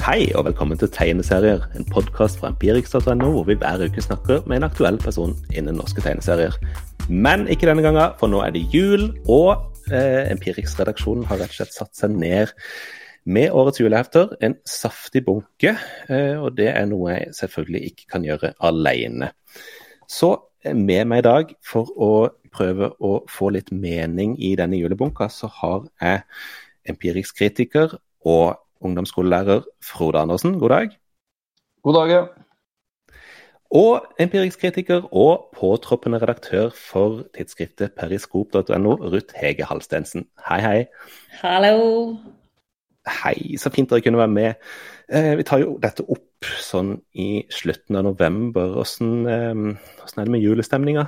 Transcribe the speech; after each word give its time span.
Hei 0.00 0.30
og 0.32 0.46
velkommen 0.46 0.78
til 0.80 0.88
Tegneserier, 0.88 1.66
en 1.76 1.84
podkast 1.84 2.38
fra 2.40 2.48
empirix.no 2.54 3.26
hvor 3.34 3.42
vi 3.44 3.56
hver 3.60 3.82
uke 3.84 4.00
snakker 4.00 4.46
med 4.48 4.56
en 4.56 4.64
aktuell 4.70 4.96
person 4.96 5.34
innen 5.52 5.76
norske 5.76 6.00
tegneserier. 6.00 6.54
Men 7.12 7.44
ikke 7.52 7.68
denne 7.68 7.84
gangen, 7.84 8.14
for 8.16 8.32
nå 8.32 8.40
er 8.40 8.54
det 8.54 8.62
jul, 8.72 9.10
og 9.28 9.60
eh, 9.92 10.30
Empirix-redaksjonen 10.32 11.26
har 11.28 11.42
rett 11.42 11.52
og 11.52 11.58
slett 11.58 11.76
satt 11.76 12.00
seg 12.00 12.14
ned 12.16 12.54
med 13.28 13.52
årets 13.52 13.82
julehefter. 13.82 14.32
En 14.40 14.56
saftig 14.64 15.26
bunke, 15.26 15.74
eh, 16.08 16.40
og 16.40 16.56
det 16.56 16.70
er 16.72 16.88
noe 16.88 17.18
jeg 17.18 17.36
selvfølgelig 17.42 17.92
ikke 17.92 18.08
kan 18.16 18.24
gjøre 18.24 18.54
alene. 18.70 19.34
Så 20.08 20.32
eh, 20.64 20.72
med 20.72 21.12
meg 21.12 21.26
i 21.26 21.28
dag, 21.28 21.54
for 21.60 21.92
å 22.00 22.10
prøve 22.56 22.94
å 23.04 23.12
få 23.28 23.52
litt 23.52 23.68
mening 23.68 24.38
i 24.40 24.54
denne 24.56 24.80
julebunka, 24.80 25.28
så 25.28 25.52
har 25.60 25.84
jeg 26.00 26.24
Empirix-kritiker 26.88 27.98
og 28.24 28.64
ungdomsskolelærer 28.80 29.64
Frode 29.84 30.18
Andersen. 30.18 30.58
God 30.58 30.68
dag. 30.68 30.88
God 31.82 31.94
dag, 31.94 32.10
ja. 32.10 32.22
Og 33.70 34.02
empirikskritiker 34.18 35.14
og 35.14 35.54
påtroppende 35.54 36.18
redaktør 36.18 36.70
for 36.74 37.22
tidsskriftet 37.36 37.92
periskop.no, 37.92 38.94
Ruth 38.94 39.34
Hege 39.38 39.64
Halstensen. 39.64 40.26
Hei, 40.48 40.58
hei. 40.60 40.84
Hallo. 41.42 42.16
Hei, 43.22 43.56
så 43.56 43.70
fint 43.70 43.90
dere 43.90 44.02
kunne 44.02 44.18
være 44.18 44.28
med. 44.28 44.54
Eh, 45.12 45.36
vi 45.38 45.46
tar 45.46 45.62
jo 45.62 45.78
dette 45.82 46.02
opp 46.02 46.50
sånn 46.60 46.96
i 47.14 47.44
slutten 47.50 47.96
av 47.96 48.08
november. 48.10 48.74
Hvordan, 48.74 49.14
eh, 49.26 49.54
hvordan 50.00 50.18
er 50.18 50.24
det 50.24 50.34
med 50.34 50.44
julestemninga? 50.44 51.06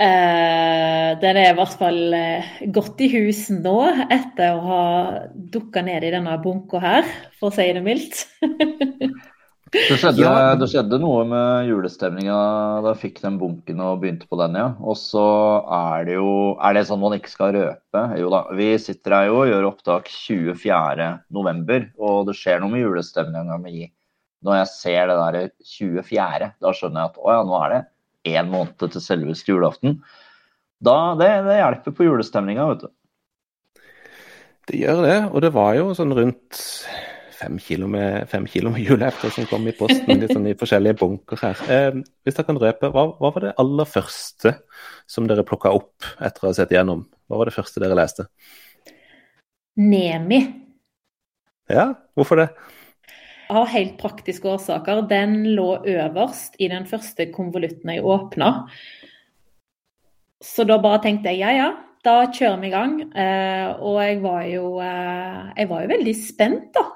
Uh, 0.00 1.12
den 1.20 1.36
er 1.36 1.50
i 1.50 1.56
hvert 1.58 1.74
fall 1.76 2.14
uh, 2.16 2.52
godt 2.72 3.02
i 3.04 3.10
hus 3.12 3.42
nå, 3.52 3.74
etter 4.08 4.56
å 4.56 4.62
ha 4.64 4.84
dukka 5.52 5.82
ned 5.84 6.06
i 6.08 6.12
denne 6.14 6.38
bunka 6.40 6.80
her, 6.80 7.10
for 7.36 7.50
å 7.50 7.52
si 7.52 7.66
det 7.76 7.82
mildt. 7.84 8.22
det, 9.74 9.98
skjedde, 10.00 10.24
ja. 10.24 10.54
det, 10.56 10.70
skjedde, 10.72 11.02
noe 11.02 11.26
med 11.28 11.68
julestemninga 11.68 12.38
da 12.80 12.94
jeg 12.94 13.02
fikk 13.02 13.20
den 13.26 13.36
bunken 13.42 13.84
og 13.84 14.00
begynte 14.00 14.30
på 14.30 14.40
den, 14.40 14.56
ja. 14.56 14.70
Og 14.80 14.96
så 14.96 15.26
er 15.82 16.08
det 16.08 16.16
jo 16.16 16.32
Er 16.56 16.78
det 16.78 16.86
sånn 16.88 17.04
man 17.04 17.18
ikke 17.18 17.34
skal 17.34 17.52
røpe? 17.58 18.08
Jo 18.22 18.32
da. 18.32 18.46
Vi 18.56 18.72
sitter 18.80 19.18
her 19.18 19.28
jo 19.28 19.38
og 19.42 19.52
gjør 19.52 19.70
opptak 19.74 20.08
24.11, 20.16 21.90
og 22.00 22.24
det 22.30 22.40
skjer 22.40 22.64
noe 22.64 22.72
med 22.72 22.86
julestemninga 22.86 23.60
mi 23.60 23.90
når 24.40 24.62
jeg 24.62 24.68
ser 24.72 25.10
det 25.10 25.16
der 25.20 25.50
24., 25.68 26.46
da 26.64 26.70
skjønner 26.72 27.02
jeg 27.02 27.10
at 27.10 27.18
å 27.20 27.32
ja, 27.34 27.40
nå 27.44 27.58
er 27.60 27.74
det 27.74 27.80
én 28.28 28.50
måned 28.50 28.76
til 28.80 29.02
selveste 29.02 29.52
julaften. 29.52 30.00
Da, 30.80 31.14
det, 31.20 31.28
det 31.46 31.60
hjelper 31.60 31.94
på 31.96 32.06
julestemninga, 32.08 32.66
vet 32.72 32.86
du. 32.86 32.90
Det 34.70 34.80
gjør 34.80 35.02
det, 35.04 35.18
og 35.32 35.42
det 35.42 35.50
var 35.54 35.74
jo 35.76 35.92
sånn 35.96 36.14
rundt 36.14 36.60
fem 37.40 37.56
kilo 37.62 37.88
med, 37.88 38.28
fem 38.28 38.46
kilo 38.48 38.70
med 38.74 38.84
julehefter 38.84 39.32
som 39.34 39.46
kom 39.48 39.64
i 39.68 39.74
posten 39.76 40.20
litt 40.20 40.32
sånn 40.34 40.48
i 40.50 40.56
forskjellige 40.58 40.98
bunker 41.00 41.40
her. 41.40 41.62
Eh, 41.72 42.00
hvis 42.24 42.36
dere 42.36 42.48
kan 42.48 42.60
røpe, 42.60 42.90
hva, 42.92 43.06
hva, 43.16 43.30
var 43.34 43.46
det 43.46 43.54
aller 43.62 43.88
første 43.88 44.54
som 45.10 45.28
dere 45.28 45.46
plukka 45.48 45.72
opp 45.74 46.08
etter 46.20 46.44
å 46.44 46.50
ha 46.50 46.56
sett 46.56 46.74
igjennom? 46.74 47.06
Hva 47.30 47.40
var 47.40 47.50
det 47.50 47.56
første 47.56 47.82
dere 47.82 47.96
leste? 47.98 48.28
Nemi. 49.80 50.42
Ja, 51.70 51.92
hvorfor 52.18 52.42
det? 52.42 52.50
Av 53.50 53.66
helt 53.72 53.96
praktiske 53.98 54.46
årsaker. 54.46 55.02
Den 55.10 55.42
lå 55.56 55.80
øverst 55.82 56.58
i 56.62 56.68
den 56.70 56.86
første 56.86 57.26
konvolutten 57.34 57.90
jeg 57.90 58.06
åpna. 58.06 58.50
Så 60.40 60.64
da 60.68 60.78
bare 60.80 61.02
tenkte 61.04 61.32
jeg 61.32 61.42
ja 61.42 61.50
ja, 61.52 61.70
da 62.06 62.14
kjører 62.32 62.60
vi 62.62 62.70
i 62.70 62.72
gang. 62.72 62.96
Eh, 63.12 63.66
og 63.76 64.00
jeg 64.00 64.20
var 64.24 64.42
jo 64.48 64.64
eh, 64.80 65.52
Jeg 65.58 65.70
var 65.72 65.84
jo 65.84 65.92
veldig 65.92 66.16
spent, 66.16 66.70
da. 66.76 66.86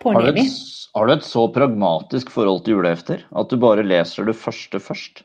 På 0.00 0.12
har, 0.14 0.30
du 0.30 0.38
et, 0.38 0.58
har 0.94 1.08
du 1.08 1.12
et 1.16 1.26
så 1.26 1.48
pragmatisk 1.50 2.30
forhold 2.30 2.62
til 2.62 2.76
julehefter 2.76 3.24
at 3.26 3.50
du 3.50 3.58
bare 3.58 3.82
leser 3.82 4.28
det 4.28 4.36
første 4.38 4.78
først? 4.82 5.24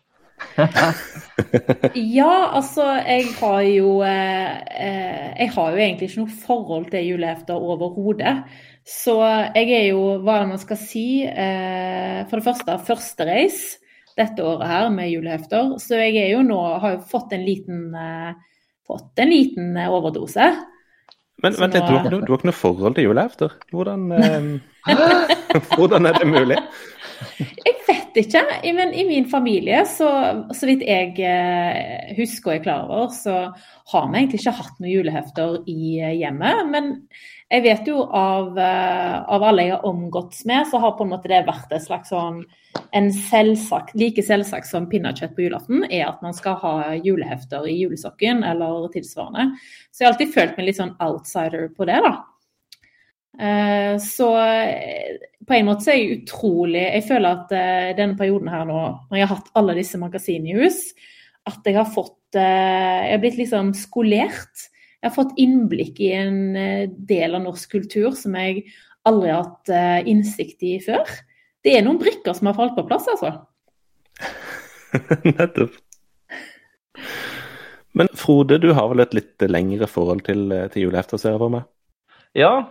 ja, 2.18 2.32
altså 2.58 2.84
jeg 3.06 3.30
har 3.38 3.62
jo 3.64 3.92
eh, 4.04 5.38
Jeg 5.40 5.52
har 5.54 5.70
jo 5.72 5.80
egentlig 5.80 6.10
ikke 6.10 6.26
noe 6.26 6.40
forhold 6.42 6.90
til 6.92 7.12
julehefter 7.14 7.56
overhodet. 7.56 8.36
Så 8.86 9.16
jeg 9.18 9.72
er 9.74 9.88
jo, 9.90 10.02
hva 10.22 10.38
er 10.38 10.44
det 10.44 10.52
man 10.52 10.62
skal 10.62 10.78
si, 10.78 11.08
eh, 11.26 12.22
for 12.30 12.38
det 12.38 12.46
første 12.46 12.78
førstereis 12.86 13.60
dette 14.16 14.46
året 14.46 14.70
her 14.70 14.92
med 14.94 15.10
julehefter. 15.10 15.74
Så 15.82 15.98
jeg 15.98 16.20
er 16.22 16.30
jo 16.36 16.44
nå, 16.46 16.60
har 16.84 17.00
jo 17.00 17.02
fått 17.10 17.34
en 17.34 17.46
liten, 17.48 17.88
eh, 17.98 18.36
fått 18.86 19.24
en 19.24 19.32
liten 19.34 19.74
eh, 19.74 19.90
overdose. 19.90 20.52
Men 21.42 21.58
vent 21.58 21.74
litt, 21.74 21.88
du 21.90 21.98
har, 21.98 22.14
du 22.14 22.30
har 22.30 22.38
ikke 22.38 22.52
noe 22.52 22.56
forhold 22.62 22.96
til 22.96 23.10
julehefter? 23.10 23.58
Hvordan, 23.74 24.06
hvordan 25.76 26.08
er 26.08 26.22
det 26.22 26.30
mulig? 26.30 26.60
Jeg 27.40 27.76
vet 27.88 28.20
ikke, 28.22 28.44
men 28.78 28.94
i 28.96 29.04
min 29.08 29.26
familie, 29.32 29.82
så, 29.90 30.08
så 30.56 30.70
vidt 30.70 30.86
jeg 30.86 32.16
husker 32.16 32.54
og 32.54 32.56
er 32.56 32.64
klar 32.64 32.86
over, 32.86 33.10
så 33.18 33.36
har 33.92 34.08
vi 34.12 34.22
egentlig 34.22 34.44
ikke 34.44 34.60
hatt 34.62 34.78
noen 34.80 34.94
julehefter 34.94 35.58
i 35.72 35.98
hjemmet. 36.22 36.70
Men 36.72 36.94
jeg 37.54 37.62
vet 37.62 37.86
jo 37.86 38.00
av, 38.10 38.56
uh, 38.58 39.18
av, 39.30 39.44
alle 39.46 39.68
jeg 39.68 39.76
har 39.76 39.86
omgått 39.86 40.40
med, 40.50 40.66
så 40.66 40.80
har 40.82 40.96
på 40.98 41.06
en 41.06 41.12
måte 41.14 41.30
det 41.30 41.44
vært 41.46 41.74
et 41.76 41.84
slags 41.84 42.10
sånn 42.10 42.42
en 42.98 43.10
selvsagt, 43.14 43.94
Like 43.96 44.24
selvsagt 44.26 44.68
som 44.68 44.88
pinnekjøtt 44.90 45.36
på 45.38 45.46
julaften 45.46 45.86
er 45.86 46.08
at 46.10 46.24
man 46.26 46.34
skal 46.36 46.58
ha 46.64 46.74
julehefter 46.98 47.68
i 47.70 47.78
julesokken 47.78 48.42
eller 48.48 48.90
tilsvarende. 48.94 49.60
Så 49.92 50.02
jeg 50.02 50.08
har 50.08 50.16
alltid 50.16 50.34
følt 50.34 50.58
meg 50.58 50.70
litt 50.70 50.80
sånn 50.82 50.96
outsider 51.06 51.70
på 51.78 51.88
det, 51.88 52.02
da. 52.08 52.16
Uh, 53.36 53.96
så 54.02 54.30
på 55.46 55.54
en 55.58 55.66
måte 55.68 55.84
så 55.84 55.92
er 55.92 55.98
jeg 56.00 56.22
utrolig 56.22 56.86
Jeg 56.86 57.04
føler 57.04 57.34
at 57.36 57.50
denne 57.98 58.16
perioden 58.16 58.48
her 58.48 58.64
nå, 58.66 58.78
når 59.10 59.20
jeg 59.20 59.28
har 59.28 59.36
hatt 59.36 59.58
alle 59.60 59.76
disse 59.76 60.00
magasinene 60.00 60.54
i 60.56 60.64
hus, 60.64 60.86
at 61.46 61.68
jeg 61.68 61.76
har 61.78 61.92
fått 61.92 62.40
Jeg 62.40 63.12
har 63.12 63.22
blitt 63.22 63.38
liksom 63.38 63.76
skolert 63.78 64.72
jeg 65.06 65.12
har 65.12 65.20
fått 65.20 65.38
innblikk 65.38 66.00
i 66.02 66.10
en 66.18 66.38
eh, 66.58 66.90
del 66.90 67.38
av 67.38 67.44
norsk 67.44 67.76
kultur 67.76 68.16
som 68.18 68.34
jeg 68.40 68.64
aldri 69.06 69.30
har 69.30 69.44
hatt 69.44 69.70
eh, 69.70 70.08
innsikt 70.10 70.66
i 70.66 70.80
før. 70.82 71.06
Det 71.62 71.76
er 71.78 71.84
noen 71.86 72.00
brikker 72.02 72.34
som 72.34 72.50
har 72.50 72.56
falt 72.58 72.74
på 72.74 72.88
plass, 72.90 73.06
altså. 73.14 73.36
Nettopp. 75.38 75.78
Men 77.94 78.10
Frode, 78.18 78.58
du 78.64 78.72
har 78.74 78.90
vel 78.90 79.04
et 79.06 79.14
litt 79.14 79.46
lengre 79.46 79.86
forhold 79.86 80.26
til, 80.26 80.48
eh, 80.50 80.66
til 80.74 80.88
julehefter, 80.88 81.22
ser 81.22 81.36
jeg 81.36 81.44
for 81.44 81.54
meg? 81.54 81.70
Ja, 82.36 82.66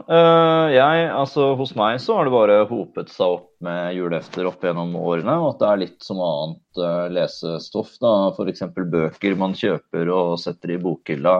jeg, 0.68 1.04
altså 1.08 1.54
hos 1.56 1.70
meg 1.72 1.94
så 2.04 2.18
har 2.18 2.26
det 2.26 2.34
bare 2.34 2.56
hopet 2.68 3.08
seg 3.08 3.38
opp 3.38 3.46
med 3.64 3.94
julehefter 3.96 4.44
opp 4.50 4.66
gjennom 4.66 4.90
årene. 5.00 5.38
Og 5.40 5.54
at 5.54 5.62
det 5.62 5.70
er 5.70 5.80
litt 5.80 6.04
som 6.04 6.20
annet 6.20 6.82
lesestoff. 7.14 7.94
da, 8.02 8.12
F.eks. 8.34 8.66
bøker 8.74 9.38
man 9.40 9.56
kjøper 9.56 10.10
og 10.12 10.34
setter 10.42 10.74
i 10.74 10.82
bokhylla 10.82 11.38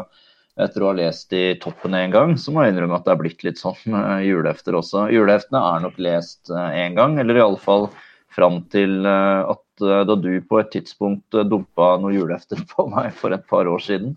etter 0.61 0.85
å 0.85 0.93
ha 0.93 0.97
lest 0.97 1.33
i 1.35 1.57
toppen 1.63 1.97
en 1.99 2.15
gang, 2.15 2.37
så 2.39 2.55
må 2.55 2.63
jeg 2.63 2.75
innrømme 2.75 2.99
at 3.01 3.07
det 3.07 3.15
er 3.15 3.21
blitt 3.21 3.45
litt 3.47 3.61
sånn 3.61 3.95
uh, 3.97 4.23
julehefter 4.23 4.79
også. 4.79 5.09
Juleheftene 5.15 5.63
er 5.75 5.85
nok 5.85 5.99
lest 6.03 6.53
én 6.53 6.95
uh, 6.95 6.99
gang, 7.01 7.19
eller 7.23 7.41
iallfall 7.41 7.89
fram 8.35 8.63
til 8.73 9.03
uh, 9.07 9.51
at 9.55 9.61
da 9.75 10.15
du 10.15 10.31
på 10.47 10.61
et 10.61 10.69
tidspunkt 10.71 11.35
dumpa 11.51 11.97
noen 11.99 12.15
julehefter 12.15 12.61
på 12.73 12.87
meg 12.93 13.11
for 13.19 13.35
et 13.35 13.47
par 13.51 13.67
år 13.67 13.83
siden. 13.83 14.15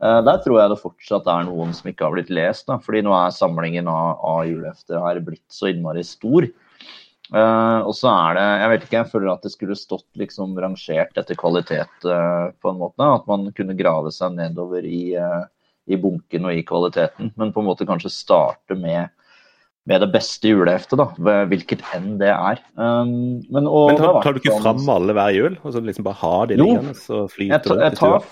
der 0.00 0.38
tror 0.44 0.60
jeg 0.60 0.70
det 0.70 0.76
fortsatt 0.80 1.26
er 1.28 1.48
noen 1.48 1.74
som 1.74 1.90
ikke 1.90 2.06
har 2.06 2.14
blitt 2.14 2.30
lest, 2.30 2.68
da, 2.70 2.76
fordi 2.78 3.02
nå 3.02 3.10
er 3.12 3.34
samlingen 3.34 3.90
av, 3.90 4.22
av 4.22 4.44
julehefter 4.46 5.02
her 5.02 5.18
blitt 5.26 5.42
så 5.50 5.66
innmari 5.68 6.04
stor. 6.06 6.46
og 7.34 7.90
så 7.98 8.12
er 8.12 8.38
det 8.38 8.46
Jeg 8.62 8.70
vet 8.70 8.86
ikke, 8.86 8.96
jeg 9.00 9.10
føler 9.10 9.32
at 9.32 9.42
det 9.42 9.52
skulle 9.52 9.76
stått 9.76 10.06
liksom 10.22 10.54
rangert 10.62 11.18
etter 11.18 11.34
kvalitet 11.42 12.06
på 12.06 12.70
en 12.70 12.80
måte. 12.80 13.02
At 13.18 13.26
man 13.26 13.50
kunne 13.50 13.76
grave 13.76 14.14
seg 14.14 14.38
nedover 14.38 14.86
i 14.86 15.02
i 15.90 15.98
bunken 16.00 16.46
og 16.48 16.56
i 16.56 16.64
kvaliteten, 16.66 17.32
men 17.38 17.54
på 17.54 17.62
en 17.62 17.68
måte 17.68 17.86
kanskje 17.88 18.12
starte 18.12 18.76
med, 18.78 19.10
med 19.88 20.04
det 20.04 20.10
beste 20.14 20.52
juleheftet, 20.52 21.00
da, 21.00 21.40
hvilket 21.50 21.82
enn 21.96 22.12
det 22.20 22.30
er. 22.34 22.62
Um, 22.74 23.40
men, 23.50 23.66
og, 23.66 23.90
men 23.92 24.00
tar, 24.00 24.20
tar, 24.24 24.36
du 24.36 24.42
ikke 24.42 24.60
fram 24.62 24.84
alle 24.94 25.16
hver 25.16 25.34
jul? 25.36 25.58
og 25.62 25.74
så 25.74 25.82
liksom 25.84 26.06
bare 26.06 26.22
har 26.22 26.50
de 26.50 26.60
liggende, 26.60 26.94
så 26.98 27.24
flyter 27.32 27.66
det? 27.74 27.80
Jeg 27.88 27.98
tar, 28.00 28.30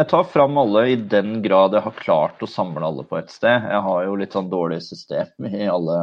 jeg 0.00 0.10
tar 0.12 0.28
fram 0.34 0.60
alle 0.62 0.86
i 0.92 0.98
den 1.16 1.40
grad 1.44 1.74
jeg 1.74 1.86
har 1.86 1.98
klart 1.98 2.44
å 2.44 2.50
samle 2.50 2.84
alle 2.86 3.06
på 3.08 3.18
et 3.18 3.32
sted. 3.32 3.70
Jeg 3.72 3.82
har 3.88 4.06
jo 4.06 4.20
litt 4.20 4.36
sånn 4.36 4.52
dårlig 4.52 4.82
system 4.86 5.50
i 5.50 5.66
alle 5.70 5.98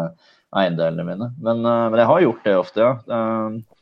eiendelene 0.57 1.03
mine, 1.03 1.33
men, 1.43 1.65
uh, 1.65 1.87
men 1.91 1.99
jeg 2.01 2.11
har 2.11 2.23
gjort 2.23 2.45
det 2.47 2.59
ofte, 2.65 2.85
ja. 2.85 2.93
Uh, 3.07 3.77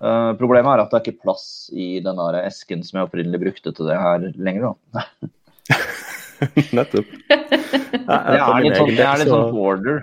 Uh, 0.00 0.32
problemet 0.40 0.72
er 0.72 0.80
at 0.80 0.92
det 0.92 0.96
er 0.96 1.02
ikke 1.10 1.26
plass 1.26 1.46
i 1.76 1.98
den 2.00 2.20
esken 2.40 2.80
som 2.86 2.98
jeg 2.98 3.08
opprinnelig 3.10 3.42
brukte 3.42 3.72
til 3.76 3.90
det 3.90 3.98
her 4.00 4.30
lenger. 4.32 4.70
da. 4.94 5.04
Nettopp. 6.76 7.14
Det 7.28 8.16
er 8.16 8.64
litt 8.64 8.80
sånn, 8.80 8.96
del, 8.96 9.24
så... 9.24 9.30
sånn 9.30 9.54
border. 9.54 10.02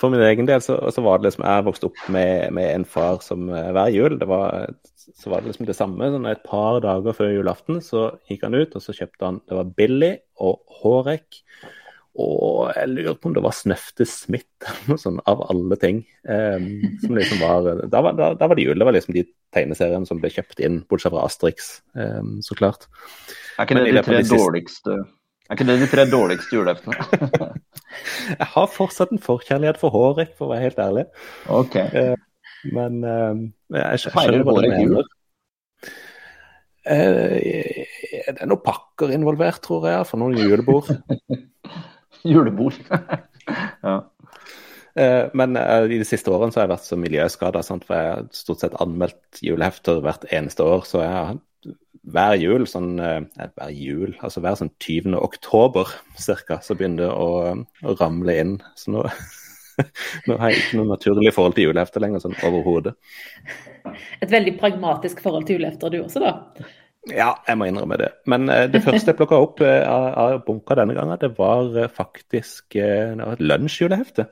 For 0.00 0.12
min 0.12 0.22
egen 0.24 0.48
del 0.48 0.62
så, 0.64 0.78
så, 0.88 1.02
var 1.04 1.20
det 1.20 1.28
liksom 1.28 1.44
Jeg 1.44 1.64
vokste 1.66 1.90
opp 1.90 1.98
med, 2.14 2.54
med 2.56 2.70
en 2.72 2.86
far 2.88 3.20
som 3.24 3.50
uh, 3.52 3.68
hver 3.76 3.90
jul 3.92 4.16
det 4.20 4.28
var, 4.30 4.70
Så 4.96 5.32
var 5.32 5.42
det 5.42 5.52
liksom 5.52 5.68
det 5.68 5.76
samme. 5.76 6.08
sånn 6.14 6.28
Et 6.30 6.40
par 6.46 6.80
dager 6.84 7.16
før 7.16 7.34
julaften 7.34 7.82
så 7.84 8.06
gikk 8.30 8.46
han 8.46 8.56
ut 8.56 8.76
og 8.78 8.84
så 8.84 8.96
kjøpte 8.96 9.26
han 9.26 9.42
Det 9.44 9.58
var 9.58 9.74
Billy 9.76 10.14
og 10.40 10.62
Hårek 10.80 11.42
Og 12.18 12.72
jeg 12.74 12.90
lurer 12.90 13.14
på 13.14 13.30
om 13.30 13.34
det 13.36 13.42
var 13.44 13.54
Snøfte 13.54 14.04
Smith 14.08 14.72
sånt, 14.98 15.22
av 15.30 15.44
alle 15.46 15.78
ting. 15.80 16.02
Um, 16.26 16.98
som 17.04 17.14
liksom 17.16 17.42
var, 17.42 17.68
da, 17.86 18.02
var, 18.02 18.18
da, 18.18 18.32
da 18.38 18.48
var 18.50 18.58
det 18.58 18.66
jul. 18.66 18.78
Det 18.80 18.88
var 18.88 18.96
liksom 18.96 19.14
de 19.14 19.24
tegneseriene 19.54 20.08
som 20.08 20.18
ble 20.22 20.32
kjøpt 20.34 20.62
inn, 20.66 20.82
bortsett 20.90 21.14
fra 21.14 21.22
Asterix, 21.28 21.70
um, 21.94 22.40
så 22.44 22.58
klart. 22.58 22.88
Er 23.56 23.68
ikke 23.68 23.78
det 23.78 23.94
de 23.94 24.04
tre 24.08 24.22
dårligste 24.26 24.98
er 25.50 25.58
ikke 25.58 25.66
det 25.66 25.80
de 25.80 25.86
tre 25.90 26.02
dårligste 26.06 26.54
juleeftene 26.54 27.48
jeg 28.38 28.46
har 28.52 28.68
fortsatt 28.70 29.10
en 29.10 29.18
forkjærlighet 29.18 29.80
for 29.80 29.90
Hårek, 29.90 30.36
for 30.38 30.46
å 30.46 30.52
være 30.52 30.68
helt 30.68 30.78
ærlig. 30.78 31.02
Ok. 31.50 31.74
Uh, 31.90 32.14
men 32.70 33.00
uh, 33.02 33.40
jeg 33.74 34.04
skjønner 34.04 34.44
hva 34.46 34.54
du 34.60 34.68
mener. 34.70 35.08
Uh, 36.86 37.34
det 37.34 38.36
er 38.36 38.46
noen 38.46 38.62
pakker 38.62 39.10
involvert, 39.16 39.58
tror 39.66 39.88
jeg, 39.90 40.06
for 40.06 40.22
noen 40.22 40.38
julebord. 40.38 40.92
julebord. 42.32 42.78
ja. 43.86 43.98
Uh, 44.98 45.26
men 45.38 45.54
i 45.54 46.00
de 46.00 46.06
siste 46.06 46.32
årene 46.32 46.50
så 46.50 46.60
har 46.60 46.66
jeg 46.66 46.74
vært 46.74 46.88
så 46.88 46.98
miljøskada, 46.98 47.62
for 47.62 47.94
jeg 47.94 48.10
har 48.10 48.26
stort 48.34 48.64
sett 48.64 48.80
anmeldt 48.82 49.38
julehefter 49.44 50.02
hvert 50.04 50.26
eneste 50.34 50.66
år. 50.66 50.82
Så 50.88 51.04
jeg 51.04 51.14
har 51.14 51.38
hver 52.08 52.36
jul, 52.40 52.64
sånn, 52.68 52.94
eh, 53.02 53.50
hver 53.56 53.72
jul, 53.74 54.14
altså 54.24 54.42
hver 54.42 54.56
sånn 54.58 54.72
20. 54.80 55.16
oktober 55.20 55.90
cirka, 56.18 56.60
så 56.64 56.76
begynner 56.76 57.06
det 57.06 57.12
å, 57.12 57.28
å 57.84 57.96
ramle 58.00 58.36
inn. 58.40 58.54
Så 58.78 58.94
nå, 58.94 59.04
nå, 60.26 60.36
har 60.40 60.50
jeg 60.50 60.62
ikke 60.62 60.80
noe 60.80 60.92
naturlig 60.94 61.34
forhold 61.36 61.58
til 61.58 61.68
julehefter 61.68 62.04
lenger, 62.04 62.24
sånn 62.24 62.38
overhodet. 62.46 62.96
Et 64.20 64.30
veldig 64.30 64.56
pragmatisk 64.60 65.20
forhold 65.24 65.48
til 65.48 65.60
julehefter 65.60 65.92
du 65.92 66.00
også, 66.02 66.24
da? 66.24 66.68
Ja, 67.08 67.30
jeg 67.48 67.56
må 67.56 67.64
innrømme 67.64 67.96
det. 67.96 68.10
Men 68.28 68.44
uh, 68.52 68.66
det 68.68 68.82
første 68.84 69.14
jeg 69.14 69.16
plukka 69.16 69.38
opp 69.40 69.62
uh, 69.64 69.70
av, 69.88 70.42
bunka 70.44 70.76
denne 70.76 70.96
gangen, 70.98 71.16
det 71.22 71.32
var 71.38 71.70
uh, 71.72 71.86
faktisk 71.88 72.76
uh, 72.76 73.16
et 73.32 73.40
lunsjjulehefte. 73.40 74.28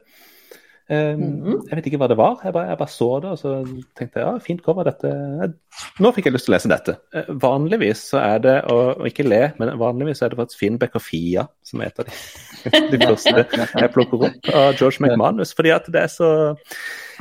Um, 0.89 1.21
mm. 1.21 1.57
Jeg 1.69 1.77
vet 1.77 1.87
ikke 1.91 1.99
hva 2.01 2.07
det 2.09 2.17
var, 2.17 2.39
jeg 2.41 2.55
bare, 2.55 2.71
jeg 2.71 2.79
bare, 2.81 2.93
så 2.95 3.09
det 3.21 3.33
og 3.35 3.37
så 3.37 3.51
tenkte 3.99 4.23
jeg 4.23 4.25
ja, 4.25 4.39
fint 4.41 4.63
cover 4.65 4.87
dette. 4.89 5.11
Nå 6.01 6.13
fikk 6.17 6.31
jeg 6.31 6.33
lyst 6.33 6.49
til 6.49 6.55
å 6.55 6.57
lese 6.57 6.71
dette. 6.73 6.95
Uh, 7.13 7.29
vanligvis 7.43 8.07
så 8.15 8.23
er 8.23 8.41
det, 8.47 8.55
og, 8.73 9.03
og 9.03 9.11
ikke 9.11 9.27
le, 9.27 9.43
men 9.61 9.75
vanligvis 9.81 10.25
er 10.25 10.33
det 10.33 10.39
faktisk 10.41 10.63
Finn 10.63 10.81
og 10.81 11.05
Fia 11.05 11.45
som 11.69 11.85
er 11.85 11.91
et 11.91 12.01
av 12.01 12.09
de, 12.09 12.17
de 12.95 13.03
første 13.05 13.45
jeg 13.53 13.93
plukker 13.93 14.25
opp 14.31 14.51
av 14.55 14.71
George 14.81 15.05
McManus. 15.05 15.53
fordi 15.59 15.75
at 15.77 15.93
det 15.93 16.07
er 16.07 16.13
så 16.13 16.33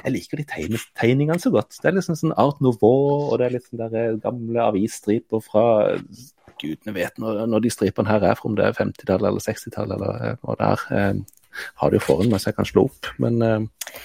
Jeg 0.05 0.13
liker 0.15 0.39
de 0.39 0.47
tegne, 0.47 0.79
tegningene 0.95 1.41
så 1.41 1.51
godt. 1.51 1.75
Det 1.81 1.89
er 1.89 1.99
liksom 1.99 2.15
sånn 2.15 2.35
Art 2.39 2.63
Nouveau, 2.63 3.27
og 3.27 3.39
det 3.41 3.47
er 3.47 3.57
litt 3.57 3.67
sånn 3.67 3.81
der 3.81 3.99
eh, 3.99 4.19
gamle 4.23 4.63
avisstriper 4.69 5.41
fra 5.43 5.65
Gudene 6.61 6.93
vet 6.95 7.19
når, 7.21 7.43
når 7.49 7.65
de 7.65 7.71
stripene 7.73 8.09
her 8.09 8.23
er 8.23 8.37
fra, 8.37 8.49
om 8.49 8.55
det 8.57 8.65
er 8.65 8.77
50-tallet 8.77 9.27
eller 9.27 9.43
60-tallet 9.43 9.97
eller 9.97 10.29
eh, 10.29 10.37
hva 10.43 10.55
det 10.59 10.69
er. 10.69 11.25
Har 11.81 11.91
det 11.91 11.99
jo 11.99 12.07
foran 12.07 12.31
meg 12.31 12.41
så 12.41 12.51
jeg 12.51 12.57
kan 12.59 12.69
slå 12.69 12.87
opp. 12.89 13.09
Men, 13.21 13.39
uh, 13.41 13.95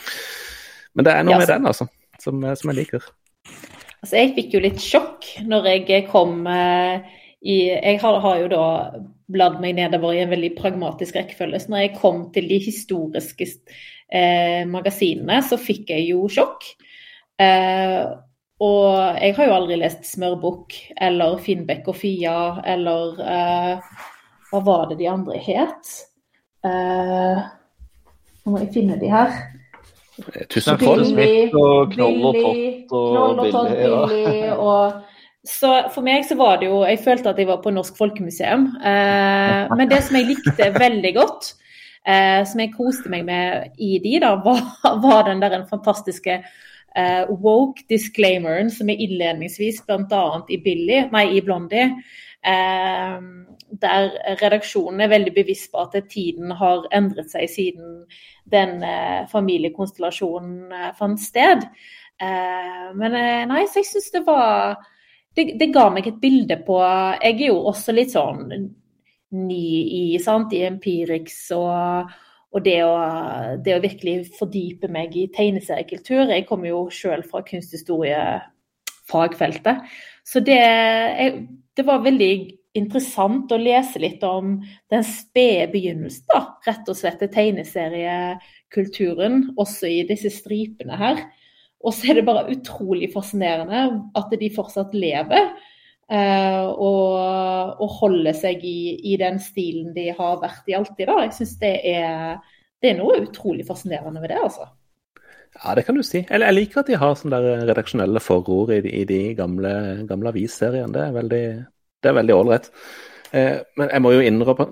men 0.97 1.09
det 1.09 1.15
er 1.15 1.27
noe 1.27 1.37
ja, 1.37 1.43
med 1.43 1.51
den, 1.51 1.69
altså, 1.71 1.89
som, 2.21 2.43
eh, 2.45 2.57
som, 2.59 2.73
jeg 2.73 2.83
liker. 2.83 3.09
Altså, 4.03 4.15
jeg 4.19 4.33
fikk 4.37 4.57
jo 4.57 4.63
litt 4.65 4.83
sjokk 4.83 5.29
når 5.49 5.71
jeg 5.73 6.07
kom 6.11 6.43
uh, 6.49 7.01
i 7.43 7.57
Jeg 7.73 7.99
har, 7.99 8.19
har, 8.23 8.37
jo 8.39 8.51
da 8.53 8.65
bladd 9.33 9.57
meg 9.63 9.75
nedover 9.79 10.15
i 10.15 10.21
en 10.23 10.31
veldig 10.31 10.53
pragmatisk 10.59 11.17
rekkefølge. 11.19 11.63
Så 11.63 11.73
når 11.73 11.87
jeg 11.87 11.97
kom 11.97 12.27
til 12.35 12.47
de 12.51 12.59
historiske 12.63 13.49
uh, 13.49 14.63
magasinene, 14.71 15.41
så 15.43 15.59
fikk 15.59 15.91
jeg 15.95 16.13
jo 16.13 16.29
sjokk. 16.31 16.69
og 18.63 18.91
jeg 19.19 19.35
har 19.35 19.49
jo 19.49 19.55
aldri 19.57 19.77
lest 19.81 20.05
Smørbukk 20.07 20.77
eller 21.03 21.41
Finnbekk 21.43 21.89
og 21.91 21.97
Fia 21.99 22.35
eller 22.63 23.17
hva 24.53 24.61
var 24.61 24.91
det 24.91 25.01
de 25.01 25.09
andre 25.09 25.41
het? 25.41 25.89
Uh, 26.63 27.43
nå 28.43 28.55
må 28.55 28.63
jeg 28.63 28.73
finne 28.75 28.99
de 29.01 29.11
her. 29.11 29.35
Tusen 30.53 30.77
Smith 30.79 31.55
Og 31.57 31.95
Knoll 31.95 32.27
og 32.29 32.37
Tott 32.37 32.93
og, 32.93 33.39
og 33.39 33.41
Billy. 33.43 34.51
Og, 34.53 35.01
så 35.49 35.71
for 35.91 36.07
meg 36.07 36.27
så 36.29 36.37
var 36.39 36.61
det 36.61 36.69
jo 36.69 36.83
Jeg 36.87 37.01
følte 37.03 37.33
at 37.33 37.41
jeg 37.41 37.49
var 37.49 37.63
på 37.65 37.73
Norsk 37.75 37.97
Folkemuseum. 37.99 38.69
Eh, 38.79 39.73
men 39.75 39.91
det 39.91 40.03
som 40.07 40.19
jeg 40.19 40.29
likte 40.29 40.69
veldig 40.77 41.15
godt, 41.17 41.49
eh, 42.07 42.43
som 42.47 42.63
jeg 42.63 42.75
koste 42.77 43.11
meg 43.11 43.25
med 43.27 43.81
i 43.83 43.97
de, 44.05 44.19
da, 44.23 44.37
var, 44.45 44.63
var 45.07 45.27
den 45.27 45.43
der 45.43 45.57
en 45.57 45.67
fantastiske 45.71 46.39
eh, 46.39 47.33
woke 47.43 47.83
disclaimeren 47.91 48.71
som 48.71 48.93
er 48.93 49.03
innledningsvis 49.03 49.83
bl.a. 49.89 50.23
i 50.47 50.61
Billy, 50.63 51.07
nei, 51.11 51.27
i 51.35 51.43
Blondie. 51.43 51.89
Uh, 52.43 53.43
der 53.81 54.11
redaksjonen 54.43 55.01
er 55.01 55.11
veldig 55.13 55.33
bevisst 55.35 55.71
på 55.73 55.83
at 55.87 55.97
tiden 56.11 56.53
har 56.59 56.87
endret 56.95 57.31
seg 57.33 57.49
siden 57.51 58.03
den 58.53 58.83
eh, 58.85 59.29
familiekonstellasjonen 59.33 60.73
eh, 60.73 60.91
fant 60.99 61.21
sted. 61.23 61.65
Eh, 62.23 62.89
men 62.99 63.17
nei, 63.49 63.65
så 63.69 63.81
jeg 63.81 63.89
syns 63.89 64.11
det 64.15 64.25
var 64.27 64.77
det, 65.37 65.55
det, 65.61 65.71
ga 65.73 65.89
meg 65.91 66.07
et 66.11 66.21
bilde 66.21 66.59
på 66.67 66.77
Jeg 66.83 67.39
er 67.39 67.47
jo 67.49 67.63
også 67.71 67.95
litt 67.97 68.13
sånn 68.13 68.51
ny 69.33 69.65
i, 69.81 70.05
sant, 70.21 70.53
i 70.53 70.61
Empirix 70.67 71.39
og, 71.57 72.11
og 72.53 72.65
det, 72.67 72.83
å, 72.85 72.93
det, 73.65 73.79
å, 73.79 73.81
virkelig 73.81 74.35
fordype 74.37 74.91
meg 74.93 75.17
i 75.17 75.31
tegneseriekultur. 75.33 76.27
Jeg 76.29 76.45
kommer 76.51 76.69
jo 76.69 76.83
sjøl 76.93 77.25
fra 77.25 77.41
kunsthistoriefagfeltet. 79.13 79.77
Så 80.25 80.41
det, 80.41 81.47
det 81.77 81.87
var 81.87 82.05
veldig 82.05 82.59
interessant 82.75 83.53
å 83.53 83.57
lese 83.61 83.99
litt 84.01 84.23
om 84.25 84.63
den 84.91 85.05
spede 85.05 85.73
begynnelsen, 85.73 86.25
da, 86.31 86.59
rett 86.67 86.89
og 86.89 86.97
slett, 86.97 87.19
til 87.21 87.29
tegneseriekulturen, 87.35 89.51
også 89.61 89.87
i 89.91 90.03
disse 90.09 90.31
stripene 90.33 90.97
her. 90.97 91.21
Og 91.83 91.93
så 91.97 92.11
er 92.11 92.15
det 92.21 92.29
bare 92.29 92.51
utrolig 92.55 93.13
fascinerende 93.13 94.01
at 94.17 94.31
de 94.39 94.51
fortsatt 94.55 94.95
lever. 94.95 95.53
Uh, 96.13 96.69
og, 96.77 97.17
og, 97.81 97.89
holder 98.03 98.35
seg 98.37 98.65
i, 98.69 99.01
i, 99.13 99.17
den 99.17 99.39
stilen 99.41 99.95
de 99.95 100.11
har 100.13 100.41
vært 100.43 100.69
i 100.69 100.75
alltid. 100.77 101.07
da. 101.09 101.23
Jeg 101.25 101.33
syns 101.39 101.55
det, 101.63 101.73
det, 102.83 102.91
er 102.91 102.99
noe 102.99 103.23
utrolig 103.23 103.65
fascinerende 103.65 104.21
ved 104.21 104.29
det, 104.35 104.41
altså. 104.43 104.67
Ja, 105.53 105.75
det 105.77 105.85
kan 105.87 105.99
du 105.99 106.03
si. 106.07 106.25
Eller 106.31 106.49
jeg 106.49 106.63
liker 106.63 106.81
at 106.81 106.89
de 106.89 106.99
har 106.99 107.17
sånne 107.19 107.41
redaksjonelle 107.69 108.21
forord 108.25 108.73
i, 108.73 108.83
i 109.03 109.05
de 109.09 109.23
gamle, 109.39 109.73
gamle 110.09 110.33
avisseriene. 110.33 110.93
Det 110.95 111.03
er 111.05 111.17
veldig, 111.19 111.45
det 112.09 112.37
ålreit. 112.37 112.71
Eh, 113.33 113.63
men 113.81 113.89
jeg 113.89 114.05
må 114.05 114.11
jo 114.13 114.25
innrømme, 114.29 114.67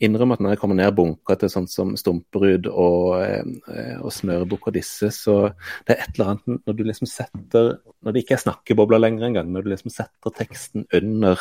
innrømme, 0.00 0.36
at 0.36 0.42
når 0.44 0.54
jeg 0.54 0.60
kommer 0.62 0.78
ned 0.78 0.94
bunker 0.96 1.36
til 1.36 1.50
sånt 1.52 1.68
som 1.68 1.90
Stumperud 2.00 2.68
og, 2.70 3.18
eh, 3.20 3.98
og 4.00 4.12
Smørebukk 4.14 4.70
og 4.70 4.76
disse, 4.78 5.10
så 5.12 5.50
det 5.84 5.96
er 5.96 6.04
et 6.06 6.16
eller 6.16 6.32
annet 6.32 6.62
når 6.64 6.78
du 6.78 6.82
liksom 6.88 7.10
setter 7.10 7.74
Når 8.06 8.14
det 8.14 8.22
ikke 8.22 8.36
er 8.36 8.40
snakkebobler 8.44 9.00
lenger 9.02 9.26
engang, 9.26 9.50
når 9.52 9.66
du 9.66 9.68
liksom 9.72 9.92
setter 9.92 10.32
teksten 10.32 10.86
under 10.94 11.40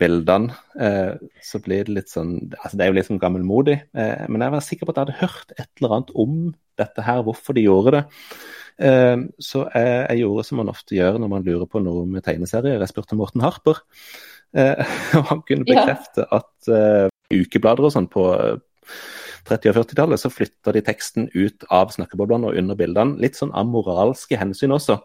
bildene, 0.00 0.56
eh, 0.80 1.14
så 1.44 1.60
blir 1.62 1.86
det 1.86 1.94
litt 1.94 2.10
sånn 2.10 2.32
altså 2.56 2.74
Det 2.74 2.86
er 2.86 2.90
jo 2.90 2.96
litt 2.98 3.10
sånn 3.10 3.22
gammelmodig, 3.22 3.76
eh, 3.94 4.26
men 4.26 4.42
jeg 4.42 4.54
var 4.56 4.66
sikker 4.66 4.88
på 4.88 4.94
at 4.94 4.98
jeg 4.98 5.06
hadde 5.06 5.20
hørt 5.20 5.54
et 5.58 5.68
eller 5.78 5.94
annet 5.94 6.14
om 6.16 6.34
dette 6.80 7.04
her, 7.06 7.22
hvorfor 7.26 7.56
de 7.56 7.66
gjorde 7.66 7.94
det. 7.98 8.02
Eh, 8.80 9.16
så 9.42 9.66
jeg, 9.74 9.94
jeg 10.08 10.22
gjorde 10.22 10.46
som 10.48 10.60
man 10.62 10.72
ofte 10.72 10.96
gjør 10.96 11.20
når 11.20 11.32
man 11.34 11.46
lurer 11.46 11.68
på 11.68 11.82
noe 11.84 12.06
med 12.08 12.24
tegneserier. 12.26 12.80
Jeg 12.80 12.92
spurte 12.92 13.18
Morten 13.18 13.44
Harper. 13.44 13.82
Eh, 14.56 14.84
og 15.20 15.30
han 15.30 15.42
kunne 15.46 15.68
bekrefte 15.68 16.24
ja. 16.24 16.40
at 16.40 16.70
uh, 16.72 17.06
ukeblader 17.30 17.86
og 17.86 17.94
sånn 17.94 18.08
på 18.10 18.24
30- 19.48 19.70
og 19.70 19.76
40-tallet 19.80 20.20
så 20.20 20.30
flytta 20.32 20.74
de 20.74 20.82
teksten 20.84 21.28
ut 21.34 21.66
av 21.72 21.92
snakkeboblene 21.94 22.50
og 22.50 22.58
under 22.60 22.78
bildene. 22.78 23.20
Litt 23.22 23.38
sånn 23.38 23.54
av 23.56 23.68
moralske 23.70 24.38
hensyn 24.40 24.74
også. 24.76 24.98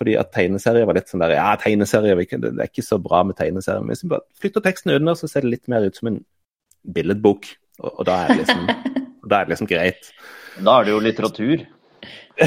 Fordi 0.00 0.14
at 0.16 0.30
tegneserier 0.32 0.86
var 0.88 0.96
litt 0.96 1.10
sånn 1.12 1.20
der 1.20 1.36
Ja, 1.36 1.50
tegneserier, 1.60 2.16
det 2.16 2.52
er 2.54 2.70
ikke 2.70 2.86
så 2.86 2.96
bra 3.02 3.22
med 3.26 3.36
tegneserier. 3.36 3.82
Men 3.84 3.92
hvis 3.92 4.04
vi 4.06 4.12
bare 4.14 4.24
flytter 4.40 4.64
teksten 4.64 4.94
under, 4.94 5.18
så 5.18 5.28
ser 5.28 5.44
det 5.44 5.54
litt 5.56 5.68
mer 5.68 5.84
ut 5.84 5.98
som 5.98 6.08
en 6.08 6.22
billedbok. 6.94 7.50
Og, 7.82 7.90
og 7.90 8.06
da, 8.08 8.22
er 8.24 8.32
det 8.32 8.46
liksom, 8.46 8.64
da 9.30 9.40
er 9.40 9.44
det 9.46 9.52
liksom 9.54 9.70
greit. 9.70 10.02
Da 10.60 10.70
er 10.78 10.82
det 10.86 10.92
jo 10.94 11.04
litteratur. 11.04 11.58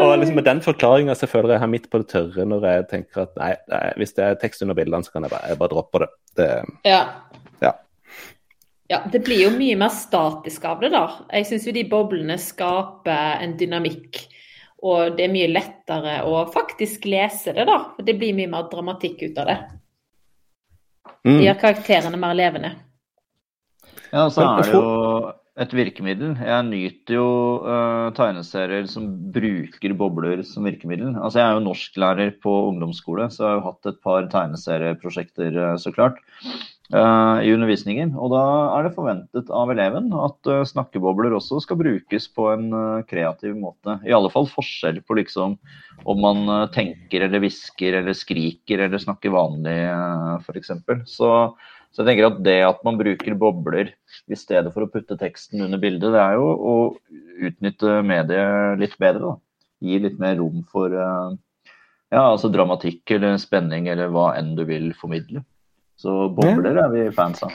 og 0.00 0.18
liksom 0.18 0.36
med 0.38 0.46
den 0.46 0.60
forklaringa 0.64 1.14
så 1.18 1.26
føler 1.28 1.50
jeg 1.54 1.60
her 1.62 1.72
midt 1.74 1.90
på 1.92 1.98
det 2.00 2.08
tørre 2.12 2.44
når 2.48 2.60
jeg 2.64 2.88
tenker 2.94 3.16
at 3.26 3.32
nei, 3.36 3.52
nei 3.68 3.82
hvis 4.00 4.14
det 4.16 4.24
er 4.24 4.40
tekst 4.40 4.62
under 4.64 4.76
bildene, 4.78 5.04
så 5.04 5.12
kan 5.14 5.24
jeg 5.26 5.32
bare, 5.34 5.46
jeg 5.52 5.60
bare 5.60 5.72
droppe 5.74 5.96
det. 6.02 6.10
det 6.40 6.50
ja. 6.88 7.02
ja. 7.60 7.72
Ja, 8.90 8.98
det 9.12 9.20
blir 9.26 9.40
jo 9.44 9.50
mye 9.54 9.76
mer 9.78 9.92
statisk 9.94 10.64
av 10.66 10.80
det, 10.82 10.90
da. 10.94 11.04
Jeg 11.30 11.46
syns 11.46 11.66
jo 11.68 11.72
de 11.76 11.84
boblene 11.90 12.36
skaper 12.42 13.38
en 13.44 13.54
dynamikk. 13.60 14.12
Og 14.80 15.12
det 15.16 15.26
er 15.26 15.34
mye 15.34 15.50
lettere 15.52 16.14
å 16.24 16.46
faktisk 16.50 17.04
lese 17.10 17.52
det, 17.54 17.64
da. 17.68 17.78
Det 18.00 18.14
blir 18.18 18.34
mye 18.34 18.50
mer 18.50 18.64
dramatikk 18.72 19.22
ut 19.28 19.38
av 19.38 19.46
det. 19.50 19.58
Mm. 21.20 21.36
De 21.36 21.44
gjør 21.44 21.58
karakterene 21.60 22.18
mer 22.18 22.34
levende. 22.34 22.70
Ja, 24.10 24.26
så 24.32 24.42
er 24.42 24.64
det 24.64 24.74
jo 24.74 24.86
et 25.60 25.72
virkemiddel. 25.76 26.34
Jeg 26.40 26.66
nyter 26.70 27.16
jo 27.18 27.28
uh, 27.66 28.08
tegneserier 28.16 28.88
som 28.88 29.08
bruker 29.34 29.94
bobler 29.98 30.42
som 30.46 30.66
virkemiddel. 30.66 31.12
Altså, 31.18 31.40
jeg 31.40 31.46
er 31.46 31.56
jo 31.58 31.64
norsklærer 31.66 32.34
på 32.42 32.54
ungdomsskole, 32.70 33.28
så 33.32 33.42
jeg 33.42 33.50
har 33.50 33.58
jo 33.58 33.66
hatt 33.68 33.90
et 33.90 34.02
par 34.04 34.28
tegneserieprosjekter, 34.32 35.58
uh, 35.58 35.76
så 35.80 35.92
klart. 35.94 36.20
uh, 36.94 37.38
i 37.44 37.52
undervisningen. 37.54 38.14
Og 38.18 38.32
da 38.32 38.44
er 38.78 38.86
det 38.88 38.94
forventet 38.96 39.52
av 39.54 39.70
eleven 39.74 40.08
at 40.16 40.52
snakkebobler 40.72 41.36
også 41.36 41.60
skal 41.62 41.78
brukes 41.82 42.26
på 42.34 42.48
en 42.54 42.70
kreativ 43.10 43.54
måte. 43.58 44.00
I 44.06 44.16
alle 44.16 44.32
fall 44.32 44.48
forskjell 44.50 45.02
på 45.06 45.18
liksom 45.20 45.58
om 46.08 46.22
man 46.24 46.70
tenker 46.72 47.26
eller 47.26 47.42
hvisker 47.44 47.98
eller 48.00 48.16
skriker 48.16 48.86
eller 48.86 49.02
snakker 49.02 49.34
vanlig, 49.34 49.76
uh, 49.92 50.40
f.eks. 50.40 50.72
Så, 51.10 51.30
så 51.90 52.02
jeg 52.02 52.08
tenker 52.10 52.28
at 52.28 52.40
det 52.46 52.58
at 52.62 52.82
man 52.86 52.98
bruker 53.00 53.36
bobler 53.38 53.92
i 54.30 54.38
stedet 54.38 54.70
for 54.74 54.86
å 54.86 54.90
putte 54.92 55.18
teksten 55.18 55.64
under 55.66 55.80
bildet, 55.82 56.12
det 56.14 56.22
er 56.22 56.36
jo 56.38 56.50
å 56.54 56.74
utnytte 57.50 58.00
mediet 58.06 58.78
litt 58.78 58.94
bedre. 59.00 59.32
da. 59.32 59.36
Gi 59.80 59.98
litt 60.04 60.18
mer 60.22 60.36
rom 60.38 60.62
for 60.70 60.92
ja, 62.10 62.22
altså 62.22 62.50
dramatikk 62.52 63.10
eller 63.16 63.38
spenning 63.42 63.88
eller 63.90 64.10
hva 64.12 64.32
enn 64.38 64.52
du 64.58 64.64
vil 64.68 64.90
formidle. 64.98 65.42
Så 66.00 66.28
bobler 66.34 66.78
er 66.84 66.92
vi 66.94 67.06
fans 67.14 67.42
av. 67.46 67.54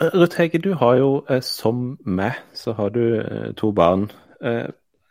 Ruth 0.00 0.38
Hege, 0.40 0.60
du 0.62 0.72
har 0.80 0.96
jo 0.96 1.08
eh, 1.28 1.42
som 1.44 1.98
meg, 2.04 2.38
så 2.56 2.72
har 2.78 2.92
du 2.94 3.02
eh, 3.20 3.50
to 3.56 3.72
barn. 3.76 4.08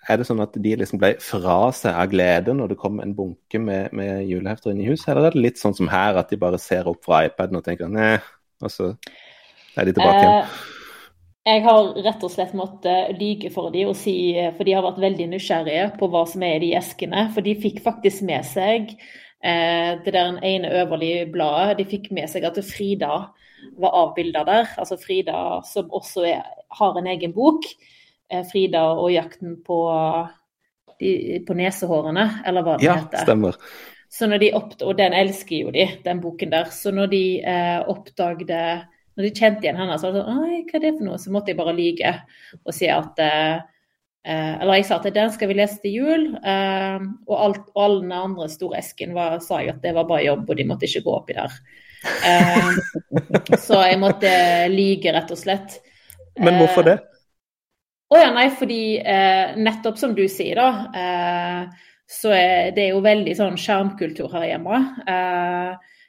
Eh, 0.04 0.14
er 0.14 0.20
det 0.22 0.28
sånn 0.30 0.44
at 0.44 0.56
de 0.56 0.74
liksom 0.80 1.02
ble 1.02 1.14
fra 1.24 1.60
seg 1.76 1.94
av 1.94 2.10
glede 2.12 2.56
når 2.56 2.74
det 2.74 2.80
kom 2.82 3.00
en 3.04 3.14
bunke 3.18 3.62
med, 3.62 3.94
med 3.96 4.26
julehefter 4.30 4.74
inn 4.74 4.84
i 4.84 4.90
huset, 4.90 5.12
eller 5.14 5.30
er 5.30 5.38
det 5.38 5.46
litt 5.48 5.62
sånn 5.62 5.78
som 5.78 5.92
her, 5.92 6.20
at 6.20 6.32
de 6.32 6.42
bare 6.42 6.62
ser 6.62 6.90
opp 6.90 7.04
fra 7.06 7.24
iPaden 7.28 7.60
og 7.60 7.66
tenker 7.68 7.92
nei, 7.92 8.18
og 8.64 8.74
så 8.74 8.92
er 9.76 9.88
de 9.88 9.96
tilbake 9.96 10.20
igjen? 10.20 10.52
Jeg 11.50 11.64
har 11.66 11.88
rett 12.06 12.24
og 12.28 12.30
slett 12.30 12.52
måttet 12.54 13.16
lyge 13.18 13.50
for 13.50 13.72
dem 13.74 13.96
si, 13.98 14.36
for 14.58 14.68
de 14.68 14.76
har 14.76 14.84
vært 14.86 15.00
veldig 15.02 15.32
nysgjerrige 15.32 15.88
på 15.98 16.10
hva 16.12 16.26
som 16.30 16.44
er 16.46 16.60
i 16.60 16.68
de 16.68 16.74
eskene. 16.78 17.24
For 17.34 17.42
de 17.42 17.56
fikk 17.58 17.80
faktisk 17.82 18.22
med 18.28 18.46
seg 18.46 18.92
Eh, 19.44 20.00
det 20.06 20.14
der 20.14 20.40
ene 20.44 20.82
øverlige 20.82 21.32
bladet, 21.32 21.78
de 21.78 21.86
fikk 21.88 22.12
med 22.12 22.28
seg 22.28 22.44
at 22.44 22.60
Frida 22.60 23.30
var 23.80 23.96
avbilda 23.96 24.44
der. 24.44 24.74
Altså 24.78 24.98
Frida 25.00 25.62
som 25.74 25.92
også 25.92 26.26
er, 26.28 26.44
har 26.72 26.98
en 26.98 27.08
egen 27.08 27.34
bok. 27.34 27.64
Eh, 28.30 28.44
'Frida 28.46 28.84
og 28.94 29.12
jakten 29.14 29.58
på, 29.66 29.80
de, 31.00 31.40
på 31.48 31.58
nesehårene', 31.58 32.28
eller 32.46 32.66
hva 32.66 32.78
det 32.78 32.88
ja, 32.88 33.00
heter. 33.02 33.26
Stemmer. 33.26 33.58
Så 34.10 34.26
når 34.30 34.42
de 34.42 34.54
oppd 34.58 34.86
og 34.90 34.96
den 34.98 35.14
elsker 35.14 35.68
jo 35.68 35.74
de, 35.74 35.86
den 36.06 36.22
boken 36.22 36.54
der. 36.54 36.72
Så 36.74 36.94
når 36.94 37.12
de 37.12 37.26
eh, 37.46 37.82
oppdagde 37.90 38.62
Når 39.20 39.26
de 39.26 39.30
kjente 39.36 39.66
igjen 39.66 39.76
henne, 39.76 39.98
så 40.00 40.08
var 40.08 40.14
det 40.16 40.22
sånn 40.24 40.46
Oi, 40.46 40.60
hva 40.64 40.78
er 40.78 40.84
det 40.86 40.92
for 40.96 41.06
noe? 41.06 41.18
Så 41.20 41.32
måtte 41.34 41.52
jeg 41.52 41.58
bare 41.60 41.74
lyge 41.76 42.14
og 42.64 42.72
si 42.72 42.88
at 42.88 43.20
eh, 43.20 43.60
Eh, 44.28 44.56
eller 44.62 44.78
jeg 44.78 44.86
sa 44.90 44.98
at 45.00 45.08
den 45.16 45.30
skal 45.32 45.50
vi 45.50 45.56
lese 45.58 45.80
til 45.84 45.96
jul. 45.96 46.26
Eh, 46.38 47.06
og, 47.28 47.36
alt, 47.36 47.62
og 47.74 47.84
all 47.84 48.00
den 48.04 48.16
andre 48.16 48.50
store 48.52 48.82
esken 48.82 49.16
var, 49.18 49.38
sa 49.44 49.62
jeg 49.64 49.78
at 49.78 49.84
det 49.86 49.96
var 49.96 50.10
bare 50.10 50.26
jobb, 50.28 50.50
og 50.50 50.60
de 50.60 50.68
måtte 50.68 50.90
ikke 50.90 51.06
gå 51.08 51.16
oppi 51.16 51.38
der. 51.38 51.56
Eh, 52.28 52.74
så 53.66 53.84
jeg 53.88 54.02
måtte 54.02 54.34
lyge, 54.74 55.14
rett 55.16 55.32
og 55.34 55.40
slett. 55.40 55.80
Men 56.40 56.60
hvorfor 56.60 56.88
det? 56.88 57.00
Å 58.10 58.18
ja, 58.18 58.32
nei, 58.34 58.48
fordi 58.58 58.82
nettopp 59.62 60.00
som 60.02 60.16
du 60.18 60.24
sier, 60.32 60.58
da, 60.58 61.70
så 62.10 62.32
er 62.34 62.72
det 62.74 62.88
jo 62.88 63.04
veldig 63.06 63.36
sånn 63.38 63.60
skjermkultur 63.62 64.32
her 64.34 64.48
hjemme. 64.50 64.80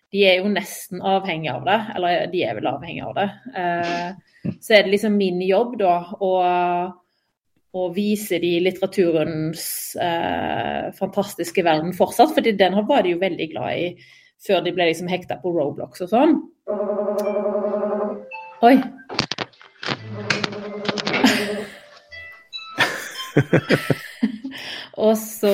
de 0.09 0.23
er 0.25 0.39
jo 0.41 0.49
nesten 0.49 1.05
avhengig 1.05 1.51
av 1.53 1.67
det, 1.69 1.77
eller 1.99 2.25
de 2.33 2.41
er 2.47 2.57
vel 2.57 2.71
avhengig 2.73 3.05
av 3.05 3.13
det. 3.19 3.29
så 4.65 4.79
er 4.79 4.87
det 4.87 4.95
liksom 4.95 5.21
min 5.21 5.45
jobb, 5.45 5.77
da, 5.83 5.99
å 6.25 6.33
og 7.77 7.93
vise 7.95 8.41
de 8.43 8.57
litteraturens 8.65 9.65
eh, 10.03 10.91
fantastiske 10.97 11.63
verden 11.67 11.93
fortsatt. 11.95 12.33
For 12.35 12.43
den 12.43 12.79
var 12.89 13.05
de 13.07 13.15
jo 13.15 13.21
veldig 13.23 13.51
glad 13.53 13.79
i 13.79 13.85
før 14.41 14.65
de 14.65 14.73
ble 14.75 14.89
liksom 14.89 15.11
hekta 15.11 15.39
på 15.43 15.53
Roblox 15.55 16.03
og 16.07 16.11
sånn. 16.11 16.39
Oi. 18.67 18.77
og 25.05 25.17
så 25.19 25.53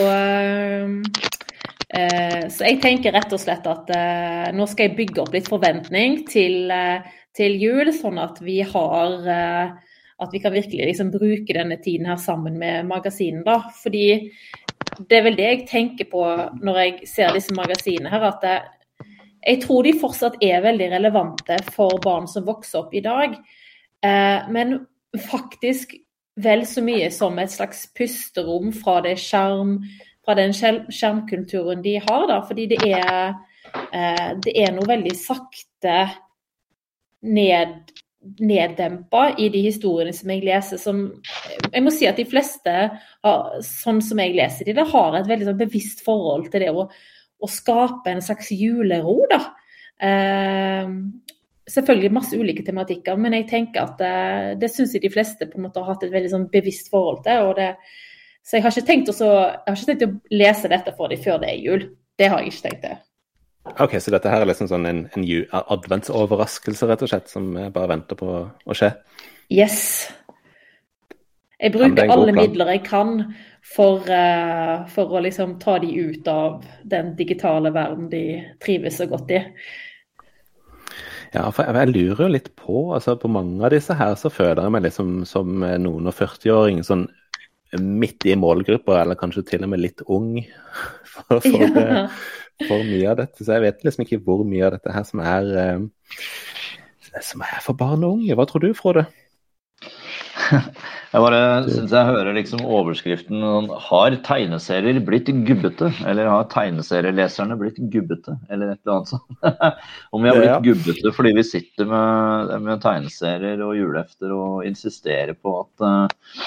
eh, 1.96 2.44
Så 2.52 2.66
jeg 2.66 2.80
tenker 2.82 3.14
rett 3.16 3.32
og 3.32 3.42
slett 3.42 3.66
at 3.70 3.90
eh, 3.94 4.52
nå 4.56 4.66
skal 4.70 4.88
jeg 4.88 4.98
bygge 4.98 5.22
opp 5.24 5.34
litt 5.36 5.50
forventning 5.50 6.22
til, 6.28 6.70
eh, 6.72 7.04
til 7.36 7.58
jul, 7.60 7.92
sånn 7.94 8.20
at 8.22 8.40
vi 8.44 8.60
har 8.66 9.10
at 10.16 10.32
vi 10.32 10.40
kan 10.40 10.54
virkelig 10.54 10.86
liksom 10.88 11.10
bruke 11.12 11.52
denne 11.52 11.76
tiden 11.84 12.06
her 12.08 12.16
sammen 12.16 12.54
med 12.56 12.86
magasinene. 12.88 13.44
da, 13.44 13.68
fordi 13.82 14.30
det 14.96 15.18
er 15.18 15.26
vel 15.26 15.36
det 15.36 15.48
jeg 15.50 15.66
tenker 15.68 16.08
på 16.08 16.22
når 16.64 16.78
jeg 16.80 17.10
ser 17.10 17.34
disse 17.36 17.52
magasinene 17.52 18.08
her, 18.08 18.24
at 18.24 18.46
jeg 19.44 19.60
tror 19.60 19.84
de 19.84 19.92
fortsatt 20.00 20.38
er 20.40 20.64
veldig 20.64 20.88
relevante 20.94 21.58
for 21.68 22.00
barn 22.00 22.24
som 22.32 22.46
vokser 22.48 22.80
opp 22.80 22.96
i 22.96 23.04
dag. 23.04 23.36
Men 24.48 24.72
faktisk 25.28 25.92
vel 26.36 26.66
så 26.68 26.84
mye 26.84 27.08
som 27.14 27.38
et 27.40 27.52
slags 27.52 27.86
pusterom 27.96 28.72
fra, 28.76 29.00
skjerm, 29.16 29.78
fra 30.24 30.36
den 30.38 30.54
skjermkulturen 30.56 31.84
de 31.84 31.96
har. 32.04 32.26
Da, 32.30 32.40
fordi 32.48 32.68
det 32.74 32.80
er, 32.86 33.36
eh, 33.92 34.30
det 34.44 34.56
er 34.64 34.74
noe 34.76 34.88
veldig 34.88 35.14
sakte 35.18 36.00
ned 37.26 37.94
neddempa 38.42 39.28
i 39.38 39.48
de 39.54 39.60
historiene 39.68 40.14
som 40.14 40.30
jeg 40.32 40.44
leser. 40.46 40.80
Som, 40.82 41.02
jeg 41.70 41.84
må 41.84 41.92
si 41.94 42.08
at 42.08 42.18
de 42.18 42.26
fleste, 42.28 42.72
sånn 43.62 44.00
som 44.02 44.22
jeg 44.22 44.34
leser 44.34 44.66
de, 44.66 44.86
har 44.90 45.18
et 45.18 45.28
veldig 45.28 45.50
sånn 45.50 45.60
bevisst 45.60 46.02
forhold 46.06 46.48
til 46.50 46.64
det 46.64 46.72
å, 46.74 46.88
å 46.90 47.50
skape 47.50 48.10
en 48.10 48.24
slags 48.24 48.50
julero. 48.56 49.20
da. 49.30 49.40
Eh, 50.02 50.90
selvfølgelig 51.70 52.12
masse 52.14 52.38
ulike 52.38 52.64
tematikker, 52.66 53.18
men 53.20 53.34
jeg 53.38 53.48
tenker 53.50 53.82
at 53.82 53.96
det, 54.00 54.10
eh, 54.10 54.50
det 54.60 54.70
syns 54.72 54.94
jeg 54.94 55.02
de 55.02 55.12
fleste 55.12 55.48
på 55.50 55.58
en 55.58 55.66
måte 55.66 55.82
har 55.82 55.94
hatt 55.94 56.06
et 56.06 56.14
veldig 56.14 56.32
sånn 56.32 56.48
bevisst 56.52 56.90
forhold 56.92 57.24
til. 57.26 57.52
Det, 57.58 57.72
så 58.46 58.58
jeg 58.58 58.66
har, 58.66 58.74
ikke 58.74 58.90
tenkt 58.92 59.10
å, 59.10 59.16
jeg 59.16 59.66
har 59.66 59.80
ikke 59.80 59.90
tenkt 59.92 60.06
å 60.06 60.36
lese 60.42 60.70
dette 60.72 60.94
for 60.98 61.12
dem 61.12 61.22
før 61.22 61.42
det 61.42 61.52
er 61.52 61.64
jul. 61.64 61.88
Det 62.16 62.30
har 62.32 62.42
jeg 62.42 62.54
ikke 62.54 62.68
tenkt 62.68 62.84
til. 62.86 63.00
Ok, 63.82 63.96
Så 63.98 64.12
dette 64.14 64.30
her 64.30 64.44
er 64.44 64.46
liksom 64.46 64.68
sånn 64.70 64.86
en, 64.86 65.00
en 65.18 65.24
adventsoverraskelse, 65.74 66.86
rett 66.86 67.02
og 67.02 67.10
slett, 67.10 67.32
som 67.32 67.48
bare 67.74 67.90
venter 67.90 68.18
på 68.18 68.28
å 68.46 68.76
skje? 68.78 68.92
Yes. 69.50 69.80
Jeg 71.58 71.72
bruker 71.72 72.12
alle 72.12 72.34
midler 72.36 72.70
jeg 72.74 72.84
kan 72.86 73.16
for, 73.64 74.04
uh, 74.06 74.86
for, 74.92 75.16
å 75.16 75.22
liksom 75.24 75.56
ta 75.62 75.78
de 75.82 75.88
ut 75.88 76.28
av 76.28 76.64
den 76.84 77.14
digitale 77.18 77.72
verden 77.74 78.10
de 78.12 78.22
trives 78.62 79.00
så 79.00 79.08
godt 79.10 79.32
i. 79.34 79.40
Ja, 81.34 81.48
for 81.50 81.66
jeg, 81.66 81.74
jeg 81.76 81.92
lurer 81.94 82.22
jo 82.24 82.32
litt 82.32 82.48
på 82.58 82.86
altså 82.94 83.16
På 83.20 83.28
mange 83.32 83.64
av 83.66 83.72
disse 83.74 83.96
her 83.98 84.14
så 84.20 84.30
føler 84.32 84.62
jeg 84.62 84.74
meg 84.76 84.84
liksom 84.86 85.20
som 85.28 85.58
noen 85.58 86.10
og 86.10 86.14
40-åring. 86.16 86.82
Sånn 86.86 87.08
midt 87.82 88.24
i 88.30 88.36
målgruppa, 88.38 89.00
eller 89.02 89.18
kanskje 89.18 89.42
til 89.48 89.66
og 89.66 89.72
med 89.72 89.82
litt 89.82 90.04
ung. 90.06 90.38
For, 91.16 91.40
for, 91.40 91.62
ja 91.64 92.06
for 92.64 92.84
mye 92.86 93.10
av 93.10 93.20
dette. 93.20 93.44
Så 93.44 93.56
jeg 93.56 93.64
vet 93.66 93.84
liksom 93.84 94.06
ikke 94.06 94.22
hvor 94.24 94.44
mye 94.48 94.64
av 94.66 94.76
dette 94.76 94.94
her 94.94 95.04
som 95.08 95.22
er, 95.24 95.50
eh, 95.60 97.20
som 97.24 97.44
er 97.44 97.62
for 97.64 97.78
barn 97.78 98.04
og 98.06 98.18
unge. 98.18 98.36
Hva 98.38 98.46
tror 98.48 98.64
du, 98.64 98.70
Frode? 98.76 99.06
Jeg 101.12 101.22
bare 101.22 101.40
syns 101.70 101.92
jeg 101.94 102.08
hører 102.10 102.34
liksom 102.36 102.60
overskriften 102.66 103.70
Har 103.86 104.16
tegneserier 104.26 104.98
blitt 105.04 105.30
gubbete? 105.48 105.88
Eller 106.08 106.28
har 106.28 106.48
tegneserieleserne 106.52 107.56
blitt 107.60 107.78
gubbete? 107.92 108.36
Eller 108.50 108.74
et 108.74 108.80
eller 108.84 108.98
annet 108.98 109.12
sånt. 109.14 109.72
Om 110.14 110.26
vi 110.26 110.32
har 110.32 110.42
blitt 110.42 110.66
gubbete 110.66 111.14
fordi 111.16 111.32
vi 111.38 111.46
sitter 111.46 111.88
med, 111.88 112.52
med 112.66 112.84
tegneserier 112.84 113.64
og 113.64 113.78
julehefter 113.78 114.36
og 114.36 114.68
insisterer 114.68 115.32
på 115.38 115.56
at 115.62 115.86
uh, 115.86 116.46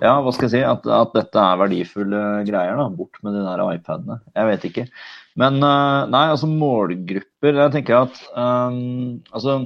ja, 0.00 0.16
hva 0.20 0.32
skal 0.34 0.48
jeg 0.48 0.54
si, 0.56 0.62
at, 0.66 0.86
at, 0.90 1.12
dette 1.14 1.40
er 1.40 1.60
verdifulle 1.60 2.22
greier. 2.48 2.76
da, 2.78 2.88
Bort 2.92 3.20
med 3.24 3.36
de 3.36 3.44
der 3.44 3.62
iPadene. 3.70 4.18
Jeg 4.34 4.50
vet 4.50 4.66
ikke. 4.70 4.86
Men 5.40 5.60
uh, 5.62 6.06
nei, 6.10 6.24
altså 6.32 6.48
målgrupper 6.48 7.60
Jeg 7.60 7.72
tenker 7.74 8.06
at 8.06 8.20
um, 8.32 9.20
altså 9.30 9.60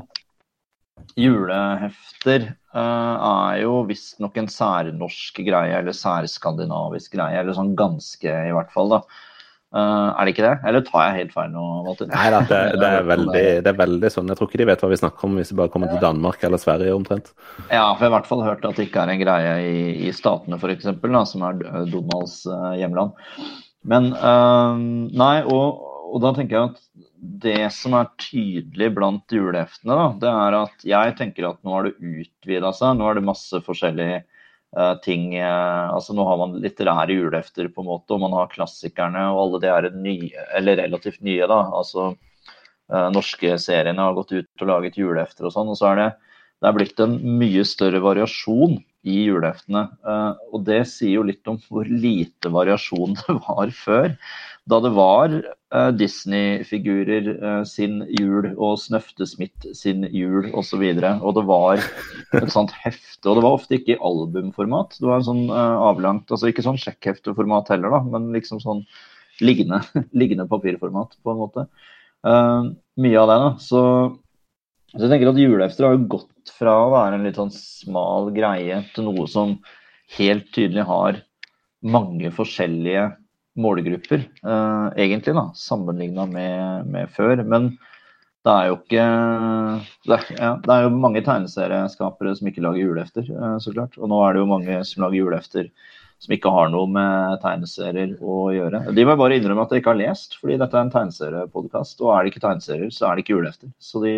julehefter 1.19 2.51
uh, 2.75 3.17
er 3.51 3.63
jo 3.65 3.81
visstnok 3.89 4.37
en 4.41 4.51
særnorsk 4.51 5.43
greie, 5.47 5.81
eller 5.81 5.97
særskandinavisk 5.97 7.17
greie. 7.17 7.41
Eller 7.41 7.57
sånn 7.57 7.75
ganske, 7.79 8.31
i 8.31 8.55
hvert 8.57 8.73
fall. 8.75 8.97
da. 8.97 9.27
Uh, 9.71 10.11
er 10.19 10.27
det 10.27 10.33
ikke 10.33 10.47
det? 10.49 10.55
Eller 10.67 10.83
tar 10.83 11.05
jeg 11.05 11.17
helt 11.21 11.35
feil 11.37 11.53
nå? 11.53 11.65
Martin? 11.87 12.11
Nei 12.11 12.25
da, 12.35 12.41
det, 12.43 12.61
det, 12.83 12.89
er 12.91 13.05
veldig, 13.07 13.45
det, 13.63 13.71
er 13.71 13.79
veldig, 13.79 14.11
sånn. 14.11 14.33
Jeg 14.33 14.41
tror 14.41 14.51
ikke 14.51 14.63
de 14.63 14.69
vet 14.73 14.83
hva 14.83 14.91
vi 14.91 14.99
snakker 14.99 15.29
om 15.29 15.37
hvis 15.39 15.53
de 15.53 15.59
bare 15.61 15.73
kommer 15.75 15.93
til 15.93 16.03
Danmark 16.03 16.43
eller 16.47 16.63
Sverige 16.63 16.97
omtrent. 16.97 17.31
Ja, 17.69 17.85
for 17.95 18.03
jeg 18.03 18.09
har 18.09 18.11
i 18.11 18.17
hvert 18.17 18.31
fall 18.31 18.47
hørt 18.47 18.67
at 18.67 18.81
det 18.81 18.89
ikke 18.89 19.05
er 19.05 19.15
en 19.15 19.23
greie 19.23 19.53
i, 19.69 19.85
i 20.09 20.15
Statene 20.17 20.59
f.eks., 20.59 20.91
som 21.31 21.47
er 21.47 21.63
Donalds 21.93 22.41
uh, 22.51 22.73
hjemland. 22.81 23.15
Men 23.91 24.11
uh, 24.17 24.75
Nei, 24.75 25.37
og, 25.47 25.87
og, 26.11 26.19
da 26.25 26.33
tenker 26.37 26.57
jeg 26.57 26.71
at 26.71 27.07
det 27.45 27.69
som 27.75 27.95
er 27.99 28.11
tydelig 28.21 28.91
blant 28.97 29.35
juleheftene, 29.35 29.95
da, 29.97 30.07
det 30.23 30.33
er 30.33 30.57
at 30.59 30.85
jeg 30.89 31.17
tenker 31.19 31.49
at 31.49 31.61
nå 31.65 31.75
har 31.77 31.89
det 31.89 31.97
utvida 31.99 32.73
seg. 32.77 32.99
Nå 32.99 33.09
er 33.09 33.19
det 33.19 33.27
masse 33.29 33.61
forskjellige 33.67 34.23
uh, 34.23 34.95
ting 35.05 35.31
uh, 35.37 35.93
altså 35.95 36.17
Nå 36.17 36.27
har 36.29 36.41
man 36.41 36.59
litterære 36.63 37.17
julehefter, 37.19 37.71
på 37.73 37.85
en 37.85 37.91
måte, 37.93 38.17
og 38.17 38.25
man 38.25 38.37
har 38.39 38.51
klassikerne 38.53 39.29
og 39.35 39.45
alle 39.45 39.63
de 39.63 39.73
her 39.73 39.89
nye, 39.95 40.47
eller 40.59 40.83
relativt 40.83 41.23
nye. 41.27 41.47
da, 41.51 41.63
altså 41.81 42.11
uh, 42.13 43.09
norske 43.15 43.57
seriene 43.63 44.09
har 44.09 44.19
gått 44.19 44.35
ut 44.35 44.67
og 44.67 44.73
laget 44.75 45.01
julehefter 45.01 45.49
og 45.49 45.57
sånn. 45.57 45.73
Og 45.73 45.81
så 45.81 45.93
er 45.93 46.03
det, 46.03 46.13
det 46.61 46.71
er 46.71 46.79
blitt 46.79 47.03
en 47.05 47.19
mye 47.41 47.67
større 47.69 48.03
variasjon 48.05 48.81
i 49.09 49.23
juleheftene. 49.31 49.87
Og 50.53 50.65
det 50.67 50.83
sier 50.91 51.15
jo 51.15 51.23
litt 51.25 51.49
om 51.49 51.57
hvor 51.71 51.89
lite 51.89 52.51
variasjon 52.53 53.17
det 53.23 53.37
var 53.47 53.73
før. 53.73 54.11
Da 54.69 54.81
det 54.85 54.91
var 54.93 55.33
uh, 55.33 55.91
Disney-figurer 55.97 57.31
sin 57.69 58.03
jul 58.13 58.51
og 58.53 58.77
Snøftesmitt 58.83 59.71
sin 59.77 60.05
jul 60.13 60.51
osv. 60.53 60.83
Og, 60.85 61.01
så 61.01 61.15
og 61.17 61.39
det 61.39 61.45
var 61.49 61.85
et 62.37 62.53
sånt 62.57 62.75
hefte. 62.83 63.25
Og 63.31 63.39
det 63.39 63.47
var 63.47 63.57
ofte 63.57 63.79
ikke 63.79 63.97
i 63.97 64.03
albumformat. 64.11 64.99
Det 65.01 65.09
var 65.09 65.23
en 65.23 65.29
sånn 65.31 65.47
avlangt, 65.55 66.29
altså 66.31 66.51
ikke 66.51 66.67
sånn 66.67 66.81
sjekkhefteformat 66.81 67.73
heller, 67.73 67.97
da, 67.97 68.03
men 68.13 68.29
liksom 68.37 68.61
sånn 68.63 68.85
liggende, 69.41 69.81
liggende 70.21 70.49
papirformat, 70.51 71.17
på 71.23 71.33
en 71.33 71.41
måte. 71.41 71.67
Uh, 72.27 72.73
mye 73.01 73.21
av 73.21 73.31
det. 73.31 73.39
da, 73.43 73.51
så, 73.65 73.83
så, 74.93 75.01
jeg 75.01 75.13
tenker 75.13 75.33
at 75.33 75.41
julehefter 75.41 75.89
har 75.89 75.97
jo 75.97 76.09
gått 76.19 76.55
fra 76.57 76.77
å 76.85 76.93
være 76.93 77.17
en 77.17 77.27
litt 77.27 77.41
sånn 77.41 77.53
smal 77.55 78.31
greie 78.37 78.83
til 78.95 79.09
noe 79.09 79.27
som 79.31 79.59
helt 80.19 80.51
tydelig 80.55 80.85
har 80.89 81.23
mange 81.81 82.33
forskjellige 82.35 83.09
målgrupper, 83.59 84.27
uh, 84.47 84.91
egentlig, 84.95 85.35
da, 85.37 85.49
sammenligna 85.59 86.27
med, 86.31 86.91
med, 86.91 87.11
før. 87.17 87.43
Men 87.43 87.73
det 88.47 88.53
er 88.53 88.69
jo 88.71 88.77
ikke 88.79 89.07
det 90.07 90.17
er, 90.17 90.29
ja, 90.39 90.53
det 90.65 90.75
er 90.75 90.87
jo 90.87 90.93
mange 90.97 91.23
tegneserieskapere 91.27 92.35
som 92.39 92.51
ikke 92.51 92.65
lager 92.65 92.85
julehefter, 92.85 93.31
uh, 93.35 93.57
så 93.63 93.75
klart. 93.75 93.99
Og 93.99 94.13
nå 94.13 94.21
er 94.25 94.37
det 94.37 94.45
jo 94.45 94.53
mange 94.53 94.83
som 94.89 95.07
lager 95.07 95.23
julehefter 95.25 95.71
som 96.21 96.35
ikke 96.37 96.51
har 96.53 96.69
noe 96.69 96.85
med 96.93 97.41
tegneserier 97.41 98.11
å 98.21 98.51
gjøre. 98.53 98.83
De 98.93 99.05
må 99.09 99.15
bare 99.17 99.39
innrømme 99.39 99.65
at 99.65 99.71
de 99.73 99.79
ikke 99.81 99.95
har 99.95 100.01
lest, 100.03 100.35
fordi 100.37 100.59
dette 100.61 100.77
er 100.77 100.85
en 100.85 100.93
tegneseriepodkast. 100.93 102.03
Og 102.05 102.11
er 102.13 102.27
det 102.27 102.33
ikke 102.35 102.43
tegneserier, 102.45 102.91
så 102.93 103.07
er 103.09 103.17
det 103.17 103.25
ikke 103.25 103.39
julehefter. 103.39 103.71
Så 103.81 104.03
de, 104.05 104.13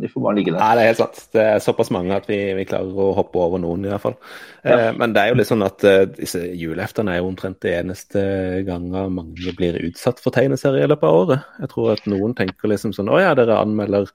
de, 0.00 0.08
får 0.08 0.24
bare 0.24 0.38
ligge 0.38 0.54
der. 0.54 0.62
Nei, 0.62 0.70
det 0.78 0.86
er 0.86 0.90
helt 0.94 1.02
sant. 1.02 1.20
Det 1.36 1.44
er 1.44 1.60
såpass 1.60 1.92
mange 1.92 2.16
at 2.16 2.30
vi, 2.30 2.38
vi 2.56 2.64
klarer 2.70 3.02
å 3.04 3.10
hoppe 3.18 3.42
over 3.44 3.60
noen, 3.60 3.84
i 3.84 3.92
hvert 3.92 4.06
fall. 4.06 4.16
Ja. 4.64 4.78
Eh, 4.78 4.88
men 4.96 5.12
det 5.12 5.26
er 5.26 5.34
jo 5.34 5.38
litt 5.42 5.50
sånn 5.50 5.66
at 5.66 5.84
uh, 5.84 6.06
disse 6.16 6.40
juleheftene 6.40 7.12
er 7.12 7.20
jo 7.20 7.28
omtrent 7.28 7.60
det 7.66 7.76
eneste 7.82 8.24
ganger 8.64 9.12
mange 9.12 9.56
blir 9.58 9.76
utsatt 9.90 10.24
for 10.24 10.32
tegneserier 10.32 10.88
i 10.88 10.90
løpet 10.94 11.08
av 11.10 11.20
året. 11.20 11.52
Jeg 11.60 11.74
tror 11.74 11.92
at 11.98 12.08
noen 12.08 12.32
tenker 12.38 12.72
liksom 12.72 12.96
sånn 12.96 13.12
Å 13.12 13.20
ja, 13.20 13.36
dere 13.36 13.60
anmelder 13.60 14.08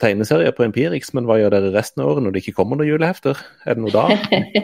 tegneserier 0.00 0.54
på 0.56 0.64
Empirix, 0.64 1.12
men 1.16 1.26
hva 1.28 1.36
gjør 1.40 1.54
dere 1.54 1.72
resten 1.74 2.02
av 2.02 2.12
året 2.12 2.24
når 2.24 2.34
det 2.34 2.42
ikke 2.44 2.56
kommer 2.58 2.78
noen 2.80 2.90
julehefter? 2.90 3.40
Er 3.66 3.76
det 3.76 3.84
noe 3.84 3.92
da? 3.94 4.06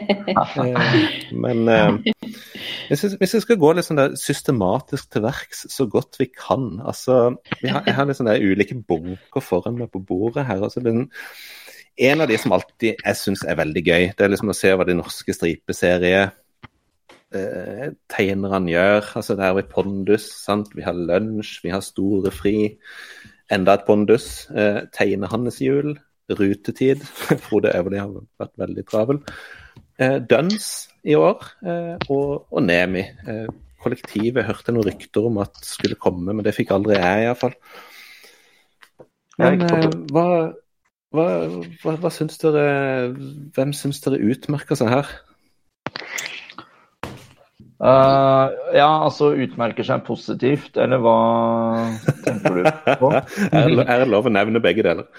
eh, 0.64 0.96
men 1.36 1.62
eh, 1.72 2.32
hvis, 2.88 3.04
vi 3.20 3.42
skal 3.44 3.60
gå 3.60 3.72
litt 3.76 3.88
sånn 3.88 4.16
systematisk 4.20 5.10
til 5.12 5.26
verks 5.26 5.66
så 5.72 5.88
godt 5.90 6.20
vi 6.22 6.30
kan 6.32 6.80
altså, 6.86 7.36
har, 7.62 7.82
Jeg 7.86 7.96
har 7.98 8.08
litt 8.08 8.20
sånne 8.20 8.38
ulike 8.40 8.78
bunker 8.78 9.44
foran 9.44 9.78
meg 9.80 9.92
på 9.92 10.02
bordet 10.06 10.46
her. 10.48 10.62
altså 10.62 10.82
den 10.84 11.06
en 11.96 12.20
av 12.20 12.28
de 12.28 12.36
som 12.36 12.52
alltid 12.52 12.98
jeg 13.00 13.16
syns 13.16 13.42
er 13.48 13.56
veldig 13.56 13.82
gøy, 13.82 14.10
det 14.12 14.24
er 14.24 14.32
liksom 14.32 14.52
å 14.52 14.56
se 14.56 14.72
hva 14.76 14.84
de 14.84 14.98
norske 14.98 15.32
stripeserie 15.32 16.26
eh, 17.32 17.86
tegnerne 18.12 18.72
gjør. 18.72 19.12
altså 19.16 19.36
Der 19.36 19.48
har 19.48 19.56
vi 19.56 19.64
Pondus, 19.70 20.28
sant? 20.44 20.74
vi 20.76 20.84
har 20.84 20.92
Lunsj, 20.96 21.62
vi 21.64 21.72
har 21.72 21.80
Store 21.84 22.32
Fri. 22.34 22.76
Enda 23.52 23.76
et 23.76 23.86
pondus. 23.86 24.48
Eh, 24.50 24.82
tegne 24.94 25.30
hans 25.30 25.60
jul. 25.62 25.94
Rutetid. 26.26 27.04
Frode 27.46 27.70
Øverli 27.76 28.00
har 28.02 28.10
vært 28.40 28.54
veldig 28.58 28.84
travel. 28.88 29.22
Eh, 29.98 30.18
Duns 30.28 30.88
i 31.06 31.14
år, 31.14 31.44
eh, 31.62 31.94
og, 32.10 32.46
og, 32.50 32.62
Nemi. 32.62 33.04
Eh, 33.28 33.46
kollektivet 33.82 34.46
hørte 34.48 34.74
noen 34.74 34.88
rykter 34.88 35.28
om 35.28 35.38
at 35.44 35.60
skulle 35.64 35.98
komme, 36.00 36.34
men 36.34 36.44
det 36.44 36.56
fikk 36.56 36.74
aldri 36.74 36.98
jeg, 36.98 37.28
iallfall. 37.28 37.54
Men 39.38 39.62
eh, 39.62 39.86
hva, 40.10 40.26
hva, 41.14 41.28
hva, 41.84 41.94
hva 42.00 42.10
syns 42.12 42.40
dere 42.40 42.66
Hvem 43.54 43.74
syns 43.76 44.00
dere 44.04 44.20
utmerker 44.32 44.78
seg 44.80 44.90
her? 44.90 45.10
Uh, 47.76 48.48
ja, 48.72 48.88
altså 49.04 49.34
utmerker 49.36 49.84
seg 49.84 50.04
positivt, 50.06 50.78
eller 50.80 51.02
hva 51.04 51.16
tenker 52.24 52.56
du 52.56 52.68
på? 53.02 53.10
er 53.52 54.00
det 54.00 54.08
lov 54.08 54.30
å 54.30 54.32
nevne 54.32 54.62
begge 54.64 54.84
deler? 54.86 55.10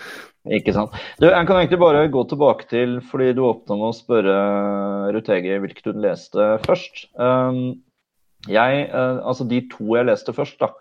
Ikke 0.58 0.74
sant. 0.74 0.96
Du, 1.22 1.28
jeg 1.28 1.46
kan 1.46 1.60
egentlig 1.60 1.80
bare 1.82 2.08
gå 2.10 2.24
tilbake 2.32 2.66
til, 2.72 2.98
fordi 3.06 3.34
du 3.38 3.44
åpna 3.46 3.78
med 3.78 3.92
å 3.92 3.96
spørre 3.96 4.38
Rutegi 5.14 5.60
hvilket 5.62 5.92
hun 5.92 6.02
leste 6.02 6.50
først. 6.66 7.06
Um, 7.20 7.84
jeg, 8.50 8.88
uh, 8.90 9.22
altså 9.28 9.46
de 9.50 9.62
to 9.70 9.92
jeg 9.98 10.10
leste 10.10 10.34
først, 10.34 10.58
da. 10.64 10.72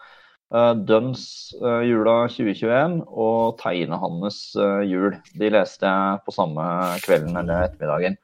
Uh, 0.54 0.72
Duns 0.78 1.26
uh, 1.58 1.82
jula 1.82 2.20
2021 2.30 3.00
og 3.10 3.58
Tegnehannes 3.60 4.40
jul. 4.88 5.18
De 5.36 5.52
leste 5.52 5.84
jeg 5.84 6.24
på 6.24 6.32
samme 6.32 6.64
kvelden 7.04 7.36
eller 7.42 7.66
ettermiddagen. 7.66 8.16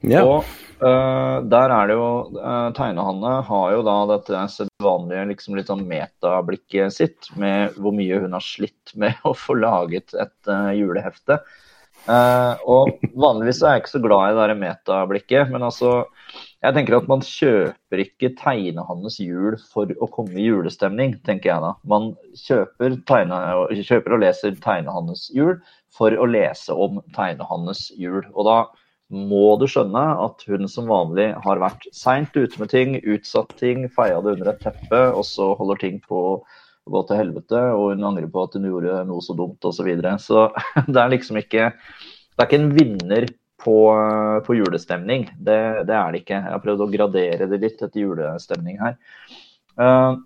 Ja. 0.00 0.22
Og 0.24 0.44
uh, 0.80 1.40
der 1.52 1.74
er 1.74 1.90
det 1.90 1.96
jo 1.98 2.10
uh, 2.38 2.68
Tegnehanne 2.76 3.32
har 3.46 3.72
jo 3.74 3.80
da 3.84 3.96
dette 4.14 4.44
sedvanlige 4.54 5.26
liksom 5.34 5.58
litt 5.58 5.72
sånn 5.72 5.86
metablikket 5.88 6.96
sitt 6.96 7.32
med 7.40 7.76
hvor 7.76 7.92
mye 7.96 8.22
hun 8.22 8.36
har 8.36 8.44
slitt 8.44 8.94
med 9.00 9.18
å 9.28 9.34
få 9.36 9.58
laget 9.60 10.16
et 10.16 10.38
uh, 10.50 10.70
julehefte. 10.76 11.42
Og 12.08 13.02
vanligvis 13.12 13.58
er 13.60 13.74
jeg 13.74 13.82
ikke 13.82 13.90
så 13.92 13.98
glad 14.00 14.30
i 14.30 14.32
det 14.32 14.44
der 14.48 14.56
metablikket, 14.56 15.50
men 15.52 15.66
altså 15.66 15.90
jeg 16.60 16.72
tenker 16.72 16.96
at 16.96 17.06
man 17.08 17.20
kjøper 17.24 18.02
ikke 18.02 18.30
Tegnehannes 18.36 19.18
jul 19.20 19.58
for 19.68 19.88
å 20.00 20.08
komme 20.12 20.36
i 20.40 20.46
julestemning, 20.46 21.18
tenker 21.28 21.50
jeg 21.50 21.64
da. 21.64 21.74
Man 21.88 22.10
kjøper, 22.40 22.96
tegne, 23.08 23.38
kjøper 23.84 24.16
og 24.16 24.22
leser 24.24 24.56
Tegnehannes 24.64 25.26
jul 25.36 25.58
for 25.92 26.16
å 26.16 26.28
lese 26.28 26.72
om 26.72 27.02
Tegnehannes 27.16 27.86
jul. 28.00 28.22
Og 28.32 28.48
da 28.48 28.58
må 29.10 29.56
du 29.58 29.66
skjønne 29.70 30.02
at 30.24 30.44
hun 30.46 30.68
som 30.70 30.88
vanlig 30.90 31.32
har 31.44 31.60
vært 31.62 31.86
seint 31.96 32.34
ute 32.36 32.60
med 32.60 32.70
ting, 32.70 32.96
utsatt 33.02 33.56
ting, 33.58 33.88
feia 33.90 34.20
det 34.22 34.36
under 34.36 34.52
et 34.52 34.62
teppe, 34.62 35.02
og 35.10 35.24
så 35.26 35.50
holder 35.58 35.82
ting 35.82 35.98
på 36.04 36.22
å 36.30 36.38
gå 36.90 37.02
til 37.08 37.20
helvete, 37.20 37.60
og 37.74 37.92
hun 37.92 38.06
angrer 38.06 38.30
på 38.30 38.46
at 38.46 38.56
hun 38.56 38.70
gjorde 38.70 39.02
noe 39.08 39.24
så 39.24 39.36
dumt 39.38 39.66
osv. 39.66 39.82
Så, 39.82 39.86
videre. 39.86 40.14
så 40.22 40.48
det 40.92 41.02
er 41.02 41.12
liksom 41.12 41.40
ikke 41.42 41.70
Det 41.74 42.44
er 42.44 42.48
ikke 42.48 42.62
en 42.62 42.72
vinner 42.72 43.28
på, 43.60 43.76
på 44.46 44.56
julestemning. 44.56 45.26
Det, 45.36 45.60
det, 45.84 45.94
er 45.94 46.14
det 46.14 46.22
ikke. 46.22 46.38
Jeg 46.38 46.54
har 46.54 46.62
prøvd 46.64 46.86
å 46.86 46.90
gradere 46.94 47.48
det 47.50 47.60
litt 47.60 47.82
etter 47.82 48.00
julestemning 48.00 48.78
her. 48.80 48.96
Uh, 49.76 50.16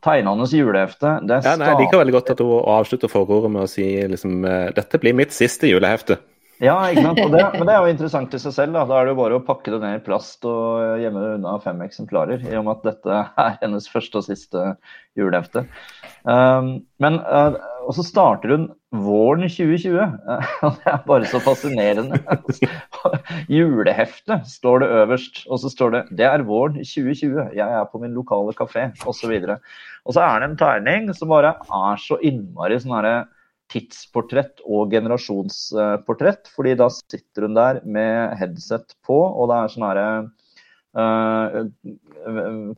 Tegnernes 0.00 0.52
julehefte 0.56 1.18
det 1.28 1.40
ja, 1.44 1.56
nei, 1.60 1.66
Jeg 1.68 1.78
liker 1.82 2.00
veldig 2.00 2.14
godt 2.14 2.30
at 2.32 2.38
hun 2.40 2.52
avslutter 2.72 3.10
forordet 3.12 3.50
med 3.52 3.66
å 3.66 3.68
si 3.68 3.84
liksom, 4.08 4.38
eh, 4.48 4.70
dette 4.76 5.00
blir 5.02 5.16
mitt 5.16 5.34
siste 5.36 5.68
julehefte. 5.68 6.16
Ja, 6.60 6.74
ikke 6.92 7.06
sant? 7.06 7.20
Det, 7.32 7.40
men 7.56 7.64
det 7.64 7.72
er 7.72 7.80
jo 7.80 7.92
interessant 7.94 8.34
i 8.36 8.40
seg 8.42 8.52
selv. 8.52 8.74
Da. 8.76 8.82
da 8.88 8.98
er 8.98 9.08
det 9.08 9.14
jo 9.14 9.20
bare 9.22 9.38
å 9.38 9.44
pakke 9.44 9.72
det 9.72 9.78
ned 9.80 9.96
i 9.96 10.02
plast 10.04 10.44
og 10.48 11.00
gjemme 11.00 11.22
det 11.22 11.30
unna 11.38 11.54
fem 11.64 11.80
eksemplarer, 11.86 12.44
i 12.44 12.58
og 12.58 12.66
med 12.66 12.74
at 12.74 12.90
dette 12.90 13.20
er 13.46 13.56
hennes 13.62 13.88
første 13.88 14.20
og 14.20 14.26
siste 14.28 14.74
julehefte. 15.16 15.64
Um, 16.28 16.82
men 17.00 17.16
uh, 17.24 17.56
Og 17.88 17.96
så 17.96 18.04
starter 18.04 18.52
hun 18.52 18.68
våren 18.92 19.48
2020. 19.48 19.96
og 20.68 20.76
det 20.76 20.92
er 20.92 21.00
bare 21.08 21.32
så 21.32 21.40
fascinerende. 21.40 22.20
Julehefte 23.48 24.42
står 24.52 24.84
det 24.84 24.92
øverst, 25.00 25.42
og 25.48 25.64
så 25.64 25.72
står 25.72 25.96
det 25.96 26.04
'Det 26.12 26.28
er 26.28 26.44
våren 26.44 26.76
2020. 26.84 27.56
Jeg 27.56 27.80
er 27.80 27.88
på 27.88 28.04
min 28.04 28.12
lokale 28.12 28.52
kafé', 28.52 28.90
osv. 29.08 29.32
Og, 29.32 29.58
og 30.04 30.12
så 30.12 30.28
er 30.28 30.38
det 30.38 30.50
en 30.50 30.60
tegning 30.60 31.12
som 31.16 31.32
bare 31.32 31.56
er 31.56 31.96
så 32.04 32.20
innmari 32.20 32.76
sånn 32.76 32.98
herre 33.00 33.18
tidsportrett 33.70 34.60
og 34.66 34.90
generasjonsportrett. 34.92 36.48
fordi 36.54 36.74
da 36.78 36.88
sitter 36.92 37.42
hun 37.46 37.54
der 37.54 37.80
med 37.84 38.36
headset 38.40 38.94
på, 39.06 39.14
og 39.14 39.48
det 39.50 39.56
er 39.56 39.68
sånn 39.72 39.88
herre 39.88 40.08
uh, 40.98 41.50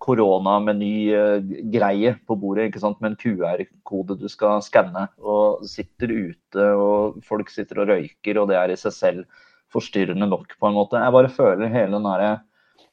koronameny-greie 0.03 2.11
på 2.27 2.33
bordet 2.39 2.65
ikke 2.69 2.85
sant? 2.85 3.01
med 3.01 3.09
en 3.13 3.21
QR-kode 3.23 4.15
du 4.21 4.29
skal 4.29 4.63
skanne. 4.65 5.05
Og 5.21 5.45
sitter 5.69 6.09
ute, 6.13 6.65
og 6.77 7.25
folk 7.25 7.51
sitter 7.51 7.79
og 7.83 7.89
røyker, 7.95 8.39
og 8.39 8.49
det 8.53 8.57
er 8.61 8.69
i 8.73 8.81
seg 8.81 8.93
selv 8.97 9.25
forstyrrende 9.73 10.27
nok, 10.29 10.49
på 10.61 10.67
en 10.69 10.77
måte. 10.77 11.01
Jeg 11.01 11.17
bare 11.17 11.29
føler 11.33 11.73
hele 11.73 11.97
den 11.97 12.09
derre 12.09 12.33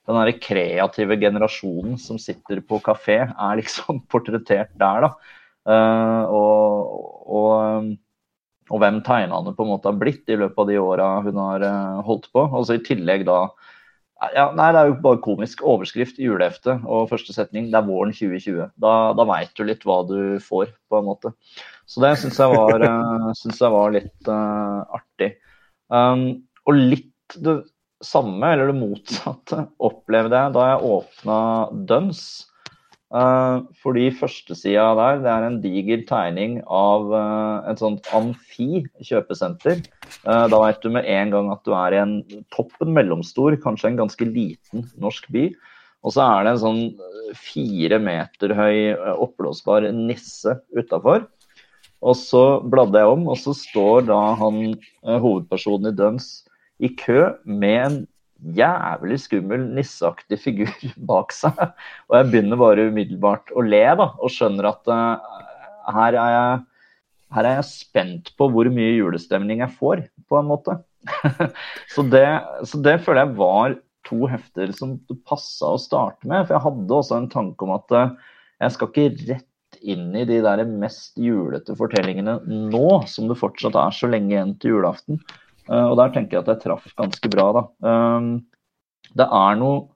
den 0.09 0.17
der 0.17 0.39
kreative 0.41 1.19
generasjonen 1.21 1.99
som 2.01 2.17
sitter 2.21 2.63
på 2.65 2.79
kafé, 2.81 3.19
er 3.29 3.59
liksom 3.59 3.99
portrettert 4.11 4.71
der, 4.79 5.05
da. 5.05 5.11
Uh, 5.67 6.23
og, 6.33 6.93
og, 7.27 7.49
um, 7.79 7.89
og, 8.69 8.77
hvem 8.81 9.01
tegnerne 9.05 9.53
på 9.55 9.65
en 9.65 9.71
måte 9.73 9.89
har 9.91 9.97
blitt 9.99 10.29
i 10.31 10.37
løpet 10.39 10.61
av 10.63 10.69
de 10.69 10.77
åra 10.81 11.09
hun 11.25 11.41
har 11.41 11.65
uh, 11.65 11.99
holdt 12.07 12.29
på. 12.33 12.45
Altså 12.47 12.77
I 12.77 12.85
tillegg 12.85 13.27
da 13.29 13.41
ja, 14.35 14.49
Nei, 14.51 14.65
det 14.75 14.79
er 14.81 14.89
jo 14.89 14.97
bare 14.99 15.21
komisk. 15.23 15.61
Overskrift 15.63 16.17
i 16.19 16.25
juleheftet 16.25 16.83
og 16.83 17.07
første 17.07 17.31
setning. 17.31 17.69
Det 17.71 17.77
er 17.79 17.85
våren 17.87 18.11
2020. 18.11 18.65
Da, 18.83 18.95
da 19.15 19.25
veit 19.29 19.53
du 19.55 19.63
litt 19.63 19.85
hva 19.87 20.01
du 20.09 20.17
får, 20.43 20.73
på 20.91 20.99
en 20.99 21.07
måte. 21.07 21.31
Så 21.87 22.03
det 22.03 22.17
syns 22.19 22.39
jeg, 22.41 22.51
var, 22.51 22.83
uh, 22.83 23.29
synes 23.39 23.61
jeg 23.63 23.75
var 23.77 23.95
litt 23.95 24.31
artig. 24.35 25.31
Um, 25.87 26.25
og 26.67 26.81
litt 26.81 27.39
det 27.39 27.61
samme, 28.03 28.51
eller 28.53 28.71
det 28.71 28.77
motsatte, 28.79 29.65
opplevde 29.83 30.43
jeg 30.43 30.55
da 30.55 30.67
jeg 30.71 30.93
åpna 30.93 31.39
Duns. 31.89 32.23
Uh, 33.09 33.65
fordi 33.81 34.11
førstesida 34.13 34.91
der 34.93 35.21
det 35.23 35.29
er 35.33 35.45
en 35.47 35.55
diger 35.63 36.03
tegning 36.05 36.59
av 36.69 37.07
uh, 37.09 37.65
et 37.71 37.81
sånt 37.81 38.05
Amfi 38.13 38.83
kjøpesenter. 39.01 39.81
Uh, 40.27 40.45
da 40.45 40.59
vet 40.61 40.83
du 40.83 40.91
med 40.93 41.09
en 41.09 41.33
gang 41.33 41.49
at 41.49 41.63
du 41.65 41.73
er 41.73 41.95
i 41.95 42.01
en 42.03 42.19
toppen 42.53 42.93
mellomstor, 42.93 43.57
kanskje 43.63 43.89
en 43.89 43.97
ganske 44.03 44.27
liten 44.29 44.85
norsk 45.01 45.25
by. 45.33 45.47
Og 46.05 46.13
så 46.13 46.27
er 46.27 46.45
det 46.45 46.53
en 46.53 46.61
sånn 46.61 46.83
fire 47.35 47.97
meter 47.99 48.53
høy 48.55 48.93
oppblåsbar 49.15 49.89
nisse 49.95 50.53
utafor. 50.77 51.25
Og 52.05 52.15
så 52.15 52.43
bladde 52.61 53.01
jeg 53.01 53.17
om, 53.17 53.25
og 53.27 53.41
så 53.41 53.55
står 53.57 54.05
da 54.07 54.19
han 54.39 54.77
hovedpersonen 55.03 55.89
i 55.89 55.97
Duns 55.97 56.29
i 56.79 56.93
kø 56.93 57.25
med 57.43 57.79
en 57.81 57.99
jævlig 58.55 59.19
skummel, 59.23 59.65
nisseaktig 59.75 60.39
figur 60.41 60.71
bak 61.11 61.33
seg. 61.35 61.59
Og 62.09 62.19
jeg 62.19 62.29
begynner 62.31 62.61
bare 62.61 62.87
umiddelbart 62.89 63.53
å 63.55 63.65
le, 63.65 63.83
da, 63.99 64.11
og 64.17 64.33
skjønner 64.33 64.69
at 64.71 64.91
uh, 64.91 65.41
her, 65.95 66.15
er 66.15 66.35
jeg, 66.35 66.61
her 67.37 67.49
er 67.49 67.59
jeg 67.59 67.69
spent 67.71 68.31
på 68.39 68.49
hvor 68.53 68.71
mye 68.73 68.95
julestemning 68.95 69.63
jeg 69.65 69.75
får, 69.79 70.05
på 70.29 70.39
en 70.39 70.49
måte. 70.49 70.79
så, 71.93 72.03
det, 72.03 72.25
så, 72.67 72.81
det, 72.85 72.99
føler 73.05 73.25
jeg 73.25 73.37
var 73.39 73.77
to 74.07 74.25
hefter 74.29 74.73
som 74.75 74.97
det 75.09 75.19
passa 75.27 75.75
å 75.75 75.81
starte 75.81 76.27
med. 76.27 76.47
For 76.47 76.57
jeg 76.57 76.65
hadde 76.65 76.97
også 77.01 77.19
en 77.19 77.29
tanke 77.31 77.67
om 77.67 77.75
at 77.75 77.95
uh, 77.95 78.17
jeg 78.63 78.75
skal 78.75 78.91
ikke 78.91 79.29
rett 79.33 79.45
inn 79.79 80.09
i 80.17 80.25
de 80.27 80.39
der 80.43 80.63
mest 80.67 81.19
julete 81.21 81.75
fortellingene 81.77 82.39
nå, 82.47 82.87
som 83.07 83.29
det 83.29 83.37
fortsatt 83.39 83.77
er 83.79 83.93
så 83.95 84.09
lenge 84.11 84.33
igjen 84.33 84.55
til 84.59 84.75
julaften. 84.75 85.21
Eh, 85.69 85.85
og 85.85 85.97
der 85.99 86.13
tenker 86.15 86.37
jeg 86.37 86.45
at 86.45 86.51
jeg 86.55 86.63
traff 86.65 86.89
ganske 86.97 87.31
bra, 87.31 87.49
da. 87.59 87.63
Um, 87.85 88.29
det 89.17 89.25
er 89.25 89.59
noe 89.59 89.87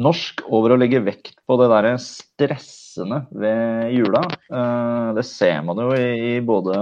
norsk 0.00 0.42
over 0.50 0.74
å 0.74 0.78
legge 0.80 1.02
vekt 1.06 1.36
på 1.46 1.56
det 1.60 1.68
derre 1.70 1.94
stressende 2.02 3.22
ved 3.30 3.92
jula. 3.94 4.24
Eh, 4.48 5.12
det 5.18 5.26
ser 5.28 5.60
man 5.66 5.78
jo 5.84 5.92
i 5.94 6.40
både 6.44 6.78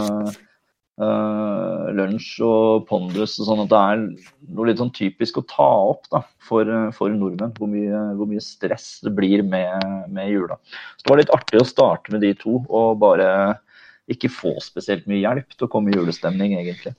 uh, 1.02 1.90
lunsj 1.92 2.30
og 2.46 2.86
pondus 2.88 3.36
og 3.40 3.48
sånn 3.48 3.64
at 3.64 3.72
det 3.72 3.82
er 3.82 4.06
noe 4.54 4.68
litt 4.68 4.80
sånn 4.80 4.94
typisk 4.96 5.42
å 5.42 5.46
ta 5.50 5.68
opp 5.90 6.08
da, 6.14 6.22
for, 6.46 6.68
for 6.96 7.12
nordmenn. 7.12 7.52
Hvor 7.58 7.70
mye, 7.72 8.06
hvor 8.16 8.30
mye, 8.30 8.44
stress 8.44 8.94
det 9.04 9.12
blir 9.18 9.44
med, 9.44 10.08
med, 10.08 10.32
jula. 10.32 10.60
Så 10.96 11.04
det 11.04 11.14
var 11.14 11.22
litt 11.24 11.36
artig 11.36 11.60
å 11.60 11.68
starte 11.68 12.14
med 12.14 12.24
de 12.24 12.32
to 12.38 12.62
og 12.62 12.96
bare 13.02 13.28
ikke 14.10 14.26
få 14.34 14.56
spesielt 14.62 15.04
mye 15.06 15.20
hjelp 15.22 15.54
til 15.54 15.68
å 15.68 15.70
komme 15.70 15.92
i 15.92 15.94
julestemning, 15.94 16.56
egentlig. 16.58 16.90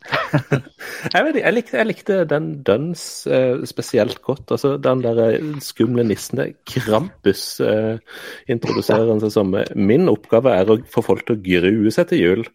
jeg, 1.14 1.26
vet, 1.26 1.40
jeg, 1.42 1.54
likte, 1.54 1.76
jeg, 1.76 1.88
likte, 1.90 2.20
den 2.30 2.46
Duns 2.64 3.04
eh, 3.28 3.60
spesielt 3.68 4.22
godt. 4.24 4.54
altså 4.56 4.78
Den 4.80 5.04
der 5.04 5.20
eh, 5.26 5.50
skumle 5.64 6.06
nissen 6.08 6.40
der. 6.40 6.54
Krampus 6.70 7.44
eh, 7.60 8.00
introduserer 8.48 9.12
han 9.12 9.20
seg 9.20 9.34
som. 9.36 9.52
Min 9.76 10.08
oppgave 10.12 10.56
er 10.56 10.72
å 10.72 10.78
få 10.94 11.04
folk 11.04 11.26
til 11.28 11.36
å 11.36 11.44
grue 11.44 11.92
seg 11.92 12.08
til 12.14 12.24
jul. 12.24 12.46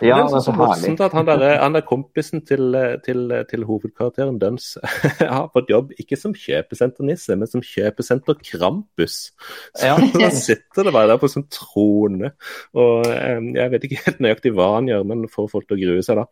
Ja, 0.00 0.22
det 0.22 0.24
er 0.24 0.32
så, 0.38 0.42
så 0.46 0.56
herlig. 0.56 0.94
At 1.04 1.18
han 1.18 1.28
der, 1.28 1.44
han 1.60 1.76
der 1.76 1.84
kompisen 1.86 2.42
til, 2.48 2.72
til, 3.04 3.36
til 3.50 3.68
hovedkarakteren 3.68 4.40
Duns 4.40 4.70
har 5.20 5.50
fått 5.52 5.68
jobb 5.74 5.92
ikke 6.00 6.16
som 6.16 6.32
kjøpesenternisse, 6.32 7.36
men 7.36 7.50
som 7.50 7.64
kjøpesenter 7.64 8.40
Krampus. 8.40 9.20
Så 9.78 9.92
ja. 9.92 10.00
da 10.16 10.32
sitter 10.32 10.88
det 10.88 10.96
bare 10.96 11.12
der 11.12 11.20
på 11.20 11.28
sånn 11.30 11.48
trone. 11.52 12.32
Og 12.78 13.04
eh, 13.12 13.52
jeg 13.58 13.76
vet 13.76 13.88
ikke 13.90 13.97
helt 14.04 14.20
nøyaktig 14.24 14.52
hva 14.56 14.74
han 14.76 14.90
gjør, 14.90 15.06
men 15.08 15.26
får 15.32 15.50
folk 15.52 15.68
til 15.68 15.78
å 15.78 15.82
grue 15.82 16.04
seg, 16.06 16.20
da. 16.20 16.26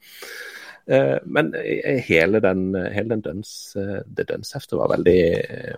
Eh, 0.87 1.16
men 1.26 1.50
hele 2.07 2.42
den, 2.44 2.68
hele 2.94 3.11
den 3.14 3.24
døns, 3.24 3.50
eh, 3.81 3.98
det 4.07 4.29
dønsheftet 4.31 4.79
var 4.79 4.92
veldig 4.94 5.18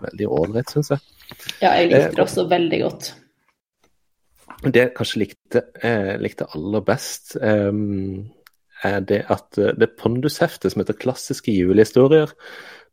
veldig 0.04 0.28
ålreit, 0.40 0.74
syns 0.74 0.92
jeg. 0.94 1.06
Ja, 1.62 1.72
jeg 1.78 1.92
likte 1.92 2.12
det 2.18 2.26
også 2.26 2.48
veldig 2.50 2.82
godt. 2.84 3.12
Det 4.58 4.80
jeg 4.82 4.94
kanskje 4.96 5.20
likte, 5.22 5.60
likte 6.18 6.48
aller 6.56 6.82
best, 6.82 7.36
er 7.38 9.04
det 9.06 9.20
at 9.30 9.58
det 9.78 9.92
pondusheftet 10.00 10.72
som 10.72 10.82
heter 10.82 10.98
'Klassiske 10.98 11.52
julehistorier', 11.54 12.32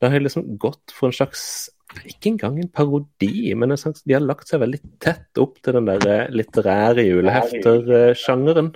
det 0.01 0.11
har 0.11 0.21
liksom 0.21 0.59
gått 0.61 0.93
for 0.93 1.09
en 1.09 1.17
slags 1.17 1.71
ikke 2.03 2.33
engang 2.33 2.59
en 2.59 2.71
parodi, 2.73 3.53
men 3.55 3.71
en 3.71 3.79
slags, 3.79 4.03
de 4.05 4.15
har 4.15 4.23
lagt 4.23 4.49
seg 4.49 4.61
veldig 4.63 4.81
tett 5.03 5.39
opp 5.41 5.59
til 5.63 5.77
den 5.77 5.87
der 5.87 6.31
litterære 6.33 7.05
julehefter-sjangeren. 7.05 8.73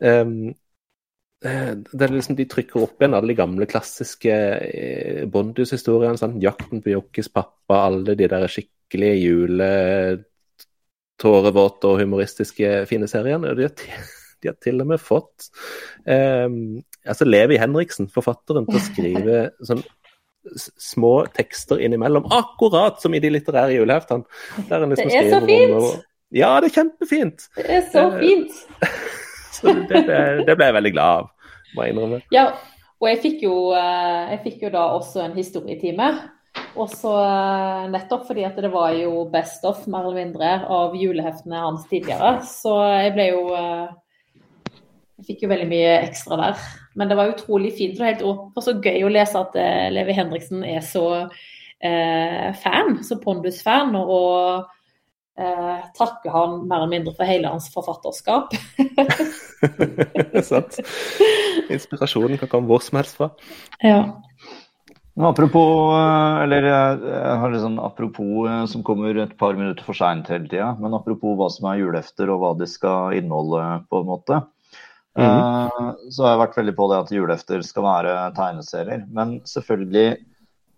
Um, 0.00 0.54
det 1.40 2.04
er 2.04 2.12
liksom, 2.12 2.36
De 2.36 2.44
trykker 2.44 2.82
opp 2.84 3.00
igjen 3.00 3.16
alle 3.16 3.32
de 3.32 3.38
gamle, 3.38 3.64
klassiske 3.68 4.34
eh, 4.60 5.24
Bondhus-historiene. 5.32 6.18
Sånn, 6.20 6.40
'Jakten 6.42 6.82
på 6.84 6.92
Jokkes 6.92 7.28
pappa', 7.32 7.84
alle 7.86 8.12
de 8.18 8.26
der 8.28 8.44
skikkelige 8.52 9.16
juletårevåte 9.24 11.84
og 11.88 12.00
humoristiske 12.02 12.84
fine 12.90 13.08
seriene. 13.08 13.48
og 13.48 13.56
de 13.56 13.62
har, 13.70 13.74
de 14.42 14.46
har 14.52 14.58
til 14.60 14.76
og 14.84 14.88
med 14.92 15.00
fått 15.00 15.48
um, 16.04 16.84
altså 17.06 17.24
Levi 17.24 17.56
Henriksen, 17.60 18.08
forfatteren, 18.12 18.66
til 18.68 18.76
å 18.76 18.84
skrive 18.84 19.50
sånn 19.64 19.82
små 20.80 21.26
tekster 21.36 21.80
innimellom, 21.84 22.24
akkurat 22.32 23.00
som 23.02 23.14
i 23.14 23.20
de 23.20 23.30
litterære 23.32 23.76
juleheftene. 23.76 24.24
Liksom 24.56 24.94
det 24.96 25.16
er 25.16 25.30
så 25.30 25.40
fint! 25.44 25.74
Og... 25.76 25.90
Ja, 26.36 26.54
det 26.60 26.66
er 26.70 26.74
kjempefint! 26.78 27.38
Det 27.56 27.66
er 27.68 27.82
så 27.92 28.06
eh, 28.08 28.20
fint! 28.20 28.52
så 29.50 29.72
det 29.74 30.02
ble, 30.06 30.18
det 30.46 30.56
ble, 30.56 30.68
jeg 30.68 30.76
veldig 30.76 30.92
glad 30.94 31.22
av, 31.22 31.54
må 31.74 31.86
jeg 31.86 31.94
innrømme. 31.94 32.20
Ja, 32.34 32.50
og 33.00 33.08
jeg 33.08 33.22
fikk, 33.22 33.46
jo, 33.46 33.54
eh, 33.76 34.34
jeg 34.34 34.42
fikk 34.44 34.66
jo 34.66 34.74
da 34.74 34.84
også 34.96 35.24
en 35.24 35.36
historietime. 35.38 36.10
Også 36.80 37.12
eh, 37.22 37.84
nettopp 37.92 38.26
fordi 38.28 38.44
at 38.46 38.58
det 38.60 38.72
var 38.72 38.94
jo 38.98 39.24
best 39.32 39.64
of, 39.68 39.86
mer 39.90 40.06
eller 40.06 40.20
mindre, 40.20 40.52
av 40.70 40.96
juleheftene 40.98 41.64
hans 41.64 41.86
tidligere. 41.90 42.38
Så 42.46 42.76
jeg 42.84 43.14
ble 43.16 43.30
jo 43.32 43.44
Jeg 45.20 45.26
fikk 45.34 45.42
jo 45.44 45.48
veldig 45.50 45.68
mye 45.68 45.96
ekstra 46.00 46.36
der. 46.40 46.60
Men 46.96 47.10
det 47.10 47.16
var 47.18 47.30
utrolig 47.34 47.74
fint 47.76 47.98
og 48.00 48.06
helt 48.06 48.22
og 48.24 48.60
så 48.64 48.72
gøy 48.80 49.04
å 49.04 49.10
lese 49.12 49.40
at 49.40 49.56
Levi 49.92 50.14
Henriksen 50.16 50.64
er 50.64 50.80
så 50.80 51.04
eh, 51.84 52.48
fan, 52.56 53.02
så 53.04 53.18
Pondus-fan. 53.20 53.92
og 54.00 54.64
uh, 55.40 55.82
takker 55.96 56.32
han 56.34 56.56
mer 56.68 56.82
eller 56.82 56.92
mindre 56.92 57.14
for 57.16 57.28
hele 57.28 57.50
hans 57.50 57.68
forfatterskap. 57.74 58.54
Sant. 60.50 60.80
Inspirasjonen 61.72 62.40
kan 62.40 62.52
komme 62.52 62.70
hvor 62.70 62.84
som 62.84 63.00
helst 63.00 63.18
fra. 63.18 63.32
Ja. 63.84 64.02
Apropos, 65.20 65.90
eller 66.44 66.64
jeg 66.64 67.34
har 67.42 67.50
liksom 67.52 67.80
apropos 67.82 68.70
som 68.72 68.84
kommer 68.86 69.18
et 69.20 69.34
par 69.40 69.58
minutter 69.58 69.84
for 69.84 69.96
seint 69.98 70.30
hele 70.32 70.48
tida, 70.48 70.70
men 70.80 70.94
apropos 70.96 71.34
hva 71.36 71.50
som 71.52 71.66
er 71.68 71.82
julefter 71.82 72.30
og 72.32 72.40
hva 72.40 72.54
de 72.56 72.68
skal 72.70 73.18
inneholde, 73.18 73.64
på 73.90 74.00
en 74.00 74.08
måte. 74.08 74.38
Mm. 75.18 75.90
Så 76.14 76.24
har 76.24 76.34
jeg 76.34 76.42
vært 76.44 76.58
veldig 76.60 76.74
på 76.78 76.88
det 76.88 77.00
at 77.02 77.12
julefter 77.12 77.64
skal 77.66 77.84
være 77.84 78.14
tegneserier. 78.38 79.04
Men 79.12 79.40
selvfølgelig 79.48 80.06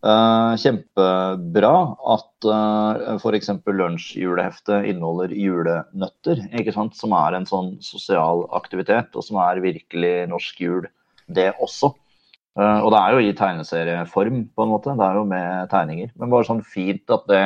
uh, 0.06 0.52
kjempebra 0.60 1.72
at 2.14 2.48
uh, 2.48 3.16
f.eks. 3.16 3.50
lunsjjuleheftet 3.66 4.88
inneholder 4.90 5.34
julenøtter. 5.36 6.44
ikke 6.58 6.74
sant? 6.74 6.96
Som 6.98 7.14
er 7.18 7.38
en 7.38 7.48
sånn 7.48 7.74
sosial 7.84 8.46
aktivitet, 8.58 9.14
og 9.14 9.26
som 9.26 9.40
er 9.42 9.62
virkelig 9.64 10.14
norsk 10.32 10.62
jul, 10.62 10.88
det 11.32 11.52
også. 11.62 11.92
Uh, 12.58 12.82
og 12.84 12.90
det 12.92 13.00
er 13.00 13.14
jo 13.14 13.20
i 13.24 13.36
tegneserieform, 13.36 14.46
på 14.52 14.64
en 14.64 14.72
måte. 14.74 14.96
Det 14.98 15.06
er 15.06 15.20
jo 15.20 15.28
med 15.28 15.70
tegninger. 15.72 16.10
Men 16.20 16.32
bare 16.32 16.48
sånn 16.48 16.64
fint 16.66 17.14
at 17.14 17.28
det 17.30 17.44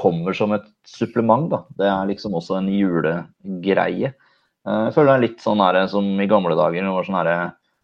kommer 0.00 0.34
som 0.36 0.54
et 0.56 0.68
supplement. 0.88 1.48
da. 1.50 1.64
Det 1.78 1.88
er 1.88 2.10
liksom 2.10 2.36
også 2.38 2.60
en 2.60 2.70
julegreie. 2.72 4.12
Uh, 4.62 4.86
jeg 4.88 4.94
føler 4.94 5.10
det 5.10 5.16
er 5.16 5.26
litt 5.26 5.42
sånn 5.42 5.64
her, 5.64 5.80
som 5.90 6.06
i 6.20 6.30
gamle 6.30 6.58
dager. 6.58 6.84
Det 6.84 6.94
var 6.94 7.08
sånn 7.08 7.18
her, 7.18 7.32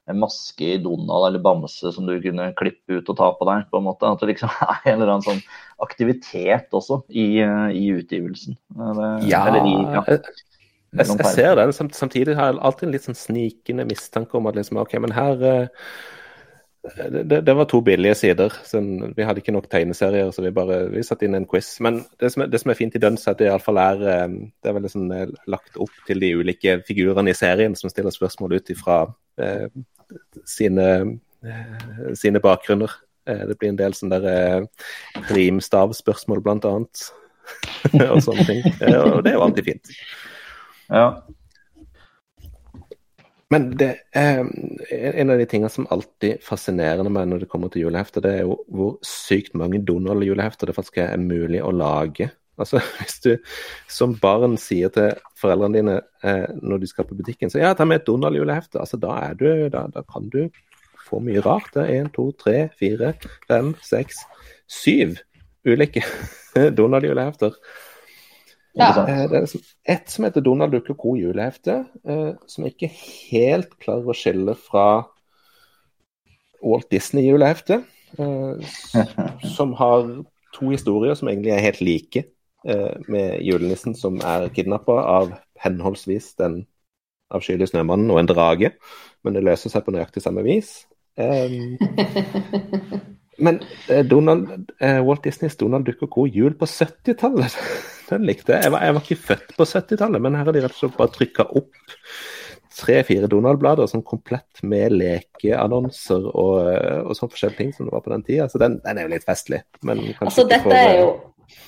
en 0.08 0.20
maske 0.22 0.66
i 0.74 0.80
Donald 0.82 1.28
eller 1.28 1.42
Bamse 1.44 1.92
som 1.94 2.06
du 2.08 2.14
kunne 2.22 2.50
klippe 2.58 2.98
ut 2.98 3.10
og 3.12 3.18
ta 3.18 3.30
på 3.36 3.48
deg. 3.48 3.66
på 3.70 3.80
en 3.80 3.86
måte. 3.86 4.10
At 4.10 4.22
det 4.22 4.32
liksom 4.32 4.52
er 4.68 4.92
en 4.92 4.98
eller 4.98 5.14
annen 5.14 5.26
sånn 5.26 5.42
aktivitet 5.84 6.74
også 6.74 7.02
i, 7.08 7.40
eh, 7.44 7.70
i 7.76 7.88
utgivelsen. 7.98 8.58
Det, 8.74 9.08
ja, 9.30 9.44
i, 9.52 9.74
ja. 9.94 10.04
Jeg, 10.08 10.22
jeg, 11.04 11.32
ser 11.34 11.58
den. 11.60 11.74
Samtidig 11.76 12.38
har 12.38 12.52
jeg 12.52 12.62
alltid 12.64 12.88
en 12.88 12.94
litt 12.96 13.08
sånn 13.08 13.18
snikende 13.18 13.88
mistanke 13.88 14.38
om 14.38 14.48
at 14.50 14.56
liksom, 14.56 14.80
ok, 14.80 14.96
men 15.04 15.12
her 15.16 15.44
uh, 15.44 15.90
det, 17.22 17.40
det, 17.40 17.54
var 17.54 17.66
to 17.68 17.80
billige 17.84 18.14
sider. 18.18 18.54
Sånn, 18.66 19.12
vi 19.16 19.26
hadde 19.26 19.42
ikke 19.42 19.54
nok 19.54 19.68
tegneserier, 19.70 20.30
så 20.32 20.44
vi 20.44 20.52
bare 20.54 20.80
vi 20.92 21.02
satte 21.06 21.26
inn 21.26 21.36
en 21.38 21.46
quiz. 21.48 21.70
Men 21.84 22.02
det 22.20 22.32
som 22.34 22.44
er, 22.44 22.50
det 22.52 22.60
som 22.62 22.72
er 22.72 22.78
fint 22.78 22.96
i 22.96 23.02
Duns, 23.02 23.26
er 23.26 23.34
at 23.34 23.42
det 23.42 23.48
iallfall 23.50 23.80
er 23.82 24.04
eh, 24.14 24.26
det 24.62 24.70
er 24.70 24.76
veldig 24.78 24.92
sånn, 24.92 25.08
eh, 25.14 25.26
lagt 25.50 25.78
opp 25.80 25.94
til 26.08 26.22
de 26.22 26.32
ulike 26.38 26.78
figurene 26.88 27.34
i 27.34 27.38
serien 27.38 27.76
som 27.78 27.92
stiller 27.92 28.14
spørsmål 28.14 28.58
ut 28.58 28.72
ifra 28.74 29.00
eh, 29.42 29.66
sine, 30.48 30.88
eh, 31.44 32.12
sine, 32.18 32.42
bakgrunner. 32.44 32.92
Eh, 33.28 33.44
det 33.48 33.58
blir 33.58 33.72
en 33.72 33.80
del 33.80 33.96
sånne 33.96 34.20
der 34.24 34.28
eh, 34.60 34.86
rimstavspørsmål, 35.32 36.44
blant 36.44 36.68
annet. 36.68 37.08
og 38.12 38.22
sånne 38.24 38.44
ting. 38.44 38.64
og 38.92 39.22
det 39.24 39.32
er 39.32 39.38
jo 39.38 39.44
alltid 39.46 39.70
fint. 39.72 39.92
Ja, 40.88 41.10
men 43.52 43.70
det 43.80 43.94
er 44.16 44.42
en 44.92 45.30
av 45.32 45.38
de 45.40 45.46
tingene 45.48 45.72
som 45.72 45.86
alltid 45.92 46.42
fascinerer 46.44 47.08
meg 47.08 47.30
når 47.30 47.44
det 47.44 47.48
kommer 47.48 47.72
til 47.72 47.86
julehefter, 47.86 48.20
det 48.24 48.32
er 48.36 48.42
jo 48.44 48.58
hvor 48.68 48.98
sykt 49.06 49.56
mange 49.56 49.80
Donald-julehefter 49.88 50.68
det 50.68 50.76
faktisk 50.76 51.00
er 51.00 51.16
mulig 51.22 51.62
å 51.64 51.72
lage. 51.72 52.28
Altså 52.58 52.82
Hvis 52.98 53.20
du 53.24 53.30
som 53.90 54.16
barn 54.22 54.56
sier 54.60 54.92
til 54.94 55.14
foreldrene 55.38 55.78
dine 55.78 55.98
eh, 56.26 56.46
når 56.62 56.82
de 56.82 56.90
skal 56.90 57.08
på 57.08 57.18
butikken 57.18 57.52
så 57.52 57.62
ja, 57.62 57.74
ta 57.74 57.86
med 57.88 58.02
et 58.02 58.08
Donald-julehefte, 58.08 58.80
altså 58.82 59.00
da, 59.00 59.14
er 59.30 59.38
du, 59.38 59.48
da, 59.72 59.86
da 59.94 60.04
kan 60.06 60.28
du 60.32 60.46
få 61.08 61.22
mye 61.24 61.42
rart. 61.44 61.70
Det 61.74 61.84
er 61.84 62.02
én, 62.02 62.10
to, 62.12 62.30
tre, 62.36 62.68
fire, 62.78 63.14
fem, 63.48 63.72
seks, 63.84 64.20
syv 64.68 65.16
ulike 65.68 66.04
Donald-julehefter. 66.78 67.56
Ja. 68.78 68.90
Eh, 69.08 69.24
Det 69.30 69.36
er 69.36 69.40
liksom 69.46 69.60
ett 69.84 70.10
som 70.10 70.24
heter 70.24 70.44
Donald 70.44 70.72
Duck 70.72 70.90
og 70.90 70.98
Co. 70.98 71.14
julehefte, 71.16 71.84
eh, 72.08 72.32
som 72.46 72.64
jeg 72.64 72.74
ikke 72.74 72.92
helt 73.32 73.78
klarer 73.82 74.06
å 74.06 74.16
skille 74.16 74.54
fra 74.54 74.88
Walt 76.62 76.90
Disney-julehefte. 76.90 77.82
Eh, 78.18 78.74
som 79.56 79.74
har 79.78 80.24
to 80.54 80.70
historier 80.70 81.14
som 81.18 81.28
egentlig 81.28 81.52
er 81.54 81.64
helt 81.64 81.80
like, 81.80 82.24
med 82.64 83.42
julenissen 83.46 83.94
som 83.94 84.16
er 84.26 84.48
kidnappa 84.50 84.96
av 85.06 85.28
henholdsvis 85.62 86.32
den 86.40 86.56
avskyelige 87.34 87.72
snømannen 87.72 88.10
og 88.12 88.22
en 88.22 88.30
drage. 88.30 88.72
Men 89.24 89.36
det 89.36 89.44
løser 89.46 89.72
seg 89.72 89.84
på 89.86 89.94
nøyaktig 89.94 90.22
samme 90.24 90.44
vis. 90.46 90.72
Eh, 91.18 91.78
men 93.44 93.60
eh, 93.90 94.04
Donald, 94.06 94.72
eh, 94.80 95.00
Walt 95.04 95.24
Disneys 95.26 95.58
Donald 95.60 95.88
Duck 95.88 96.04
og 96.06 96.12
Co. 96.14 96.26
jul 96.26 96.56
på 96.58 96.68
70-tallet, 96.70 97.58
den 98.10 98.26
likte 98.28 98.54
jeg. 98.54 98.68
Jeg 98.68 98.74
var, 98.74 98.86
jeg 98.86 98.98
var 98.98 99.06
ikke 99.06 99.22
født 99.28 99.54
på 99.58 99.68
70-tallet, 99.68 100.24
men 100.24 100.38
her 100.38 100.48
har 100.48 100.56
de 100.56 100.64
rett 100.64 100.76
og 100.76 100.82
slett 100.82 100.98
bare 100.98 101.16
trykka 101.16 101.48
opp 101.58 101.88
tre-fire 102.78 103.26
Donald-blader 103.26 103.88
sånn 103.90 104.04
komplett 104.06 104.60
med 104.62 104.92
lekeannonser 104.94 106.28
og, 106.30 106.68
eh, 106.70 107.00
og 107.02 107.16
sånn 107.18 107.32
forskjellige 107.32 107.58
ting 107.58 107.72
som 107.74 107.88
det 107.88 107.96
var 107.96 108.04
på 108.04 108.12
den 108.12 108.22
tida. 108.26 108.46
Så 108.52 108.60
den, 108.62 108.78
den 108.84 109.00
er 109.00 109.08
jo 109.08 109.14
litt 109.16 109.26
festlig. 109.26 109.64
Men 109.82 110.04
Altså, 110.14 110.46
dette 110.46 110.62
for, 110.62 110.76
er 110.76 110.92
eh, 110.92 111.00
jo 111.02 111.10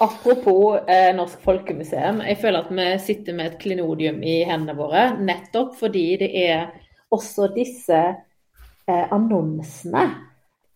Apropos 0.01 0.77
eh, 0.89 1.11
Norsk 1.17 1.41
Folkemuseum. 1.45 2.21
Jeg 2.27 2.39
føler 2.41 2.65
at 2.65 2.73
vi 2.73 2.89
sitter 3.01 3.37
med 3.37 3.53
et 3.53 3.61
klinodium 3.63 4.21
i 4.23 4.41
hendene 4.49 4.77
våre, 4.77 5.07
nettopp 5.21 5.77
fordi 5.81 6.05
det 6.21 6.31
er 6.43 6.67
også 7.13 7.51
disse 7.55 8.01
eh, 8.01 9.07
annonsene. 9.13 10.05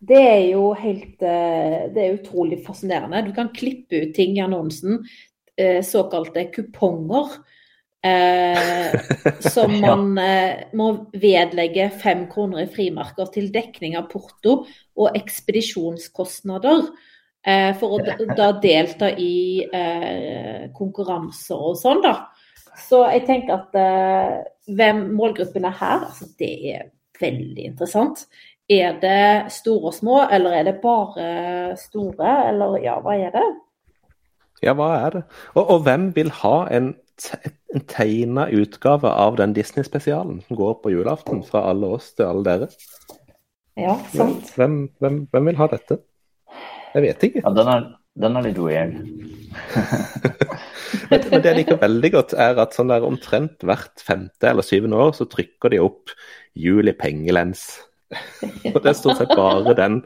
Det 0.05 0.21
er 0.21 0.43
jo 0.51 0.69
helt 0.77 1.23
eh, 1.23 1.87
Det 1.93 2.01
er 2.01 2.17
utrolig 2.19 2.59
fascinerende. 2.65 3.23
Du 3.25 3.33
kan 3.33 3.53
klippe 3.55 4.03
ut 4.03 4.15
ting 4.17 4.37
i 4.37 4.43
annonsen, 4.45 5.03
eh, 5.57 5.81
såkalte 5.85 6.49
kuponger. 6.53 7.39
Eh, 8.05 8.91
som 9.41 9.79
man 9.85 10.17
eh, 10.21 10.67
må 10.77 10.91
vedlegge 11.13 11.89
fem 12.01 12.27
kroner 12.29 12.65
i 12.65 12.69
frimerker 12.69 13.31
til 13.33 13.49
dekning 13.53 13.97
av 13.97 14.09
porto 14.11 14.59
og 14.65 15.17
ekspedisjonskostnader. 15.17 16.89
Eh, 17.45 17.75
for 17.77 17.93
å 17.93 18.33
da 18.33 18.49
delta 18.57 19.11
i 19.21 19.61
eh, 19.69 20.65
konkurranser 20.73 21.67
og 21.69 21.77
sånn, 21.77 22.01
da. 22.01 22.15
Så 22.87 23.03
jeg 23.05 23.21
tenker 23.27 23.59
at 23.59 23.77
eh, 23.77 24.39
hvem 24.73 25.03
målgruppen 25.15 25.67
er 25.69 25.75
her, 25.77 26.07
altså 26.09 26.25
det 26.39 26.53
er 26.73 26.87
veldig 27.21 27.67
interessant. 27.69 28.25
Er 28.65 28.97
det 28.97 29.53
store 29.53 29.91
og 29.91 29.93
små, 29.93 30.23
eller 30.25 30.57
er 30.57 30.65
det 30.71 30.79
bare 30.81 31.75
store, 31.77 32.31
eller 32.49 32.79
ja, 32.81 32.97
hva 33.05 33.13
er 33.27 33.35
det? 33.35 33.45
Ja, 34.65 34.73
hva 34.73 34.89
er 35.03 35.19
det? 35.19 35.23
Og, 35.53 35.61
og 35.61 35.85
hvem 35.85 36.09
vil 36.15 36.33
ha 36.41 36.55
en, 36.73 36.95
en 37.75 37.85
tegna 37.93 38.47
utgave 38.49 39.11
av 39.11 39.37
den 39.37 39.53
Disney-spesialen 39.53 40.41
som 40.47 40.57
går 40.57 40.79
på 40.81 40.95
julaften, 40.95 41.45
fra 41.45 41.67
alle 41.69 41.93
oss 41.99 42.09
til 42.17 42.25
alle 42.25 42.45
dere? 42.49 42.73
Ja, 43.77 43.99
sant. 44.15 44.49
Hvem, 44.57 44.81
hvem, 44.97 45.23
hvem 45.29 45.53
vil 45.53 45.61
ha 45.61 45.69
dette? 45.69 46.01
Jeg 46.95 47.03
vet 47.03 47.25
ikke. 47.27 47.43
Ja, 47.43 47.51
den 47.55 47.71
er, 47.71 47.87
den 48.23 48.39
er 48.39 48.45
litt 48.45 48.61
weird. 48.61 48.95
Men, 51.09 51.21
men 51.29 51.41
det 51.43 51.49
jeg 51.49 51.57
liker 51.57 51.77
veldig 51.81 52.09
godt, 52.13 52.33
er 52.39 52.59
at 52.61 52.75
sånn 52.75 52.89
der 52.89 53.03
omtrent 53.05 53.61
hvert 53.67 54.01
femte 54.01 54.47
eller 54.49 54.65
syvende 54.65 54.97
år 55.01 55.11
så 55.17 55.27
trykker 55.29 55.73
de 55.73 55.81
opp 55.83 56.13
jul 56.57 56.87
i 56.89 56.95
pengelens. 56.95 57.65
Og 58.13 58.79
det 58.79 58.91
er 58.91 58.97
stort 58.97 59.19
sett 59.19 59.33
bare 59.35 59.75
den 59.77 59.99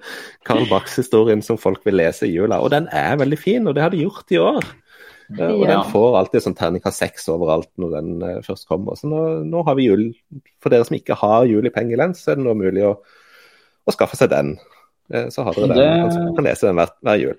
Karl 0.48 0.66
Bachs-historien 0.70 1.44
som 1.46 1.60
folk 1.62 1.84
vil 1.88 2.00
lese 2.00 2.28
i 2.28 2.34
jula. 2.34 2.62
Og 2.64 2.72
den 2.74 2.88
er 2.96 3.20
veldig 3.22 3.40
fin, 3.40 3.68
og 3.68 3.78
det 3.78 3.86
har 3.86 3.94
de 3.94 4.02
gjort 4.02 4.34
i 4.34 4.42
år. 4.42 4.66
Ja. 5.38 5.52
Og 5.54 5.68
den 5.70 5.84
får 5.92 6.18
alltid 6.18 6.42
sånn 6.42 6.58
terningkast 6.58 7.04
seks 7.04 7.28
overalt 7.30 7.70
når 7.78 7.96
den 8.00 8.10
uh, 8.24 8.40
først 8.46 8.66
kommer. 8.70 8.98
Så 8.98 9.10
nå, 9.12 9.22
nå 9.46 9.62
har 9.68 9.78
vi 9.78 9.86
jul. 9.86 10.08
For 10.64 10.74
dere 10.74 10.88
som 10.88 10.98
ikke 10.98 11.20
har 11.20 11.46
jul 11.50 11.70
i 11.70 11.74
pengelens, 11.74 12.24
så 12.24 12.34
er 12.34 12.40
det 12.40 12.48
nå 12.48 12.56
mulig 12.58 12.88
å, 12.88 12.96
å 13.86 13.94
skaffe 13.94 14.18
seg 14.18 14.32
den. 14.34 14.56
Eh, 15.14 15.30
Så 15.30 15.44
har 15.44 15.54
dere. 15.54 15.76
Det- 15.76 16.04
Altså, 16.06 16.36
kan 16.36 16.44
lese 16.46 16.68
den 16.68 16.76
hver, 16.76 16.90
hver 17.04 17.20
jul. 17.20 17.36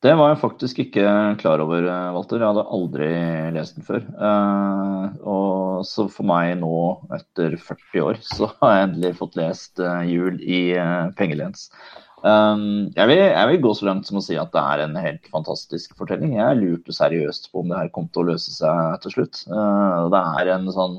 Det 0.00 0.14
var 0.14 0.28
jeg 0.30 0.42
faktisk 0.42 0.78
ikke 0.78 1.38
klar 1.38 1.60
over, 1.60 1.82
eh, 1.82 2.12
Walter. 2.14 2.38
Jeg 2.38 2.54
hadde 2.54 2.70
aldri 2.70 3.52
lest 3.52 3.74
den 3.74 3.84
før. 3.84 4.02
Eh, 4.14 5.26
og 5.26 5.84
så 5.84 6.08
for 6.10 6.24
meg 6.24 6.58
nå, 6.60 6.74
etter 7.10 7.56
40 7.58 8.02
år, 8.02 8.20
så 8.22 8.52
har 8.62 8.76
jeg 8.76 8.88
endelig 8.88 9.16
fått 9.18 9.36
lest 9.36 9.78
Jul 10.06 10.38
i 10.40 10.74
pengelens. 11.16 11.70
Um, 12.18 12.90
jeg, 12.96 13.06
vil, 13.06 13.20
jeg 13.30 13.48
vil 13.48 13.60
gå 13.62 13.72
så 13.78 13.86
langt 13.86 14.08
som 14.08 14.18
å 14.18 14.22
si 14.24 14.34
at 14.40 14.50
det 14.50 14.58
er 14.58 14.82
en 14.82 14.96
helt 14.98 15.28
fantastisk 15.30 15.94
fortelling. 15.98 16.34
Jeg 16.34 16.58
lurte 16.58 16.94
seriøst 16.94 17.50
på 17.52 17.62
om 17.62 17.70
det 17.70 17.78
her 17.78 17.92
kom 17.94 18.08
til 18.10 18.24
å 18.24 18.32
løse 18.32 18.54
seg 18.56 18.98
til 19.04 19.14
slutt. 19.14 19.44
Uh, 19.46 20.08
det 20.10 20.22
er 20.40 20.50
en 20.56 20.66
sånn 20.74 20.98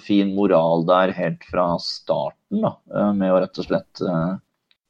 fin 0.00 0.30
moral 0.34 0.86
der 0.88 1.12
helt 1.12 1.44
fra 1.44 1.66
starten, 1.82 2.62
da, 2.64 2.72
eh, 2.94 3.12
med 3.16 3.34
å 3.34 3.40
rett 3.42 3.60
og 3.60 3.66
slett 3.66 4.00
eh, 4.00 4.32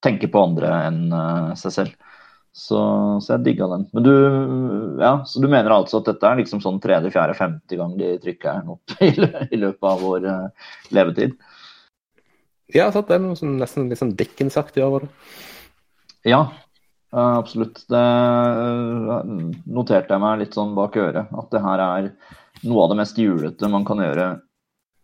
tenke 0.05 0.31
på 0.31 0.45
andre 0.49 0.71
enn 0.87 1.03
eh, 1.13 1.51
seg 1.59 1.75
selv. 1.75 1.97
Så, 2.53 2.79
så 3.23 3.37
jeg 3.37 3.45
digga 3.47 3.69
den. 3.71 3.85
Men 3.95 4.05
du, 4.07 4.15
ja, 4.99 5.13
så 5.27 5.43
du 5.43 5.47
mener 5.47 5.71
altså 5.71 6.01
at 6.01 6.09
dette 6.11 6.27
er 6.27 6.41
liksom 6.41 6.63
sånn 6.63 6.81
tredje, 6.83 7.13
fjerde, 7.15 7.37
femte 7.39 7.79
gang 7.79 7.95
de 7.99 8.17
trykker 8.23 8.59
den 8.59 8.73
opp 8.75 8.97
i, 9.07 9.13
i 9.55 9.61
løpet 9.61 9.87
av 9.87 10.03
vår 10.03 10.27
uh, 10.27 10.73
levetid? 10.91 11.37
Ja, 12.75 12.89
sant, 12.91 13.07
det 13.07 13.17
er 13.17 13.23
noe 13.23 13.39
sånn, 13.39 13.55
nesten 13.61 13.87
litt 13.91 14.03
sånn 14.03 14.17
Dickens-aktig 14.19 14.83
over 14.83 15.07
det. 15.07 15.13
Ja, 16.27 16.43
eh, 17.13 17.35
absolutt. 17.41 17.83
Det 17.91 18.01
eh, 18.01 19.35
noterte 19.67 20.17
jeg 20.17 20.23
meg 20.23 20.43
litt 20.43 20.57
sånn 20.57 20.77
bak 20.79 20.97
øret. 21.01 21.31
At 21.31 21.51
det 21.55 21.65
her 21.65 21.85
er 21.87 22.11
noe 22.67 22.85
av 22.85 22.93
det 22.93 22.99
mest 23.01 23.21
julete 23.21 23.71
man 23.73 23.87
kan 23.89 24.03
gjøre 24.03 24.33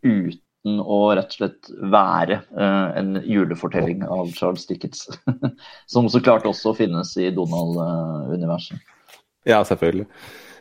uten 0.07 0.81
å 0.83 0.99
rett 1.15 1.31
og 1.31 1.37
slett 1.39 1.69
være 1.95 2.41
uh, 2.59 2.91
en 2.99 3.21
julefortelling 3.23 4.03
av 4.03 4.33
Charles 4.35 4.67
Dickens. 4.67 5.05
Som 5.93 6.11
så 6.11 6.19
klart 6.21 6.49
også 6.49 6.75
finnes 6.75 7.13
i 7.23 7.31
Donald-universet. 7.35 8.83
Ja, 9.47 9.61
selvfølgelig. 9.65 10.09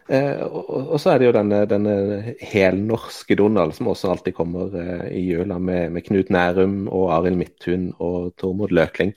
Eh, 0.05 0.41
og, 0.45 0.91
og 0.93 0.99
så 1.01 1.11
er 1.11 1.21
det 1.21 1.29
jo 1.29 1.33
denne, 1.33 1.63
denne 1.65 1.93
helnorske 2.45 3.37
Donald 3.39 3.73
som 3.73 3.87
også 3.89 4.11
alltid 4.13 4.35
kommer 4.37 4.75
eh, 4.77 5.07
i 5.17 5.23
jula, 5.31 5.57
med, 5.57 5.95
med 5.95 6.05
Knut 6.05 6.29
Nærum 6.33 6.83
og 6.85 7.09
Arild 7.15 7.39
Midthun 7.39 7.87
og 7.97 8.35
Tormod 8.37 8.73
Løkling. 8.75 9.15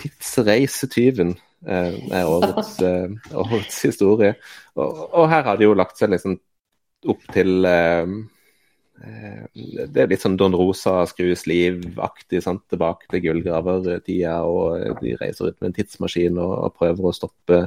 Tidsreisetyven 0.00 1.36
er 1.66 2.28
årets, 2.28 2.76
eh, 2.86 3.30
årets 3.34 3.80
historie. 3.88 4.34
Og, 4.78 5.00
og 5.12 5.30
her 5.30 5.46
har 5.46 5.58
de 5.58 5.66
jo 5.66 5.76
lagt 5.78 5.98
seg 5.98 6.12
liksom 6.12 6.36
opp 7.08 7.24
til 7.34 7.66
eh, 7.66 8.12
eh, 9.02 9.42
Det 9.88 10.02
er 10.02 10.10
litt 10.10 10.22
sånn 10.22 10.38
Don 10.38 10.54
Rosa 10.58 11.00
skrus 11.10 11.46
liv-aktig, 11.50 12.42
tilbake 12.42 13.10
til 13.10 13.24
gullgravertida, 13.26 14.38
og 14.46 15.02
de 15.02 15.16
reiser 15.18 15.50
ut 15.50 15.58
med 15.58 15.72
en 15.72 15.76
tidsmaskin 15.80 16.38
og, 16.38 16.54
og 16.68 16.78
prøver 16.78 17.10
å 17.10 17.16
stoppe 17.16 17.66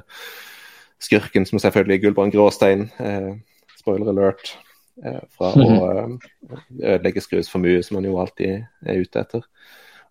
skurken, 1.01 1.45
som 1.45 1.59
selvfølgelig 1.59 1.97
er 1.97 2.03
Gulbrand 2.05 2.35
Gråstein, 2.35 2.89
eh, 2.99 3.31
spoiler 3.79 4.11
alert, 4.11 4.55
eh, 5.03 5.21
fra 5.35 5.51
å 5.55 5.69
eh, 5.89 6.57
ødelegge 6.93 7.23
Skrus 7.23 7.49
formue, 7.51 7.81
som 7.83 7.99
han 7.99 8.09
jo 8.09 8.19
alltid 8.21 8.67
er 8.85 9.01
ute 9.01 9.23
etter. 9.23 9.47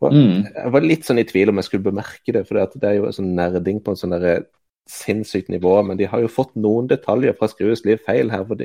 Og 0.01 0.15
Mm. 0.15 0.47
Jeg 0.55 0.73
var 0.73 0.81
litt 0.81 1.05
sånn 1.05 1.21
i 1.21 1.27
tvil 1.29 1.51
om 1.53 1.61
jeg 1.61 1.69
skulle 1.69 1.91
bemerke 1.91 2.33
det, 2.33 2.47
for 2.49 2.57
det 2.57 2.89
er 2.89 2.97
jo 2.97 3.07
en 3.07 3.13
sånn 3.13 3.35
nerding 3.37 3.83
på 3.85 3.93
en 3.93 4.01
sånn 4.01 4.15
derre 4.17 4.47
sinnssykt 4.91 5.51
nivå, 5.53 5.75
men 5.87 5.99
de 6.01 6.09
har 6.11 6.23
jo 6.23 6.31
fått 6.31 6.55
noen 6.59 6.89
detaljer 6.91 7.37
fra 7.39 7.49
Skrues 7.49 7.85
liv 7.87 8.01
feil 8.07 8.31
her. 8.33 8.45
for 8.45 8.57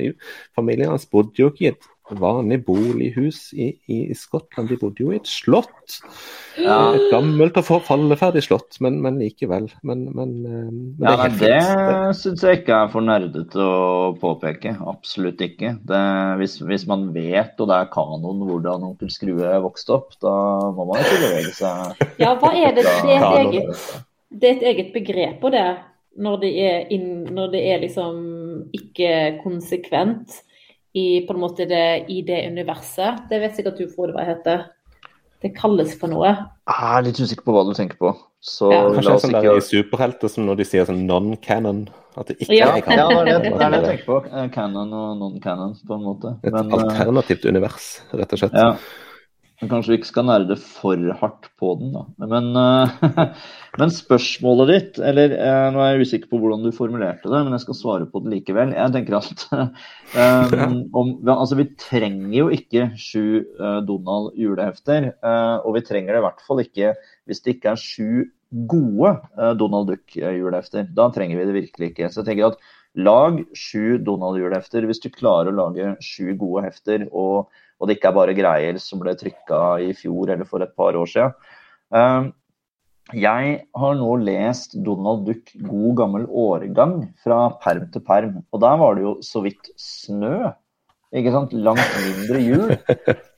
Familien 0.56 0.90
hans 0.90 1.06
bodde 1.06 1.38
jo 1.38 1.50
ikke 1.50 1.64
i 1.64 1.68
et 1.68 1.86
vanlig 2.14 2.60
bolighus 2.66 3.50
i, 3.52 3.72
i, 3.86 3.96
i 4.10 4.14
Skottland, 4.14 4.68
de 4.70 4.78
bodde 4.78 5.02
jo 5.02 5.10
i 5.10 5.18
et 5.18 5.26
slott. 5.26 5.96
Ja. 6.54 6.94
Et 6.94 7.08
gammelt 7.10 7.58
og 7.58 7.82
falleferdig 7.86 8.44
slott, 8.46 8.78
men, 8.84 9.00
men 9.02 9.18
likevel. 9.20 9.66
Men, 9.86 10.06
men, 10.14 10.36
men 11.00 11.34
det, 11.40 11.50
Ja, 11.50 11.64
det 11.90 12.14
syns 12.20 12.44
jeg 12.46 12.60
ikke 12.60 12.78
er 12.84 12.92
for 12.92 13.06
nerdete 13.06 13.58
å 13.58 14.12
påpeke. 14.22 14.76
Absolutt 14.86 15.42
ikke. 15.42 15.74
Det, 15.88 16.04
hvis, 16.40 16.58
hvis 16.62 16.86
man 16.90 17.08
vet, 17.16 17.58
og 17.58 17.72
det 17.72 17.80
er 17.80 17.92
kanon, 17.92 18.46
hvordan 18.46 18.86
onkel 18.92 19.10
Skrue 19.12 19.58
vokste 19.66 19.98
opp, 19.98 20.14
da 20.22 20.36
må 20.76 20.86
man 20.92 21.02
ikke 21.02 21.22
bevege 21.26 21.54
seg 21.58 22.22
Ja, 22.22 22.36
hva 22.38 22.54
er 22.54 22.76
det? 22.76 22.86
Det 22.86 23.18
er 23.18 23.26
et 23.26 23.42
eget, 23.42 23.86
det 24.30 24.48
er 24.48 24.58
et 24.58 24.66
eget 24.72 24.94
begrep 24.94 25.40
på 25.42 25.50
det, 25.54 25.68
når 26.22 26.42
det 26.42 26.50
er, 26.62 26.76
inn, 26.94 27.26
når 27.34 27.50
det 27.52 27.62
er 27.74 27.82
liksom 27.82 28.20
ikke 28.76 29.10
konsekvent 29.42 30.40
i, 30.96 31.04
på 31.28 31.34
en 31.36 31.40
måte 31.42 31.66
det, 31.68 31.82
i 32.12 32.22
det 32.24 32.38
universet. 32.50 33.26
Det 33.30 33.40
vet 33.42 33.56
sikkert 33.58 33.78
du, 33.82 33.86
Frode, 33.92 34.14
hva 34.16 34.24
det 34.24 34.30
heter. 34.36 34.64
Det 35.44 35.50
kalles 35.58 35.92
for 36.00 36.08
noe. 36.08 36.30
Jeg 36.66 36.96
er 36.96 37.04
litt 37.04 37.18
usikker 37.20 37.44
på 37.44 37.52
hva 37.52 37.66
du 37.68 37.74
tenker 37.76 37.98
på. 38.00 38.14
Så 38.40 38.70
Ja. 38.72 38.82
la 38.86 38.94
Kanskje 38.94 39.12
oss 39.12 39.22
sånn 39.26 39.34
ikke 39.36 39.52
der 39.52 39.60
superhelter 39.66 40.30
som 40.32 40.46
når 40.46 40.56
de 40.62 40.64
sier 40.64 40.86
sånn 40.88 41.04
non-canon. 41.06 41.88
At 42.16 42.28
det 42.30 42.38
ikke 42.40 42.56
Ja. 42.56 42.70
er 42.72 42.80
Ja, 42.96 43.08
det 43.08 43.18
er 43.18 43.40
det, 43.40 43.52
det 43.58 43.60
er 43.60 43.70
det 43.70 43.80
jeg 43.82 43.88
tenker 43.90 44.06
på. 44.06 44.18
Eh, 44.32 44.48
Canon 44.54 44.92
og 44.96 45.18
non-canon, 45.20 45.74
på 45.86 45.94
en 45.98 46.06
måte. 46.06 46.32
Et 46.42 46.52
Men, 46.52 46.70
eh, 46.72 46.78
alternativt 46.80 47.44
univers, 47.44 48.00
rett 48.14 48.32
og 48.32 48.38
slett. 48.38 48.54
ja. 48.54 48.76
Men 49.60 49.70
Kanskje 49.70 49.94
vi 49.94 49.96
ikke 50.00 50.10
skal 50.10 50.26
nerde 50.28 50.56
for 50.60 51.00
hardt 51.20 51.46
på 51.56 51.70
den, 51.80 51.94
da. 51.94 52.02
Men, 52.28 52.50
uh, 52.52 53.30
men 53.80 53.92
spørsmålet 53.94 54.72
ditt, 54.72 55.00
eller 55.00 55.32
uh, 55.32 55.68
nå 55.72 55.80
er 55.80 55.94
jeg 55.94 56.08
usikker 56.10 56.32
på 56.32 56.40
hvordan 56.42 56.66
du 56.66 56.74
formulerte 56.76 57.30
det, 57.32 57.40
men 57.40 57.56
jeg 57.56 57.64
skal 57.64 57.78
svare 57.78 58.08
på 58.12 58.20
det 58.24 58.34
likevel. 58.34 58.74
Jeg 58.76 58.92
tenker 58.92 59.16
at 59.16 59.46
uh, 60.20 60.76
om, 60.92 61.14
altså, 61.24 61.56
vi 61.62 61.70
trenger 61.80 62.36
jo 62.36 62.50
ikke 62.52 62.90
sju 63.00 63.24
Donald 63.88 64.36
julehefter. 64.36 65.10
eh, 65.14 65.56
og 65.64 65.76
vi 65.76 65.84
trenger 65.86 66.12
det 66.12 66.20
i 66.20 66.24
hvert 66.26 66.42
fall 66.44 66.60
ikke 66.62 66.92
hvis 67.26 67.40
det 67.44 67.56
ikke 67.56 67.72
er 67.72 67.80
sju 67.80 68.26
gode 68.70 69.12
Donald 69.58 69.88
Duck-julehefter. 69.90 70.88
Da 70.96 71.08
trenger 71.14 71.40
vi 71.40 71.46
det 71.48 71.56
virkelig 71.56 71.88
ikke. 71.90 72.10
Så 72.12 72.22
jeg 72.22 72.28
tenker 72.28 72.52
at 72.52 72.60
lag 72.96 73.40
sju 73.56 73.98
Donald-julehefter 74.04 74.86
hvis 74.88 75.02
du 75.02 75.08
klarer 75.12 75.52
å 75.52 75.56
lage 75.56 75.94
sju 76.04 76.34
gode 76.38 76.66
hefter. 76.68 77.08
og 77.12 77.48
og 77.80 77.88
det 77.88 77.98
ikke 77.98 78.08
er 78.10 78.16
bare 78.18 78.34
greier 78.36 78.80
som 78.80 79.00
ble 79.02 79.14
trykka 79.18 79.60
i 79.84 79.92
fjor 79.96 80.32
eller 80.32 80.48
for 80.48 80.64
et 80.64 80.74
par 80.76 80.96
år 80.96 81.08
siden. 81.12 81.32
Eh, 81.94 82.32
Jeg 83.14 83.50
har 83.78 83.94
nå 83.94 84.16
lest 84.26 84.72
Donald 84.82 85.26
Duck 85.28 85.52
god 85.62 85.92
gammel 86.00 86.24
årgang 86.26 86.96
fra 87.22 87.52
perm 87.62 87.84
til 87.94 88.02
perm, 88.02 88.40
og 88.50 88.60
der 88.64 88.80
var 88.80 88.96
det 88.96 89.04
jo 89.04 89.12
så 89.22 89.44
vidt 89.44 89.70
snø. 89.78 90.50
Ikke 91.14 91.30
sant? 91.30 91.52
Langt 91.54 91.96
mindre 92.02 92.42
jul. 92.42 92.76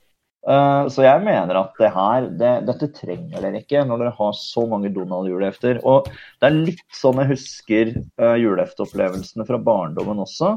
Eh, 0.47 0.87
Så 0.87 1.03
jeg 1.03 1.19
mener 1.25 1.57
at 1.59 1.73
det 1.77 1.89
her, 1.93 2.27
det, 2.39 2.51
dette 2.65 2.87
trenger 2.95 3.43
dere 3.43 3.59
ikke 3.59 3.81
når 3.85 3.99
dere 4.05 4.13
har 4.15 4.31
så 4.39 4.63
mange 4.71 4.89
Donald-julehefter. 4.95 5.81
Og 5.83 6.07
det 6.39 6.47
er 6.47 6.55
litt 6.55 6.85
sånn 6.95 7.19
jeg 7.21 7.33
husker 7.33 7.91
uh, 8.23 8.37
julehefteopplevelsene 8.39 9.45
fra 9.45 9.59
barndommen 9.61 10.23
også. 10.23 10.53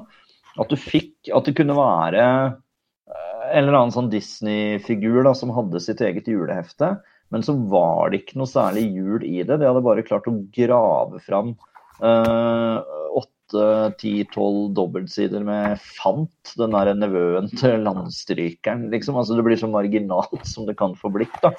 At 0.63 0.71
du 0.71 0.79
fikk 0.79 1.33
At 1.35 1.51
det 1.51 1.57
kunne 1.59 1.75
være 1.77 2.23
eh, 2.23 2.55
eller 3.51 3.75
annen 3.77 3.95
sånn 3.95 4.11
Disney-figur 4.13 5.23
da, 5.27 5.35
som 5.37 5.53
hadde 5.57 5.81
sitt 5.83 6.01
eget 6.05 6.31
julehefte. 6.31 6.95
Men 7.33 7.45
så 7.47 7.55
var 7.71 8.13
det 8.13 8.23
ikke 8.23 8.39
noe 8.41 8.51
særlig 8.51 8.87
jul 8.93 9.23
i 9.25 9.41
det. 9.41 9.57
De 9.57 9.69
hadde 9.69 9.85
bare 9.85 10.05
klart 10.07 10.29
å 10.29 10.37
grave 10.53 11.21
fram 11.25 11.55
åtte, 12.03 13.65
ti, 14.01 14.13
tolv 14.33 14.73
dobbeltsider 14.77 15.45
med 15.47 15.81
Fant, 15.81 16.55
den 16.59 16.75
der 16.75 16.93
nevøen 16.99 17.49
til 17.61 17.85
landstrykeren. 17.87 18.89
Liksom. 18.93 19.19
Altså, 19.21 19.37
det 19.39 19.47
blir 19.47 19.61
så 19.61 19.71
marginalt 19.71 20.45
som 20.49 20.67
det 20.69 20.77
kan 20.81 20.97
få 20.99 21.13
blitt. 21.15 21.37
da. 21.45 21.53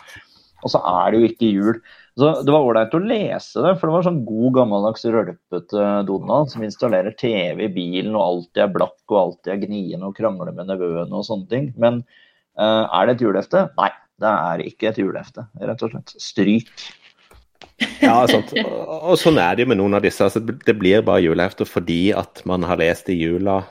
Og 0.64 0.72
så 0.74 0.82
er 0.90 1.12
det 1.12 1.20
jo 1.20 1.30
ikke 1.30 1.52
jul. 1.52 1.80
Så 2.20 2.30
Det 2.46 2.54
var 2.54 2.66
ålreit 2.68 2.94
å 2.94 3.02
lese 3.02 3.64
det, 3.66 3.74
for 3.80 3.90
det 3.90 3.96
var 3.96 4.06
sånn 4.08 4.24
god 4.28 4.58
gammeldags 4.60 5.06
rølpete 5.06 5.86
Donald 6.08 6.52
som 6.54 6.66
installerer 6.66 7.16
TV 7.18 7.66
i 7.66 7.72
bilen 7.74 8.14
og 8.14 8.26
alltid 8.26 8.66
er 8.68 8.74
blakk 8.76 9.14
og 9.14 9.20
alltid 9.22 9.54
er 9.56 9.64
gnien 9.66 10.06
og 10.06 10.16
krangler 10.18 10.54
med 10.54 10.70
nevøene 10.70 11.10
og 11.10 11.26
sånne 11.28 11.50
ting. 11.52 11.72
Men 11.82 12.04
uh, 12.60 12.86
er 12.86 13.10
det 13.10 13.18
et 13.18 13.26
julehefte? 13.26 13.66
Nei, 13.80 13.90
det 14.22 14.34
er 14.34 14.68
ikke 14.68 14.92
et 14.92 15.02
julehefte, 15.02 15.48
rett 15.64 15.88
og 15.88 15.96
slett. 15.96 16.14
Stryk. 16.22 16.74
Ja, 18.04 18.20
sant. 18.30 18.54
Og, 18.62 18.94
og 19.14 19.16
sånn 19.20 19.40
er 19.42 19.56
det 19.56 19.66
jo 19.66 19.72
med 19.72 19.80
noen 19.82 19.98
av 19.98 20.04
disse. 20.06 20.26
Altså, 20.26 20.44
det 20.44 20.76
blir 20.78 21.02
bare 21.06 21.24
julehefter 21.26 21.68
fordi 21.68 22.14
at 22.16 22.44
man 22.50 22.66
har 22.68 22.78
lest 22.82 23.10
i 23.10 23.18
jula 23.18 23.64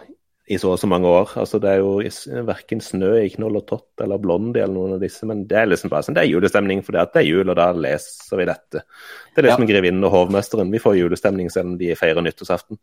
i 0.52 0.58
så 0.60 0.74
og 0.74 0.78
så 0.80 0.88
mange 0.90 1.08
år. 1.08 1.32
Altså, 1.40 1.60
det 1.62 1.70
er 1.72 1.80
jo 1.80 2.44
verken 2.48 2.82
snø 2.84 3.14
i 3.22 3.32
Knoll 3.32 3.58
og 3.60 3.66
Tott 3.68 4.04
eller 4.04 4.20
Blondie 4.22 4.64
eller 4.64 4.76
noen 4.76 4.96
av 4.96 5.02
disse, 5.04 5.26
men 5.28 5.44
det 5.50 5.58
er 5.58 5.68
liksom 5.70 5.92
bare 5.92 6.06
sånn, 6.06 6.18
det 6.18 6.24
er 6.26 6.32
julestemning 6.32 6.84
fordi 6.86 7.02
at 7.02 7.12
det 7.14 7.22
er 7.22 7.28
jul, 7.30 7.48
og 7.48 7.58
da 7.58 7.68
leser 7.74 8.40
vi 8.40 8.48
dette. 8.48 8.84
Det 9.32 9.42
er 9.42 9.48
liksom 9.48 9.68
Grevinnen 9.68 10.08
og 10.08 10.14
hovmesteren. 10.16 10.72
Vi 10.72 10.82
får 10.82 10.98
julestemning 11.00 11.52
selv 11.52 11.72
om 11.72 11.76
de 11.80 11.92
feirer 11.98 12.24
nyttårsaften. 12.24 12.80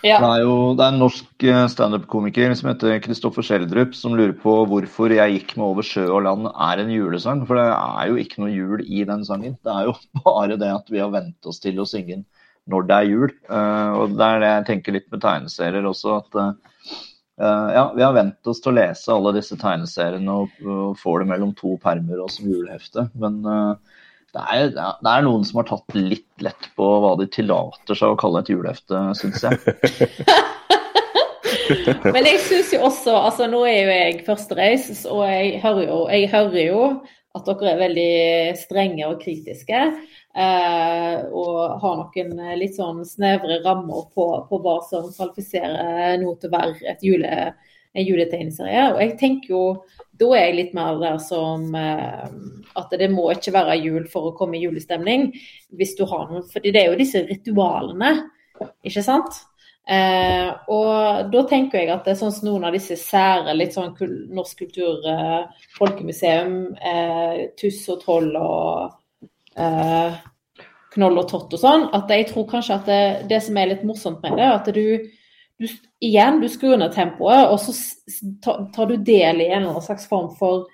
Ja. 0.00 0.16
Det 0.16 0.28
er 0.30 0.42
jo 0.46 0.52
det 0.78 0.84
er 0.84 0.94
en 0.94 1.02
norsk 1.02 1.44
eh, 1.44 1.66
standup-komiker 1.68 2.54
som 2.56 2.70
heter 2.70 3.02
Kristoffer 3.04 3.44
Schjelderup, 3.44 3.92
som 3.96 4.14
lurer 4.16 4.32
på 4.32 4.54
hvorfor 4.70 5.12
'Jeg 5.12 5.34
gikk 5.34 5.56
med 5.58 5.66
over 5.66 5.84
sjø 5.84 6.06
og 6.08 6.22
land' 6.24 6.48
er 6.48 6.80
en 6.80 6.92
julesang. 6.94 7.44
For 7.46 7.60
det 7.60 7.66
er 7.68 8.08
jo 8.08 8.16
ikke 8.16 8.40
noe 8.40 8.54
jul 8.54 8.80
i 8.80 9.04
den 9.04 9.26
sangen. 9.28 9.58
Det 9.60 9.72
er 9.74 9.90
jo 9.90 9.94
bare 10.24 10.56
det 10.56 10.72
at 10.72 10.88
vi 10.88 11.02
har 11.04 11.12
vent 11.12 11.44
oss 11.44 11.60
til 11.60 11.76
å 11.80 11.88
synge 11.88 12.16
den 12.16 12.24
når 12.70 12.86
det 12.88 12.96
er 12.96 13.10
jul. 13.10 13.30
Eh, 13.50 13.92
og 14.00 14.16
det 14.16 14.26
er 14.26 14.40
det 14.40 14.50
jeg 14.50 14.66
tenker 14.70 14.96
litt 14.96 15.08
med 15.12 15.20
tegneserier 15.24 15.84
også, 15.92 16.16
at 16.22 16.40
eh, 16.40 16.52
ja, 17.40 17.84
vi 17.96 18.04
har 18.04 18.16
vent 18.16 18.50
oss 18.50 18.60
til 18.60 18.72
å 18.72 18.76
lese 18.76 19.12
alle 19.14 19.32
disse 19.36 19.56
tegneseriene 19.60 20.36
og, 20.42 20.60
og 20.64 20.98
får 21.00 21.22
det 21.22 21.30
mellom 21.32 21.54
to 21.56 21.76
permer 21.82 22.20
og 22.20 22.30
som 22.32 22.48
julehefte. 22.50 23.06
Men 23.20 23.40
eh, 23.48 24.00
det 24.36 24.44
er, 24.54 24.72
det 24.74 25.12
er 25.12 25.26
noen 25.26 25.44
som 25.46 25.60
har 25.60 25.68
tatt 25.70 25.96
litt 25.96 26.44
lett 26.44 26.64
på 26.78 26.86
hva 27.02 27.12
de 27.18 27.26
tillater 27.32 27.98
seg 27.98 28.12
å 28.12 28.20
kalle 28.20 28.38
et 28.44 28.52
julehefte, 28.52 28.96
syns 29.18 29.46
jeg. 29.46 29.60
Men 32.14 32.26
jeg 32.26 32.40
syns 32.42 32.72
jo 32.74 32.80
også 32.88 33.12
altså 33.14 33.46
Nå 33.50 33.60
er 33.68 33.78
jo 33.78 33.94
jeg 33.94 34.24
førstereis, 34.26 34.84
og 35.10 35.22
jeg 35.28 35.60
hører, 35.62 35.84
jo, 35.86 35.98
jeg 36.10 36.30
hører 36.32 36.62
jo 36.64 36.80
at 37.38 37.46
dere 37.46 37.72
er 37.72 37.82
veldig 37.84 38.12
strenge 38.58 39.06
og 39.06 39.20
kritiske. 39.22 39.82
Eh, 40.30 41.16
og 41.34 41.80
har 41.82 41.96
noen 41.98 42.58
litt 42.60 42.76
sånn 42.76 43.02
snevre 43.06 43.58
rammer 43.64 44.06
på, 44.14 44.26
på 44.46 44.60
hva 44.62 44.76
som 44.86 45.08
kvalifiserer 45.10 46.20
noe 46.22 46.36
til 46.38 46.50
å 46.50 46.54
være 46.54 46.92
et 46.92 47.02
jule, 47.02 47.32
en 47.90 48.06
juletegneserie. 48.06 48.84
Og 48.92 49.02
jeg 49.02 49.16
tenker 49.18 49.56
jo 49.56 49.64
da 50.20 50.28
er 50.36 50.50
jeg 50.50 50.56
litt 50.58 50.74
mer 50.76 50.98
der 51.00 51.18
som 51.22 51.70
eh, 51.74 52.26
at 52.78 52.98
det 53.00 53.08
må 53.10 53.30
ikke 53.32 53.54
være 53.56 53.78
jul 53.80 54.04
for 54.12 54.30
å 54.30 54.34
komme 54.36 54.58
i 54.58 54.64
julestemning. 54.66 55.30
hvis 55.74 55.96
du 55.98 56.04
har 56.06 56.28
noen, 56.28 56.44
fordi 56.52 56.74
det 56.74 56.82
er 56.82 56.90
jo 56.92 57.00
disse 57.00 57.24
ritualene, 57.26 58.12
ikke 58.84 59.02
sant? 59.02 59.46
Eh, 59.90 60.50
og 60.70 61.30
da 61.32 61.42
tenker 61.48 61.80
jeg 61.80 61.90
at 61.90 62.04
det 62.04 62.12
er 62.12 62.20
sånn 62.20 62.34
som 62.34 62.50
noen 62.50 62.68
av 62.68 62.76
disse 62.76 62.94
sære 63.00 63.56
litt 63.56 63.74
sånn 63.74 63.94
norsk 64.36 64.60
kultur, 64.60 65.00
eh, 65.08 65.64
folkemuseum, 65.78 66.76
eh, 66.76 67.48
Tuss 67.58 67.80
og 67.88 68.04
Troll 68.04 68.30
og 68.36 68.99
eh, 69.56 70.18
Knoll 70.94 71.20
og 71.22 71.28
Tott 71.30 71.54
og 71.54 71.62
sånn, 71.62 71.86
at 71.94 72.10
jeg 72.10 72.28
tror 72.30 72.48
kanskje 72.50 72.76
at 72.76 72.90
det, 72.90 73.02
det 73.30 73.40
som 73.46 73.58
er 73.60 73.72
litt 73.72 73.86
morsomt 73.86 74.22
med 74.24 74.36
det, 74.38 74.46
er 74.46 74.56
at 74.56 74.70
du, 74.74 75.10
du 75.60 75.66
igjen, 76.02 76.40
du 76.42 76.48
skrur 76.50 76.78
ned 76.80 76.94
tempoet, 76.94 77.50
og 77.50 77.60
så 77.62 77.74
tar 78.42 78.90
du 78.90 78.96
del 78.96 79.42
i 79.42 79.50
en 79.50 79.60
eller 79.60 79.74
annen 79.74 79.86
slags 79.86 80.08
form 80.10 80.32
for 80.38 80.66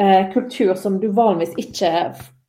eh, 0.00 0.28
kultur 0.34 0.74
som 0.76 0.98
du 1.00 1.08
vanligvis 1.16 1.56
ikke 1.64 1.92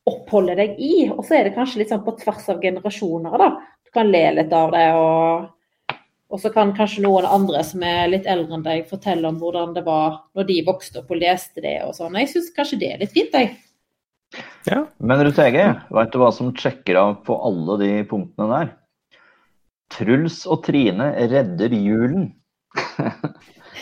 oppholder 0.09 0.59
deg 0.59 0.81
i. 0.81 1.07
Og 1.13 1.23
så 1.23 1.39
er 1.39 1.47
det 1.47 1.55
kanskje 1.55 1.83
litt 1.83 1.93
sånn 1.93 2.03
på 2.05 2.17
tvers 2.19 2.49
av 2.51 2.59
generasjoner, 2.63 3.39
da. 3.39 3.49
Du 3.85 3.93
kan 3.95 4.11
le 4.11 4.25
litt 4.35 4.51
av 4.53 4.73
det, 4.75 4.85
og, 4.99 5.95
og 6.29 6.43
så 6.43 6.51
kan 6.53 6.75
kanskje 6.77 7.05
noen 7.05 7.25
andre 7.29 7.63
som 7.65 7.85
er 7.85 8.11
litt 8.11 8.27
eldre 8.29 8.59
enn 8.59 8.65
deg, 8.65 8.85
fortelle 8.89 9.31
om 9.31 9.39
hvordan 9.41 9.73
det 9.77 9.85
var 9.87 10.19
når 10.37 10.51
de 10.51 10.59
vokste 10.67 11.01
opp 11.01 11.15
og 11.15 11.23
leste 11.23 11.63
det 11.63 11.79
og 11.87 11.95
sånn. 11.97 12.19
Jeg 12.21 12.33
syns 12.33 12.53
kanskje 12.57 12.83
det 12.83 12.93
er 12.93 13.03
litt 13.05 13.15
fint, 13.15 13.33
jeg. 13.33 13.55
Ja. 14.67 14.83
Men 15.01 15.23
Ruth 15.25 15.41
Ege, 15.41 15.65
veit 15.93 16.11
du 16.13 16.19
hva 16.21 16.29
som 16.35 16.51
sjekker 16.57 16.99
av 16.99 17.15
på 17.25 17.37
alle 17.47 17.77
de 17.81 17.89
punktene 18.09 18.49
der? 18.51 18.73
Truls 19.89 20.43
og 20.45 20.61
Trine 20.67 21.11
redder 21.31 21.73
julen. 21.73 22.29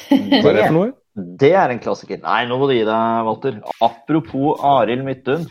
Hva 0.08 0.52
er 0.52 0.56
det 0.56 0.68
for 0.70 0.78
noe? 0.78 0.94
Det 1.42 1.50
er 1.58 1.74
en 1.74 1.82
klassiker. 1.82 2.20
Nei, 2.22 2.44
nå 2.48 2.60
må 2.62 2.70
du 2.70 2.76
gi 2.76 2.86
deg, 2.88 3.26
Walter. 3.28 3.58
Apropos 3.84 4.62
Arild 4.64 5.04
Midthun. 5.08 5.48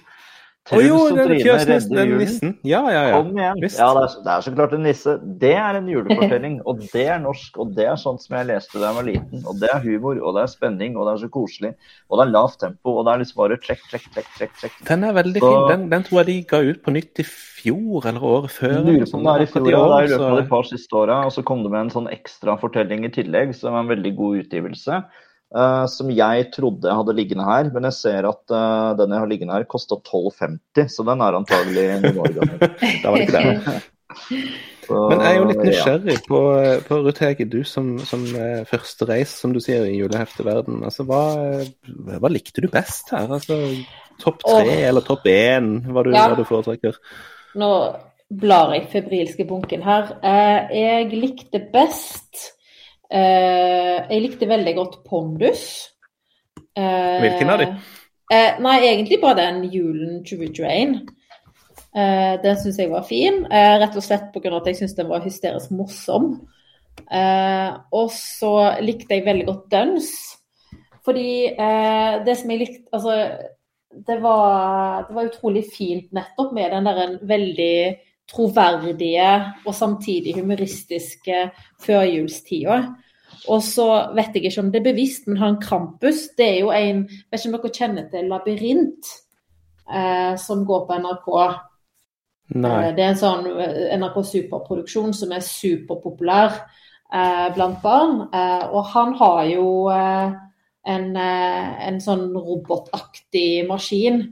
Truls 0.67 0.83
jo, 0.83 0.97
og 0.99 1.15
Trine 1.15 1.53
redder 1.63 2.09
julen. 2.11 2.55
Ja, 2.67 2.81
ja, 2.91 3.03
ja. 3.07 3.19
Kom 3.21 3.37
igjen. 3.39 3.61
Visst. 3.63 3.79
Ja, 3.79 3.93
det 3.95 4.01
er, 4.03 4.15
det 4.25 4.33
er 4.33 4.41
så 4.43 4.53
klart 4.57 4.73
en 4.75 4.83
nisse. 4.83 5.13
Det 5.43 5.53
er 5.55 5.79
en 5.79 5.91
julefortelling, 5.93 6.57
og 6.67 6.81
det 6.91 7.05
er 7.07 7.21
norsk. 7.23 7.61
Og 7.63 7.75
det 7.77 7.87
er 7.87 8.01
sånn 8.01 8.19
som 8.19 8.35
jeg 8.35 8.49
leste 8.49 8.81
da 8.81 8.89
jeg 8.89 8.97
var 8.99 9.07
liten. 9.07 9.45
Og 9.47 9.61
det 9.63 9.71
er 9.71 9.85
humor, 9.85 10.19
og 10.19 10.35
det 10.35 10.43
er 10.43 10.51
spenning, 10.51 10.97
og 10.99 11.07
det 11.07 11.13
er 11.13 11.21
så 11.23 11.29
koselig. 11.37 11.71
Og 12.11 12.19
det 12.19 12.25
er 12.27 12.33
lavt 12.35 12.59
tempo, 12.65 12.97
og 12.97 13.07
det 13.07 13.13
er 13.15 13.23
liksom 13.23 13.43
bare 13.45 13.59
trekk, 13.63 13.85
trekk, 13.93 14.09
trekk, 14.17 14.33
trekk. 14.41 14.57
trekk. 14.65 14.81
Den 14.91 15.07
er 15.07 15.15
veldig 15.21 15.43
Så- 15.45 15.53
fin. 15.53 15.69
Den, 15.71 15.85
den 15.95 16.09
tror 16.09 16.19
jeg 16.23 16.27
de 16.33 16.37
ga 16.51 16.61
ut 16.67 16.83
på 16.83 16.97
nytt 16.97 17.23
i 17.23 17.27
fjor 17.31 18.09
eller 18.11 18.27
året 18.33 18.51
før. 18.57 18.75
Lurer 18.83 19.07
på 19.07 19.21
om 19.21 19.29
det 19.29 19.37
er 19.37 19.47
i 19.47 19.51
fjor, 19.53 19.71
ja. 19.71 19.85
det 19.87 20.01
er 20.01 20.09
i 20.09 20.12
løpet 20.17 20.27
av 20.33 20.41
de 20.43 20.49
par 20.51 20.67
siste 20.73 20.99
åra. 20.99 21.21
Og 21.27 21.33
så 21.37 21.47
kom 21.47 21.62
det 21.62 21.71
med 21.71 21.85
en 21.85 21.95
sånn 21.95 22.11
ekstra 22.11 22.59
fortelling 22.59 23.07
i 23.07 23.12
tillegg, 23.14 23.55
som 23.55 23.75
er 23.75 23.85
en 23.87 23.95
veldig 23.95 24.17
god 24.19 24.43
utgivelse. 24.43 24.99
Eh, 25.55 25.84
som 25.92 26.12
jeg 26.12 26.49
trodde 26.55 26.88
jeg 26.88 27.01
hadde 27.01 27.16
liggende 27.16 27.49
her, 27.49 27.68
men 27.74 27.88
jeg 27.88 27.99
ser 27.99 28.28
at 28.30 28.55
uh, 28.55 28.94
den 28.99 29.12
jeg 29.14 29.22
har 29.22 29.30
liggende 29.30 29.59
her, 29.59 29.66
kosta 29.70 29.99
12,50, 30.01 30.88
så 30.92 31.07
den 31.07 31.22
er 31.22 31.38
antagelig 31.38 31.84
noen 32.03 32.24
år 32.24 32.34
gammel. 32.40 32.64
Da 33.03 33.11
var 33.12 33.20
det 33.20 33.28
ikke 33.28 33.44
det. 33.44 33.76
Så, 34.86 34.99
Men 35.11 35.22
jeg 35.22 35.28
er 35.28 35.38
jo 35.38 35.47
litt 35.51 35.61
ja. 35.61 35.68
nysgjerrig 35.68 36.16
på, 36.26 36.40
på 36.88 36.99
Ruth 37.05 37.26
Hege, 37.26 37.47
du 37.51 37.61
som, 37.66 37.94
som 38.07 38.26
eh, 38.38 38.64
første 38.70 39.09
reis, 39.11 39.36
som 39.42 39.55
du 39.55 39.61
sier, 39.62 39.86
i 39.86 39.97
julehefteverden. 39.99 40.82
Altså, 40.86 41.07
hva, 41.09 41.22
hva 42.22 42.32
likte 42.32 42.64
du 42.64 42.70
best 42.72 43.11
her? 43.14 43.30
Altså, 43.38 43.61
topp 44.22 44.44
tre 44.47 44.61
oh. 44.64 44.84
eller 44.90 45.07
topp 45.07 45.26
én, 45.30 45.72
hva 45.90 46.07
du, 46.07 46.12
Ja. 46.14 46.28
hva 46.30 46.38
du 46.38 46.47
foretrekker? 46.49 46.99
Nå 47.59 47.70
blar 48.26 48.72
jeg 48.74 48.88
febrilske 48.90 49.47
bunken 49.47 49.84
her. 49.86 50.16
Jeg 50.74 51.11
likte 51.14 51.61
best 51.72 52.56
Jeg 53.11 54.23
likte 54.23 54.49
veldig 54.51 54.73
godt 54.77 54.97
Pondus. 55.07 55.67
Eh, 56.77 57.21
Hvilken 57.23 57.51
av 57.53 57.63
de? 57.63 57.69
Eh, 58.33 58.59
nei, 58.61 58.77
egentlig 58.85 59.21
bare 59.23 59.45
den 59.45 59.63
julen 59.73 60.21
2021. 60.27 60.99
Uh, 61.97 62.37
den 62.43 62.59
syns 62.61 62.77
jeg 62.77 62.91
var 62.93 63.07
fin, 63.09 63.47
rett 63.49 63.95
og 63.97 64.05
slett 64.05 64.27
pga. 64.35 64.51
at 64.59 64.67
jeg 64.69 64.77
syns 64.83 64.97
den 64.99 65.09
var 65.09 65.25
hysterisk 65.25 65.71
morsom. 65.73 66.35
Og 67.97 68.11
så 68.13 68.53
likte 68.85 69.17
jeg 69.17 69.25
veldig 69.25 69.47
godt 69.49 69.71
Duns. 69.73 70.11
Fordi 71.07 71.55
det 72.27 72.35
som 72.37 72.51
jeg 72.51 72.61
likte 72.61 72.93
Altså, 72.93 73.15
det 74.09 74.17
var, 74.21 75.07
det 75.09 75.17
var 75.17 75.29
utrolig 75.31 75.63
fint 75.73 76.13
nettopp 76.13 76.53
med 76.53 76.75
den 76.75 76.89
der 76.89 77.01
en 77.05 77.17
veldig 77.23 77.77
troverdige 78.31 79.31
og 79.66 79.74
samtidig 79.74 80.35
humoristiske 80.41 81.51
førjulstida. 81.83 82.81
Og 83.53 83.62
så 83.62 83.87
vet 84.16 84.35
jeg 84.35 84.49
ikke 84.49 84.64
om 84.64 84.72
det 84.72 84.81
er 84.81 84.89
bevisst, 84.89 85.29
men 85.29 85.39
han 85.39 85.61
Krampus, 85.62 86.27
det 86.39 86.47
er 86.47 86.59
jo 86.64 86.72
en 86.74 87.05
Vet 87.07 87.39
ikke 87.39 87.53
om 87.53 87.57
dere 87.61 87.74
kjenner 87.74 88.09
til 88.11 88.31
Labyrint, 88.31 89.12
eh, 89.87 90.35
som 90.41 90.64
går 90.66 90.87
på 90.89 90.99
NRK. 91.05 91.29
Nei. 92.57 92.72
Eh, 92.89 92.91
det 92.97 93.05
er 93.05 93.12
en 93.12 93.20
sånn 93.20 93.47
eh, 93.53 93.95
NRK 93.99 94.18
Superproduksjon 94.33 95.14
som 95.14 95.35
er 95.37 95.47
superpopulær 95.47 96.59
eh, 97.12 97.47
blant 97.55 97.79
barn. 97.85 98.27
Eh, 98.33 98.66
og 98.72 98.91
han 98.95 99.14
har 99.20 99.45
jo 99.53 99.68
eh, 99.95 100.35
en, 100.87 101.09
en, 101.18 102.03
sånn 102.03 102.29
robotaktig 102.35 103.66
maskin 103.66 104.22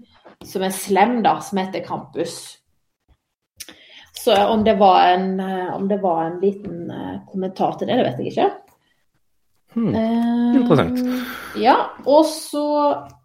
som 0.45 0.63
er 0.63 0.75
slem, 0.75 1.21
da, 1.25 1.39
som 1.43 1.59
heter 1.63 1.83
Krampus. 1.87 2.64
Så 4.25 4.37
om 4.49 4.63
det 4.65 4.79
var 4.81 5.11
en, 5.13 5.41
om 5.75 5.89
det 5.89 5.99
var 6.01 6.23
en 6.25 6.39
liten 6.41 6.89
kommentar 7.29 7.75
til 7.77 7.91
det, 7.91 7.99
det 8.01 8.07
vet 8.07 8.23
jeg 8.23 8.33
ikke. 8.33 8.47
Hmm. 9.75 9.95
Interessant. 10.55 11.01
Uh, 11.03 11.35
ja, 11.59 11.75
og 12.07 12.23
så 12.31 12.67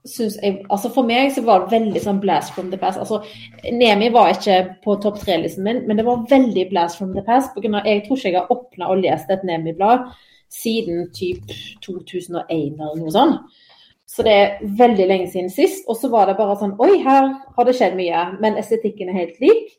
syns 0.09 0.37
jeg 0.41 0.63
Altså 0.73 0.89
for 0.93 1.05
meg 1.05 1.29
så 1.35 1.43
var 1.45 1.61
det 1.61 1.75
veldig 1.75 2.01
sånn 2.01 2.21
blast 2.23 2.55
from 2.55 2.71
the 2.71 2.79
past. 2.81 2.97
Altså, 3.01 3.21
Nemi 3.69 4.09
var 4.13 4.33
ikke 4.33 4.57
på 4.85 4.97
topp 5.03 5.19
tre-listen 5.21 5.65
min, 5.67 5.83
men 5.87 5.99
det 5.99 6.07
var 6.07 6.25
veldig 6.29 6.65
blast 6.71 6.97
from 7.01 7.13
the 7.13 7.23
past. 7.25 7.53
På 7.53 7.61
grunn 7.61 7.77
av, 7.77 7.87
jeg 7.89 8.05
tror 8.05 8.17
ikke 8.17 8.31
jeg 8.31 8.39
har 8.41 8.53
åpna 8.55 8.89
og 8.89 9.03
lest 9.03 9.29
et 9.29 9.45
Nemi-blad 9.45 10.07
siden 10.49 11.11
typ 11.13 11.53
2001 11.85 12.79
eller 12.79 12.97
noe 12.97 13.13
sånt. 13.13 13.65
Så 14.09 14.25
det 14.25 14.33
er 14.33 14.63
veldig 14.79 15.05
lenge 15.05 15.29
siden 15.29 15.51
sist. 15.53 15.85
Og 15.85 15.99
så 15.99 16.09
var 16.09 16.25
det 16.25 16.39
bare 16.39 16.57
sånn 16.57 16.73
Oi, 16.81 16.95
her 17.05 17.29
har 17.29 17.67
det 17.67 17.77
skjedd 17.77 17.93
mye. 17.99 18.23
Men 18.41 18.57
estetikken 18.57 19.11
er 19.11 19.21
helt 19.21 19.37
lik. 19.43 19.75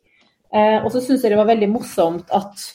Uh, 0.51 0.83
og 0.83 0.91
så 0.91 0.99
syns 0.99 1.23
jeg 1.23 1.31
det 1.31 1.39
var 1.39 1.47
veldig 1.47 1.69
morsomt 1.71 2.31
at 2.35 2.65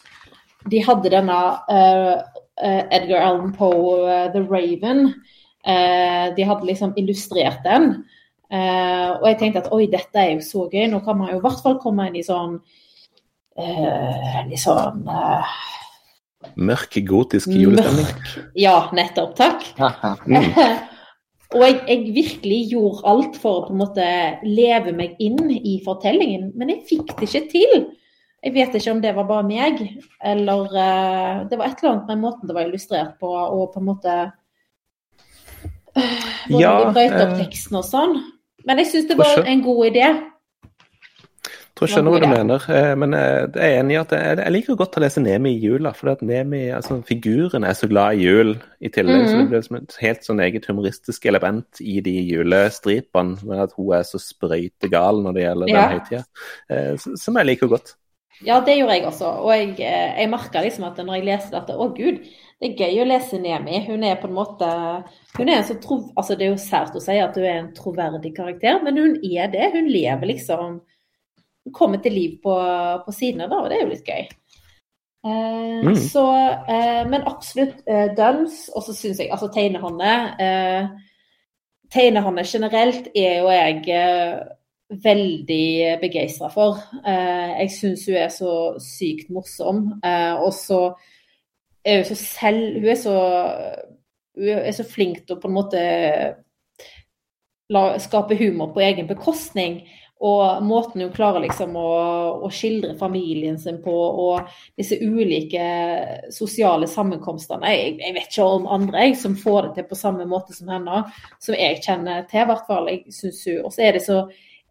de 0.67 0.81
hadde 0.83 1.13
denne 1.13 1.41
uh, 1.71 2.25
Eh, 2.63 2.85
Edgar 2.91 3.21
Allan 3.21 3.53
Poe, 3.53 4.11
eh, 4.11 4.33
'The 4.33 4.41
Raven'. 4.41 5.15
Eh, 5.67 6.35
de 6.37 6.43
hadde 6.43 6.67
liksom 6.67 6.93
illustrert 6.97 7.65
den. 7.65 8.05
og 9.21 9.25
jeg 9.27 9.39
tenkte 9.39 9.59
at 9.65 9.73
oi, 9.75 9.89
dette 9.91 10.15
er 10.15 10.37
jo 10.37 10.41
så 10.41 10.69
gøy. 10.71 10.87
Nå 10.87 11.01
kan 11.03 11.19
man 11.19 11.33
jo 11.33 11.41
i 11.41 11.43
hvert 11.43 11.63
fall 11.63 11.81
komme 11.83 12.07
inn 12.07 12.15
i 12.17 12.23
sånn 12.23 12.61
litt 14.47 14.61
sånn 14.63 15.03
Mørk, 16.55 16.95
gotisk 17.03 17.51
julestemning. 17.51 18.07
Ja, 18.55 18.87
nettopp. 18.95 19.35
Takk. 19.35 19.67
mm. 20.31 20.53
Og 21.57 21.63
jeg, 21.65 21.77
jeg, 21.89 22.15
virkelig 22.15 22.59
gjorde 22.71 23.05
alt 23.09 23.37
for 23.41 23.59
å 23.59 23.67
på 23.67 23.75
en 23.75 23.81
måte 23.81 24.07
leve 24.45 24.93
meg 24.97 25.17
inn 25.23 25.41
i 25.57 25.79
fortellingen, 25.85 26.51
men 26.59 26.75
jeg 26.75 26.85
fikk 26.91 27.15
det 27.17 27.29
ikke 27.31 27.47
til. 27.55 27.87
Jeg 28.45 28.55
vet 28.55 28.77
ikke 28.77 28.93
om 28.93 29.01
det 29.03 29.15
var 29.17 29.27
bare 29.27 29.47
meg, 29.49 29.81
eller 30.21 30.69
uh, 30.69 31.47
det 31.49 31.57
var 31.59 31.71
et 31.71 31.81
eller 31.81 31.95
annet 31.95 32.11
med 32.13 32.23
måten 32.23 32.51
det 32.51 32.57
var 32.57 32.69
illustrert 32.69 33.17
på, 33.23 33.31
og 33.33 33.73
på 33.73 33.81
en 33.81 33.89
måte 33.89 34.17
uh, 35.97 36.27
Hvordan 36.47 36.61
ja, 36.61 36.75
de 36.85 36.93
brøt 36.93 37.17
opp 37.17 37.33
eh, 37.33 37.39
teksten 37.41 37.79
og 37.81 37.87
sånn. 37.89 38.19
Men 38.69 38.83
jeg 38.83 38.91
syns 38.91 39.09
det 39.09 39.17
var 39.17 39.41
en 39.49 39.63
god 39.65 39.87
idé. 39.89 40.11
Tror 41.77 41.91
jeg 41.91 41.93
skjønner 41.93 42.15
hva 42.15 42.21
du 42.23 42.31
mener, 42.31 42.63
men 42.97 43.13
jeg 43.13 43.49
er 43.61 43.75
enig 43.83 43.97
i 43.97 43.99
at 44.01 44.13
jeg, 44.17 44.39
jeg 44.41 44.53
liker 44.55 44.79
godt 44.81 44.95
å 44.97 45.03
lese 45.03 45.21
Nemi 45.21 45.51
i 45.59 45.59
jula. 45.61 45.91
For 45.93 46.09
at 46.15 46.23
Nemi, 46.25 46.63
altså 46.73 47.03
figuren 47.05 47.67
er 47.69 47.77
så 47.77 47.89
glad 47.91 48.17
i 48.17 48.25
jul 48.25 48.55
i 48.81 48.89
tillegg. 48.89 49.19
Mm 49.21 49.27
-hmm. 49.27 49.33
Så 49.33 49.43
det 49.43 49.51
blir 49.51 49.67
som 49.67 49.77
et 49.77 49.99
helt 50.01 50.25
sånn 50.25 50.41
eget 50.41 50.67
humoristisk 50.67 51.27
element 51.27 51.81
i 51.81 52.01
de 52.01 52.17
julestripene. 52.33 53.37
Med 53.45 53.61
at 53.61 53.77
hun 53.77 53.93
er 53.93 54.09
så 54.09 54.19
sprøytegal 54.19 55.23
når 55.23 55.33
det 55.33 55.43
gjelder 55.43 55.69
ja. 55.69 55.77
den 55.77 55.93
høytida. 55.93 57.17
Som 57.17 57.37
jeg 57.37 57.47
liker 57.47 57.69
godt. 57.69 57.97
Ja, 58.45 58.61
det 58.61 58.77
gjorde 58.77 58.97
jeg 58.97 59.07
også. 59.07 59.29
Og 59.45 59.53
jeg, 59.55 59.71
eh, 59.81 60.21
jeg 60.21 60.31
merka 60.31 60.61
liksom 60.61 60.85
at 60.85 60.99
når 61.01 61.15
jeg 61.21 61.29
leste 61.29 61.57
dette 61.57 61.77
Å, 61.77 61.89
gud, 61.97 62.19
det 62.61 62.69
er 62.69 62.83
gøy 62.83 63.01
å 63.03 63.09
lese 63.09 63.39
Nemi. 63.41 63.81
Hun 63.87 64.05
er 64.05 64.19
på 64.21 64.29
en 64.29 64.37
måte 64.37 64.69
hun 65.37 65.49
er 65.49 65.59
en 65.59 65.65
så 65.69 65.77
tro, 65.81 66.01
altså 66.17 66.37
Det 66.37 66.47
er 66.47 66.53
jo 66.55 66.61
sært 66.61 66.97
å 66.97 67.01
si 67.05 67.17
at 67.21 67.37
hun 67.37 67.45
er 67.45 67.59
en 67.61 67.73
troverdig 67.77 68.35
karakter, 68.37 68.83
men 68.85 68.97
hun 69.01 69.17
er 69.25 69.49
det. 69.53 69.71
Hun 69.73 69.89
lever 69.89 70.33
liksom 70.33 70.81
kommer 71.75 72.03
til 72.03 72.13
liv 72.13 72.37
på, 72.43 72.57
på 73.05 73.15
sidene, 73.15 73.49
da, 73.51 73.63
og 73.63 73.71
det 73.71 73.79
er 73.79 73.87
jo 73.87 73.93
litt 73.95 74.11
gøy. 74.11 74.27
Eh, 75.27 75.87
mm. 75.87 75.97
Så 75.97 76.23
eh, 76.69 77.03
Men 77.09 77.27
absolutt 77.27 77.83
eh, 77.87 78.13
Duns. 78.17 78.69
Og 78.75 78.83
så 78.87 78.95
syns 78.95 79.19
jeg 79.21 79.33
altså 79.33 79.49
tegnehånda 79.55 80.13
eh, 80.39 80.93
Tegnehånda 81.93 82.45
generelt 82.47 83.09
er 83.15 83.41
jo 83.41 83.51
jeg 83.51 83.83
eh, 83.91 84.39
veldig 85.03 85.99
begeistra 86.03 86.51
for. 86.53 86.79
Eh, 87.07 87.61
jeg 87.63 87.75
syns 87.75 88.07
hun 88.07 88.19
er 88.23 88.31
så 88.31 88.55
sykt 88.83 89.31
morsom. 89.31 89.85
Eh, 90.05 90.35
og 90.35 90.53
så 90.55 90.81
er 91.85 92.03
hun 92.03 92.09
så 92.11 92.15
selv 92.15 92.81
Hun 92.81 92.89
er 92.89 92.99
så, 93.01 93.17
hun 94.37 94.49
er 94.49 94.75
så 94.75 94.85
flink 94.85 95.25
til 95.27 95.37
å 95.37 95.41
på 95.41 95.49
en 95.49 95.59
måte 95.59 95.83
la, 97.71 97.85
skape 97.99 98.39
humor 98.39 98.75
på 98.75 98.83
egen 98.85 99.09
bekostning. 99.11 99.83
Og 100.25 100.63
måten 100.65 101.03
hun 101.05 101.13
klarer 101.13 101.43
liksom 101.45 101.75
å, 101.77 101.89
å, 102.41 102.49
skildre 102.49 102.95
familien 102.97 103.59
sin 103.61 103.83
på, 103.85 103.93
og 103.93 104.47
disse 104.79 104.97
ulike 104.97 105.67
sosiale 106.33 106.89
sammenkomstene. 106.89 107.73
Jeg, 107.75 107.99
jeg 108.01 108.17
vet 108.17 108.31
ikke 108.31 108.47
om 108.57 108.69
andre 108.79 109.05
jeg, 109.05 109.19
som 109.21 109.37
får 109.37 109.69
det 109.69 109.73
til 109.77 109.89
på 109.91 109.99
samme 110.01 110.25
måte 110.31 110.57
som 110.57 110.73
henne, 110.73 111.03
som 111.37 111.59
jeg 111.59 111.83
kjenner 111.85 112.25
til, 112.31 112.47
i 112.47 112.49
hvert 112.49 112.71
fall. 112.71 112.89
Og 112.89 113.75
så 113.75 113.85
er 113.85 113.99
det 113.99 114.07
så 114.07 114.23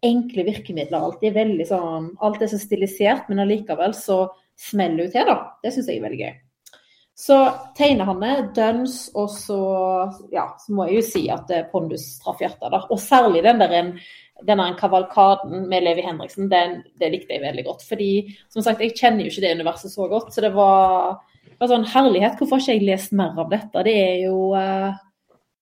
enkle 0.06 0.48
virkemidler 0.48 0.98
alltid. 0.98 1.36
veldig 1.38 1.68
sånn, 1.68 2.10
Alt 2.26 2.42
er 2.42 2.50
så 2.50 2.58
stilisert, 2.60 3.30
men 3.30 3.44
allikevel 3.44 3.94
så 3.94 4.24
smeller 4.58 5.06
hun 5.06 5.14
til, 5.14 5.30
da. 5.30 5.38
Det 5.62 5.72
syns 5.72 5.92
jeg 5.92 6.00
er 6.00 6.08
veldig 6.08 6.20
gøy. 6.24 6.34
Så 7.16 7.36
tegner 7.78 8.04
han 8.10 8.20
det, 8.20 8.34
Duns, 8.58 9.06
og 9.16 9.30
så, 9.32 9.62
ja, 10.34 10.50
så 10.60 10.74
må 10.76 10.84
jeg 10.90 10.98
jo 10.98 11.04
si 11.06 11.22
at 11.32 11.48
Pondus 11.70 12.18
traff 12.20 12.42
hjertet. 12.44 12.74
Og 12.92 12.98
særlig 13.00 13.40
den 13.46 13.62
der 13.62 13.72
en, 13.78 13.94
denne 14.44 14.66
kavalkaden 14.76 15.64
med 15.70 15.86
Levi 15.86 16.04
Henriksen, 16.04 16.50
den, 16.52 16.82
det 17.00 17.12
likte 17.12 17.36
jeg 17.36 17.44
veldig 17.44 17.64
godt. 17.66 17.86
Fordi 17.88 18.10
som 18.52 18.64
sagt, 18.64 18.82
jeg 18.84 18.96
kjenner 18.98 19.24
jo 19.24 19.32
ikke 19.32 19.46
det 19.46 19.56
universet 19.56 19.94
så 19.94 20.08
godt. 20.10 20.34
Så 20.34 20.44
det 20.44 20.52
var, 20.56 21.22
det 21.46 21.58
var 21.62 21.72
sånn 21.72 21.88
herlighet. 21.94 22.36
Hvorfor 22.38 22.58
har 22.58 22.66
ikke 22.66 22.76
jeg 22.76 22.88
lest 22.90 23.16
mer 23.16 23.38
av 23.40 23.50
dette? 23.52 23.84
Det 23.86 23.96
er 23.96 24.16
jo 24.26 24.38
uh, 24.52 24.92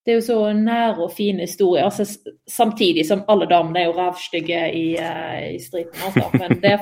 det 0.05 0.13
er 0.13 0.19
jo 0.19 0.25
så 0.27 0.39
nære 0.53 1.01
og 1.07 1.15
fine 1.17 1.47
historier. 1.47 1.87
Altså, 1.87 2.05
samtidig 2.51 3.07
som 3.09 3.23
alle 3.33 3.49
damene 3.49 3.81
er 3.81 3.89
jo 3.89 3.97
rævstygge 3.97 4.67
i, 4.77 4.85
uh, 5.01 5.41
i 5.55 5.61
stripen. 5.63 5.97
Altså. 6.05 6.29
Men 6.35 6.59
det, 6.61 6.75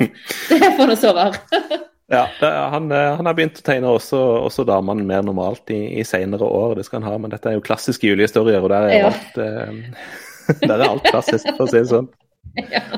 det 0.51 0.73
får 0.79 0.91
nå 0.91 0.97
så 0.99 1.13
være. 1.15 1.61
ja, 2.17 2.25
han, 2.73 2.91
eh, 2.91 3.13
han, 3.17 3.29
har 3.29 3.37
begynt 3.39 3.63
å 3.63 3.65
tegne 3.69 3.95
også, 3.95 4.19
også 4.49 4.67
damene 4.67 5.07
mer 5.07 5.23
normalt 5.23 5.71
i, 5.71 5.85
i 6.01 6.05
senere 6.09 6.49
år. 6.51 6.75
Det 6.81 6.89
skal 6.89 6.99
han 7.01 7.13
ha, 7.13 7.23
men 7.23 7.33
dette 7.33 7.53
er 7.53 7.57
jo 7.61 7.65
klassiske 7.65 8.11
julehistorier, 8.11 8.59
og 8.59 8.75
der 8.75 8.89
er, 8.91 8.97
ja. 8.99 9.13
alt, 9.13 9.39
uh, 9.39 10.32
der 10.69 10.77
er 10.77 10.89
alt 10.89 11.07
klassisk, 11.09 11.49
for 11.57 11.67
å 11.67 11.71
si 11.71 11.81
det 11.81 11.91
sånn. 11.91 12.11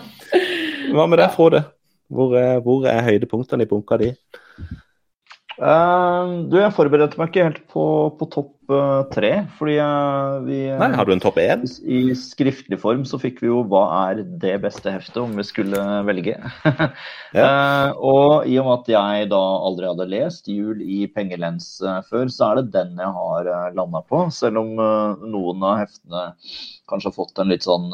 Hva 0.94 1.06
med 1.10 1.20
deg, 1.20 1.30
Frode? 1.34 1.64
Hvor, 2.14 2.34
hvor 2.64 2.86
er 2.90 3.06
høydepunktene 3.06 3.64
i 3.64 3.70
bunka 3.70 3.98
di? 4.00 4.12
Uh, 5.54 6.50
du, 6.50 6.56
jeg 6.58 6.74
forberedte 6.74 7.18
meg 7.20 7.30
ikke 7.30 7.44
helt 7.46 7.60
på, 7.70 7.84
på 8.18 8.26
topp 8.32 8.72
uh, 8.72 9.04
tre. 9.12 9.30
Fordi 9.58 9.76
uh, 9.78 10.42
vi 10.46 10.58
Nei, 10.80 10.88
Har 10.98 11.06
du 11.06 11.12
en 11.14 11.22
topp 11.22 11.38
én? 11.42 11.62
I, 11.84 12.00
I 12.10 12.16
skriftlig 12.18 12.80
form 12.82 13.04
så 13.06 13.20
fikk 13.22 13.38
vi 13.44 13.50
jo 13.52 13.60
hva 13.70 13.84
er 14.08 14.24
det 14.42 14.56
beste 14.64 14.90
heftet, 14.90 15.20
om 15.22 15.36
vi 15.38 15.46
skulle 15.46 15.78
velge. 16.08 16.34
ja. 17.38 17.46
og 17.94 18.50
i 18.50 18.58
og 18.58 18.66
med 18.66 18.74
at 18.74 18.92
jeg 18.96 19.30
da 19.30 19.42
aldri 19.68 19.90
hadde 19.92 20.10
lest 20.10 20.50
Jul 20.50 20.82
i 20.82 21.04
pengelens 21.14 21.76
før, 22.10 22.26
så 22.32 22.50
er 22.50 22.62
det 22.62 22.74
den 22.74 22.98
jeg 22.98 23.14
har 23.20 23.50
uh, 23.54 23.70
landa 23.78 24.02
på. 24.02 24.26
Selv 24.34 24.64
om 24.64 24.74
noen 24.74 25.66
av 25.66 25.84
heftene 25.84 26.28
kanskje 26.90 27.12
har 27.12 27.16
fått 27.16 27.38
en 27.40 27.52
litt 27.52 27.64
sånn 27.64 27.92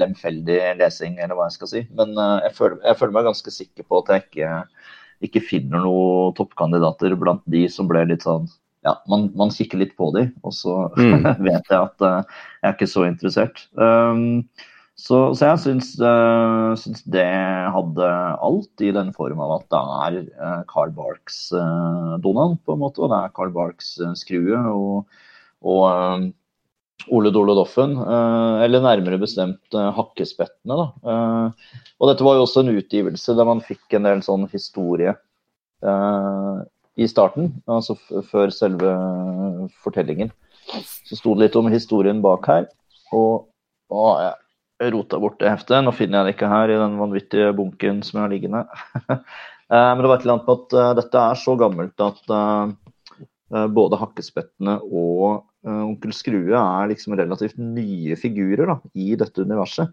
lemfeldig 0.00 0.58
lesing, 0.80 1.20
eller 1.22 1.38
hva 1.38 1.46
jeg 1.48 1.60
skal 1.60 1.70
si. 1.70 1.84
Men 1.96 2.18
jeg 2.18 2.56
føler, 2.58 2.80
jeg, 2.82 2.98
føler, 2.98 3.14
meg 3.14 3.30
ganske 3.30 3.54
sikker 3.54 3.86
på 3.86 4.02
at 4.02 4.10
jeg 4.12 4.26
ikke 4.26 4.64
ikke 5.24 5.42
finner 5.44 5.84
noen 5.84 6.34
toppkandidater 6.38 7.14
blant 7.20 7.42
de 7.50 7.66
som 7.72 7.88
ble 7.90 8.06
litt 8.08 8.26
sånn 8.26 8.48
ja, 8.86 8.94
man, 9.12 9.28
man 9.36 9.52
kikker 9.52 9.80
litt 9.80 9.92
på 9.98 10.08
de, 10.16 10.26
og 10.46 10.54
så 10.56 10.74
mm. 10.96 11.26
vet 11.44 11.68
jeg 11.68 11.78
at 11.78 12.04
uh, 12.04 12.20
jeg 12.62 12.70
er 12.70 12.76
ikke 12.76 12.88
så 12.88 13.04
interessert. 13.08 13.64
Um, 13.76 14.48
så, 15.00 15.18
så, 15.36 15.50
jeg 15.50 15.60
syns, 15.64 15.90
uh, 16.00 16.72
syns, 16.80 17.04
det 17.08 17.26
hadde 17.74 18.08
alt 18.40 18.84
i 18.84 18.92
den 18.96 19.12
form 19.16 19.40
av 19.44 19.58
at 19.58 19.66
det 19.72 19.82
er 20.06 20.18
uh, 20.40 20.62
Carl 20.68 20.92
Barks 20.96 21.46
uh, 21.56 22.16
Donald, 22.24 22.58
på 22.64 22.76
en 22.76 22.82
måte, 22.82 23.04
og 23.04 23.12
det 23.12 23.20
er 23.20 23.36
Carl 23.36 23.52
Barks 23.52 23.94
skrue. 24.20 24.60
Og, 24.72 25.20
og 25.60 26.30
Ole 27.08 27.30
Dole 27.32 27.54
Doffen, 27.56 27.96
eh, 27.96 28.62
eller 28.64 28.82
nærmere 28.84 29.18
bestemt 29.20 29.76
eh, 29.76 29.90
Hakkespettene. 29.96 30.76
Da. 30.76 30.86
Eh, 31.12 31.84
og 31.98 32.10
dette 32.10 32.26
var 32.26 32.36
jo 32.36 32.44
også 32.44 32.64
en 32.64 32.74
utgivelse 32.74 33.36
der 33.38 33.48
man 33.48 33.62
fikk 33.64 33.96
en 33.96 34.08
del 34.08 34.24
sånn 34.26 34.48
historie 34.52 35.16
i 37.00 37.06
starten, 37.08 37.46
altså 37.64 37.94
før 38.28 38.50
selve 38.52 38.90
fortellingen. 39.80 40.28
Så 41.08 41.16
sto 41.16 41.32
det 41.32 41.46
litt 41.46 41.54
om 41.56 41.70
historien 41.72 42.20
bak 42.20 42.44
her. 42.50 42.66
Og 43.16 43.46
å, 43.88 44.02
jeg 44.20 44.92
rota 44.92 45.16
bort 45.22 45.38
det 45.40 45.48
heftet. 45.48 45.78
Nå 45.86 45.94
finner 45.96 46.20
jeg 46.20 46.26
det 46.26 46.34
ikke 46.34 46.50
her 46.52 46.74
i 46.74 46.76
den 46.82 46.98
vanvittige 47.00 47.54
bunken 47.56 48.02
som 48.04 48.18
jeg 48.18 48.26
har 48.26 48.34
liggende. 48.34 48.62
Men 49.72 50.04
det 50.04 50.10
var 50.10 50.18
et 50.18 50.26
eller 50.26 50.36
annet 50.36 50.50
med 50.50 50.60
at 50.60 51.00
dette 51.00 51.24
er 51.30 51.40
så 51.46 51.56
gammelt 51.64 52.04
at 52.04 52.34
både 53.72 54.02
Hakkespettene 54.04 54.76
og 54.84 55.46
Onkel 55.66 56.14
Skrue 56.16 56.56
er 56.56 56.88
liksom 56.88 57.16
relativt 57.18 57.58
nye 57.60 58.16
figurer 58.16 58.70
da, 58.70 58.78
i 58.96 59.12
dette 59.20 59.44
universet. 59.44 59.90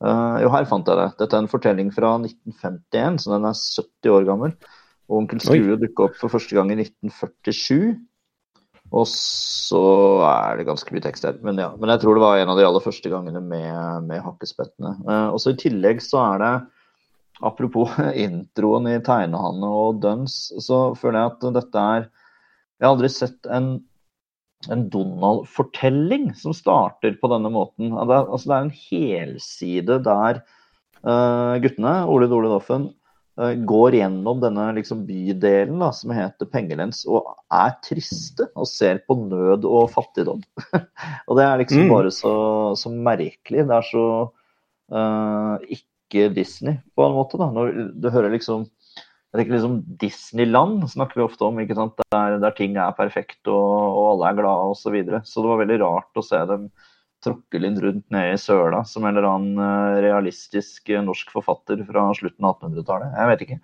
Uh, 0.00 0.40
jo, 0.40 0.50
her 0.54 0.68
fant 0.68 0.88
jeg 0.88 0.96
det. 0.96 1.08
Dette 1.20 1.36
er 1.36 1.44
en 1.44 1.50
fortelling 1.50 1.90
fra 1.92 2.14
1951, 2.22 3.18
så 3.20 3.34
den 3.34 3.48
er 3.48 3.58
70 3.58 4.14
år 4.16 4.28
gammel. 4.28 4.54
Og 5.10 5.22
Onkel 5.22 5.42
Skrue 5.42 5.76
dukka 5.80 6.06
opp 6.08 6.16
for 6.20 6.32
første 6.32 6.56
gang 6.56 6.72
i 6.72 6.78
1947. 6.80 7.98
Og 8.90 9.06
så 9.06 9.82
er 10.26 10.58
det 10.58 10.66
ganske 10.66 10.94
mye 10.94 11.04
tekst 11.04 11.26
her. 11.28 11.36
Men, 11.44 11.60
ja, 11.62 11.68
men 11.78 11.92
jeg 11.92 12.02
tror 12.02 12.16
det 12.16 12.24
var 12.24 12.40
en 12.40 12.52
av 12.52 12.58
de 12.58 12.64
aller 12.66 12.82
første 12.82 13.12
gangene 13.12 13.42
med, 13.44 14.06
med 14.08 14.24
Hakkespettene. 14.24 14.96
Uh, 15.04 15.28
og 15.34 15.38
så 15.42 15.52
I 15.52 15.60
tillegg 15.60 16.00
så 16.04 16.22
er 16.24 16.42
det, 16.42 16.54
apropos 17.50 17.92
introen 18.26 18.88
i 18.90 18.96
Tegnehanne 19.04 19.74
og 19.84 20.00
Duns, 20.02 20.46
så 20.64 20.90
føler 20.98 21.20
jeg 21.20 21.34
at 21.34 21.46
dette 21.60 21.86
er 21.96 22.08
Jeg 22.80 22.88
har 22.88 22.94
aldri 22.94 23.12
sett 23.12 23.50
en 23.52 23.74
en 24.68 24.88
Donald-fortelling 24.92 26.34
som 26.36 26.54
starter 26.54 27.16
på 27.20 27.30
denne 27.32 27.50
måten. 27.52 27.92
Det 27.94 28.16
er, 28.16 28.24
altså 28.26 28.50
det 28.50 28.56
er 28.56 28.64
en 28.64 28.74
helside 28.76 30.00
der 30.04 30.40
uh, 31.06 31.54
guttene, 31.62 31.94
Ole 32.12 32.28
Dole 32.30 32.50
Doffen, 32.52 32.90
uh, 33.40 33.54
går 33.68 33.96
gjennom 34.00 34.42
denne 34.42 34.66
liksom, 34.76 35.06
bydelen 35.08 35.80
da, 35.80 35.90
som 35.96 36.12
heter 36.14 36.50
Pengelens, 36.52 37.06
og 37.08 37.32
er 37.56 37.72
triste 37.86 38.50
og 38.52 38.68
ser 38.68 39.00
på 39.06 39.16
nød 39.22 39.64
og 39.68 39.88
fattigdom. 39.94 40.44
og 41.28 41.40
det 41.40 41.46
er 41.46 41.62
liksom 41.62 41.86
mm. 41.86 41.94
bare 41.94 42.12
så, 42.14 42.34
så, 42.76 42.92
merkelig. 42.92 43.64
Det 43.64 43.78
er 43.78 43.88
så 43.88 44.04
uh, 44.92 45.56
ikke 45.72 46.28
Disney, 46.36 46.76
på 46.98 47.06
en 47.06 47.16
måte. 47.16 47.40
da, 47.40 47.48
Når 47.54 47.72
du 47.96 48.12
hører 48.12 48.34
liksom 48.34 48.68
jeg 49.30 49.38
tenker 49.38 49.54
liksom 49.54 49.74
Disneyland 50.00 50.86
snakker 50.90 51.20
vi 51.20 51.26
ofte 51.26 51.46
om? 51.46 51.58
Der, 51.62 52.38
der 52.42 52.54
ting 52.56 52.74
er 52.74 52.96
perfekt 52.98 53.46
og, 53.46 53.66
og 53.70 54.06
alle 54.14 54.30
er 54.32 54.40
glade 54.40 54.70
osv. 54.72 54.82
Så, 54.82 54.94
videre. 54.94 55.20
så 55.22 55.44
det 55.44 55.52
var 55.52 55.60
veldig 55.60 55.76
rart 55.84 56.18
å 56.18 56.24
se 56.26 56.40
dem 56.50 56.70
tråkke 57.24 57.60
litt 57.60 57.78
rundt 57.82 58.06
nede 58.12 58.34
i 58.34 58.40
søla 58.40 58.82
som 58.88 59.04
en 59.04 59.14
eller 59.14 59.28
annen 59.28 59.60
eh, 59.60 59.98
realistisk 60.06 60.88
eh, 60.90 61.02
norsk 61.04 61.32
forfatter 61.34 61.82
fra 61.88 62.08
slutten 62.16 62.48
av 62.48 62.56
1800-tallet. 62.56 63.16
Jeg 63.18 63.30
vet 63.30 63.44
ikke. 63.46 63.58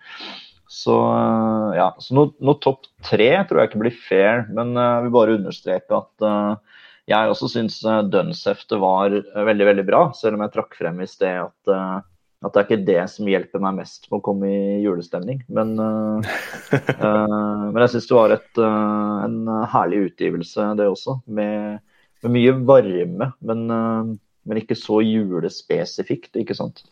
Så 0.77 0.97
eh, 1.09 1.71
ja, 1.81 1.91
så 2.03 2.19
noe, 2.19 2.35
noe 2.45 2.61
topp 2.63 2.89
tre 3.07 3.31
tror 3.49 3.63
jeg 3.63 3.71
ikke 3.73 3.85
blir 3.87 4.01
fair, 4.09 4.45
men 4.53 4.75
jeg 4.77 5.07
vil 5.07 5.15
bare 5.15 5.39
understreke 5.39 6.03
at 6.03 6.27
uh, 6.27 6.83
jeg 7.07 7.33
også 7.33 7.49
syns 7.53 7.79
Duns-heftet 8.11 8.81
var 8.83 9.15
veldig, 9.15 9.67
veldig 9.73 9.87
bra, 9.89 10.03
selv 10.19 10.37
om 10.37 10.45
jeg 10.45 10.55
trakk 10.57 10.77
frem 10.77 11.01
i 11.03 11.09
sted 11.09 11.39
at 11.47 11.73
uh, 11.73 12.05
at 12.47 12.55
det 12.55 12.61
er 12.61 12.69
ikke 12.69 12.87
det 12.87 13.03
som 13.11 13.29
hjelper 13.31 13.63
meg 13.63 13.81
mest 13.81 14.07
med 14.11 14.21
å 14.21 14.25
komme 14.25 14.51
i 14.51 14.79
julestemning. 14.85 15.43
Men, 15.53 15.75
uh, 15.81 16.23
uh, 16.71 17.67
men 17.73 17.83
jeg 17.83 17.97
syns 17.97 18.09
det 18.11 18.19
var 18.19 18.37
et, 18.37 18.51
uh, 18.61 19.25
en 19.27 19.39
herlig 19.73 20.05
utgivelse, 20.11 20.71
det 20.79 20.89
også. 20.91 21.19
Med, 21.27 21.83
med 22.23 22.35
mye 22.37 22.57
varme, 22.69 23.33
men, 23.49 23.65
men, 23.71 24.61
ikke 24.63 24.79
så 24.79 25.03
julespesifikt, 25.05 26.37
ikke 26.39 26.57
sant. 26.59 26.85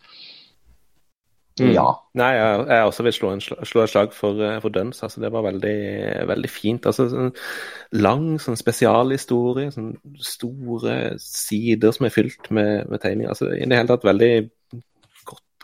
Mm. 1.61 1.71
Ja. 1.71 1.87
Nei, 2.19 2.33
jeg, 2.35 2.63
jeg 2.67 2.87
også 2.89 3.05
vil 3.07 3.15
slå, 3.15 3.29
en, 3.37 3.43
slå 3.45 3.85
et 3.85 3.93
slag 3.93 4.15
for, 4.17 4.41
for 4.65 4.75
Duns. 4.75 5.05
Altså, 5.07 5.23
det 5.23 5.31
var 5.31 5.47
veldig, 5.47 5.77
veldig 6.27 6.51
fint. 6.51 6.89
Altså, 6.91 7.07
sånn 7.13 7.31
lang 7.95 8.27
sånn 8.43 8.59
spesialhistorie, 8.59 9.71
sånn 9.71 9.93
store 10.19 11.15
sider 11.23 11.95
som 11.95 12.09
er 12.09 12.17
fylt 12.17 12.51
med, 12.51 12.91
med 12.91 13.05
tegninger. 13.07 13.31
Altså, 13.31 13.53
I 13.55 13.71
det 13.71 13.79
hele 13.79 13.93
tatt 13.93 14.09
veldig 14.11 14.33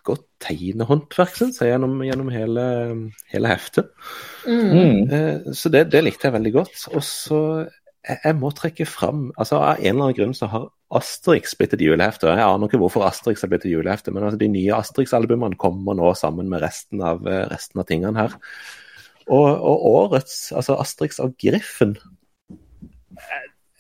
godt 0.07 0.25
tegnehåndverk, 0.43 1.37
syns 1.37 1.61
jeg, 1.61 1.73
gjennom, 1.75 1.99
gjennom 2.07 2.31
hele, 2.33 2.65
hele, 3.33 3.51
heftet. 3.51 3.93
Mm. 4.47 5.11
Eh, 5.13 5.53
så 5.57 5.73
det, 5.73 5.87
det, 5.93 6.03
likte 6.07 6.29
jeg 6.29 6.37
veldig 6.37 6.53
godt. 6.57 6.83
Og 6.95 7.05
så 7.05 7.41
jeg, 7.61 8.19
jeg 8.25 8.37
må 8.41 8.53
trekke 8.57 8.87
fram 8.89 9.27
altså 9.37 9.59
Av 9.61 9.81
en 9.81 9.91
eller 9.91 10.07
annen 10.07 10.17
grunn 10.17 10.37
så 10.37 10.49
har 10.49 10.71
Asterix 10.97 11.53
blitt 11.59 11.77
et 11.77 11.85
julehefte. 11.85 12.31
Jeg 12.33 12.43
aner 12.43 12.67
ikke 12.67 12.81
hvorfor 12.83 13.05
Asterix 13.07 13.45
har 13.45 13.51
blitt 13.53 13.67
et 13.69 13.75
julehefte, 13.75 14.11
men 14.11 14.25
altså 14.27 14.41
de 14.41 14.49
nye 14.51 14.75
Asterix-albumene 14.75 15.59
kommer 15.61 15.95
nå 15.95 16.09
sammen 16.19 16.49
med 16.51 16.65
resten 16.65 17.05
av, 17.07 17.23
resten 17.53 17.83
av 17.83 17.87
tingene 17.87 18.19
her. 18.19 18.35
Og, 19.31 19.47
og 19.47 19.85
årets, 19.93 20.49
altså 20.57 20.81
Asterix 20.83 21.21
og 21.23 21.37
Griffen 21.39 21.95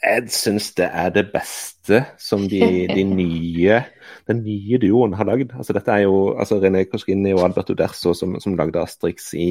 jeg 0.01 0.31
syns 0.33 0.71
det 0.79 0.89
er 0.89 1.11
det 1.13 1.27
beste 1.33 2.01
som 2.21 2.47
de, 2.49 2.61
de 2.89 3.03
nye, 3.05 3.81
den 4.29 4.43
nye 4.47 4.79
duoen 4.81 5.15
har 5.19 5.29
lagd. 5.29 5.53
Altså, 5.57 5.75
dette 5.77 5.93
er 5.93 6.07
jo 6.07 6.33
altså 6.39 6.61
René 6.63 6.87
Coscini 6.89 7.35
og 7.37 7.45
Albert 7.45 7.73
Uderso 7.75 8.15
som, 8.17 8.39
som 8.41 8.57
lagde 8.57 8.81
Asterix 8.81 9.33
i 9.37 9.51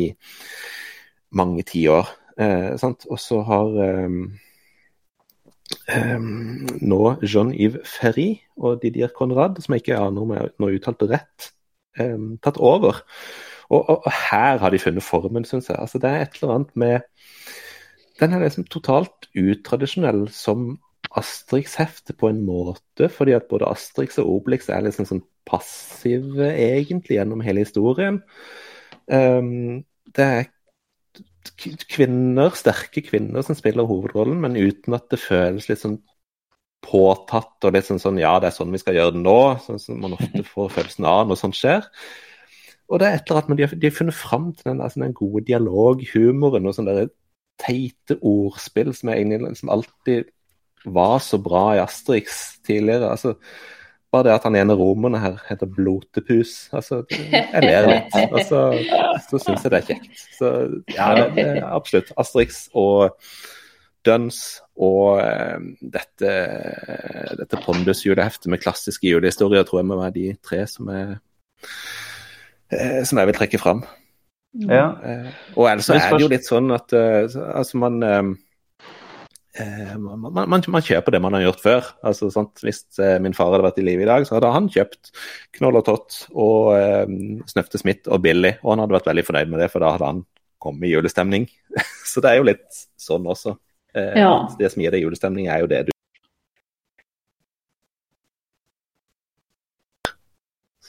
mange 1.38 1.66
tiår. 1.70 2.10
Eh, 2.40 2.74
og 3.10 3.20
så 3.22 3.42
har 3.46 3.78
eh, 3.86 4.18
eh, 5.94 6.18
nå 6.82 7.02
Jean-Yves 7.22 7.86
Ferry 8.00 8.32
og 8.58 8.82
Didier 8.82 9.14
Conrad, 9.16 9.62
som 9.62 9.76
jeg 9.76 9.86
ikke 9.86 10.02
aner 10.02 10.26
om 10.26 10.34
jeg 10.34 10.54
nå 10.58 10.74
uttalte 10.80 11.12
rett, 11.14 11.52
eh, 12.00 12.18
tatt 12.42 12.58
over. 12.58 13.04
Og, 13.70 13.84
og, 13.84 13.98
og, 14.02 14.12
her 14.32 14.58
har 14.58 14.74
de 14.74 14.82
funnet 14.82 15.06
formen, 15.06 15.46
syns 15.46 15.70
jeg. 15.70 15.78
Altså, 15.78 16.02
det 16.02 16.10
er 16.10 16.24
et 16.26 16.40
eller 16.40 16.56
annet 16.56 16.74
med 16.74 17.19
den 18.20 18.36
er 18.36 18.44
liksom 18.44 18.68
totalt 18.72 19.30
utradisjonell 19.38 20.28
som 20.34 20.78
Asterix-hefte 21.18 22.14
på 22.14 22.30
en 22.30 22.44
måte, 22.46 23.10
fordi 23.10 23.34
at 23.38 23.48
både 23.50 23.70
Asterix 23.72 24.20
og 24.22 24.30
Obelix 24.36 24.70
er 24.70 24.84
liksom 24.86 25.08
sånn 25.10 25.24
passive 25.50 26.52
egentlig 26.54 27.18
gjennom 27.18 27.42
hele 27.42 27.64
historien. 27.66 28.22
Um, 29.10 29.82
det 30.14 30.26
er 30.26 30.50
kvinner, 31.90 32.54
sterke 32.58 33.02
kvinner 33.06 33.44
som 33.46 33.58
spiller 33.58 33.88
hovedrollen, 33.90 34.38
men 34.44 34.60
uten 34.60 34.96
at 34.98 35.10
det 35.12 35.22
føles 35.24 35.70
litt 35.70 35.82
sånn 35.82 35.98
påtatt 36.86 37.66
og 37.68 37.76
litt 37.76 37.88
sånn, 37.90 38.00
sånn 38.00 38.20
ja, 38.22 38.38
det 38.40 38.52
er 38.52 38.56
sånn 38.56 38.72
vi 38.72 38.82
skal 38.82 38.96
gjøre 38.96 39.16
det 39.16 39.24
nå, 39.24 39.40
sånn 39.66 39.82
som 39.82 40.00
man 40.04 40.16
ofte 40.16 40.44
får 40.54 40.76
følelsen 40.78 41.08
av 41.10 41.26
når 41.28 41.40
sånt 41.42 41.58
skjer. 41.60 41.88
Og 42.90 43.02
det 43.02 43.08
er 43.08 43.18
et 43.18 43.28
eller 43.28 43.42
annet 43.42 43.50
med 43.52 43.60
de 43.60 43.66
har, 43.66 43.74
de 43.82 43.90
har 43.90 43.98
funnet 43.98 44.18
fram 44.18 44.46
til 44.54 44.72
den, 44.72 44.84
altså 44.86 45.04
den 45.04 45.18
gode 45.18 45.44
dialoghumoren 45.50 46.70
og 46.70 46.78
sånn 46.78 46.90
der 46.90 47.10
teite 47.60 48.20
ordspill 48.26 48.94
som 48.96 49.12
egentlig 49.14 49.58
som 49.60 49.74
alltid 49.74 50.30
var 50.86 51.20
så 51.20 51.38
bra 51.44 51.66
i 51.76 51.84
Asterix 51.84 52.60
tidligere. 52.66 53.12
altså 53.12 53.36
bare 54.12 54.26
det 54.26 54.34
at 54.34 54.46
han 54.48 54.58
ene 54.58 54.74
romerne 54.74 55.20
her 55.22 55.38
heter 55.50 55.70
Blotepus. 55.70 56.70
altså, 56.74 57.04
Jeg 57.12 57.62
ler 57.62 57.88
litt. 57.88 58.16
Og 58.34 58.40
så, 58.48 58.62
så 59.30 59.42
syns 59.44 59.66
jeg 59.66 59.72
det 59.72 59.80
er 59.80 59.88
kjekt. 59.92 60.24
Så 60.38 60.52
ja, 60.96 61.12
det, 61.20 61.28
det, 61.38 61.48
absolutt. 61.64 62.10
Asterix 62.18 62.64
og 62.74 63.14
Duns 64.08 64.40
og 64.80 65.20
um, 65.20 65.74
dette, 65.94 66.34
dette 67.38 67.62
Pondus-juleheftet 67.66 68.50
med 68.50 68.62
klassiske 68.64 69.12
julehistorier 69.12 69.68
tror 69.68 69.82
jeg 69.82 69.90
må 69.92 70.00
være 70.00 70.16
de 70.16 70.28
tre 70.42 70.64
som, 70.72 70.88
er, 70.90 71.18
eh, 72.72 73.02
som 73.06 73.20
jeg 73.20 73.30
vil 73.30 73.38
trekke 73.42 73.62
fram. 73.62 73.84
Ja. 74.58 74.86
Uh, 74.98 75.28
og 75.58 75.68
ellers 75.70 75.90
så 75.90 75.98
er 76.00 76.16
det 76.16 76.24
jo 76.24 76.32
litt 76.32 76.48
sånn 76.48 76.74
at 76.74 76.94
uh, 76.96 77.26
altså 77.54 77.78
man, 77.82 78.00
uh, 78.02 78.32
man, 80.00 80.26
man, 80.26 80.50
man, 80.50 80.82
kjøper 80.86 81.14
det 81.14 81.22
man 81.22 81.38
har 81.38 81.46
gjort 81.46 81.62
før. 81.62 81.92
Altså, 82.06 82.32
sant? 82.34 82.64
Hvis 82.66 82.84
min 83.22 83.36
far 83.38 83.54
hadde 83.54 83.68
vært 83.68 83.82
i 83.82 83.86
live 83.86 84.06
i 84.06 84.10
dag, 84.10 84.26
så 84.26 84.38
hadde 84.38 84.54
han 84.56 84.72
kjøpt 84.74 85.14
Knoll 85.60 85.80
og 85.82 85.86
Tott 85.90 86.20
og 86.32 86.74
Snøfte 87.50 87.82
Smith 87.82 88.10
og 88.10 88.24
Billy, 88.26 88.56
og 88.64 88.74
han 88.74 88.86
hadde 88.86 88.98
vært 88.98 89.10
veldig 89.12 89.26
fornøyd 89.28 89.54
med 89.54 89.64
det, 89.66 89.72
for 89.74 89.84
da 89.84 89.94
hadde 89.96 90.12
han 90.14 90.26
kommet 90.64 90.88
i 90.88 90.94
julestemning. 90.94 91.50
så 92.12 92.24
det 92.24 92.32
er 92.32 92.40
jo 92.40 92.50
litt 92.50 92.84
sånn 93.00 93.28
også. 93.30 93.58
Ja. 93.94 94.34
Det 94.60 94.70
som 94.72 94.84
gir 94.84 94.94
deg 94.94 95.04
julestemning, 95.04 95.50
er 95.50 95.64
jo 95.66 95.72
det 95.72 95.88
du 95.90 95.94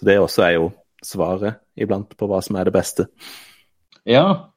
Så 0.00 0.06
det 0.08 0.16
også 0.16 0.46
er 0.46 0.54
jo 0.54 0.70
svaret 1.04 1.58
iblant 1.76 2.14
på 2.16 2.28
hva 2.28 2.38
som 2.44 2.56
er 2.56 2.68
det 2.68 2.72
beste. 2.72 3.11
Ja. 4.09 4.51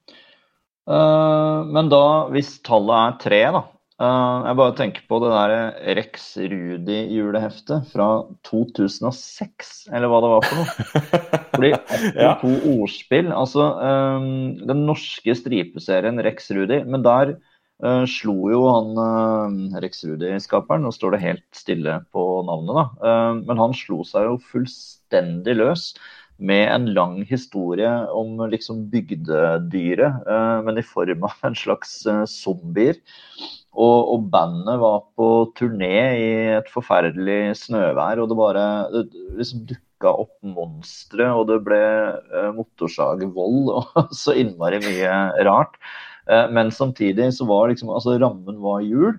Uh, 0.83 1.63
men 1.71 1.87
da, 1.91 2.03
hvis 2.33 2.57
tallet 2.65 2.97
er 2.97 3.21
tre, 3.21 3.43
da. 3.55 3.63
Uh, 4.01 4.43
jeg 4.49 4.57
bare 4.57 4.75
tenker 4.75 5.03
på 5.07 5.19
det 5.21 5.29
der 5.31 5.53
Rex 5.99 6.25
Rudi-juleheftet 6.41 7.87
fra 7.93 8.07
2006, 8.49 9.71
eller 9.93 10.11
hva 10.11 10.19
det 10.23 10.31
var 10.33 10.47
for 10.49 10.59
noe. 10.59 11.13
Fordi 11.53 11.71
ja. 12.17 12.33
to 12.41 12.51
ordspill 12.73 13.29
Altså, 13.31 13.67
um, 13.77 14.27
den 14.65 14.83
norske 14.89 15.35
stripeserien 15.37 16.19
Rex 16.25 16.51
Rudi, 16.55 16.83
men 16.85 17.05
der 17.05 17.37
Uh, 17.83 18.05
slo 18.07 18.47
jo 18.47 18.59
han 18.69 19.73
Rex 19.81 20.05
Rudi-skaperen, 20.07 20.85
nå 20.85 20.91
står 20.93 21.15
det 21.15 21.23
helt 21.23 21.57
stille 21.57 21.97
på 22.15 22.21
navnet, 22.47 22.77
da. 22.77 23.15
Men 23.41 23.59
han 23.59 23.73
slo 23.75 24.05
seg 24.07 24.29
jo 24.29 24.37
fullstendig 24.53 25.57
løs 25.57 25.89
med 26.43 26.67
en 26.67 26.87
lang 26.95 27.21
historie 27.29 27.89
om 28.11 28.41
liksom 28.51 28.87
bygdedyret, 28.91 30.27
men 30.65 30.79
i 30.79 30.85
form 30.85 31.23
av 31.29 31.45
en 31.47 31.55
slags 31.55 32.01
zombier. 32.29 32.99
Og, 33.73 33.99
og, 34.13 34.25
bandet 34.29 34.77
var 34.81 34.99
på 35.17 35.27
turné 35.57 35.95
i 36.19 36.29
et 36.59 36.67
forferdelig 36.69 37.55
snøvær, 37.57 38.21
og 38.21 38.29
det 38.29 38.37
bare 38.37 38.65
det 38.93 39.03
liksom 39.39 39.63
dukka 39.71 40.13
opp 40.25 40.35
monstre, 40.45 41.31
og 41.33 41.47
det 41.49 41.61
ble 41.65 41.81
motorsagvold 42.59 43.71
og 43.73 44.01
så 44.23 44.35
innmari 44.37 44.83
mye 44.83 45.15
rart. 45.47 45.79
Eh, 46.29 46.49
men 46.53 46.71
samtidig 46.71 47.33
så 47.33 47.47
var 47.49 47.69
liksom, 47.71 47.89
altså 47.89 48.17
rammen 48.21 48.61
var 48.63 48.83
jul. 48.85 49.17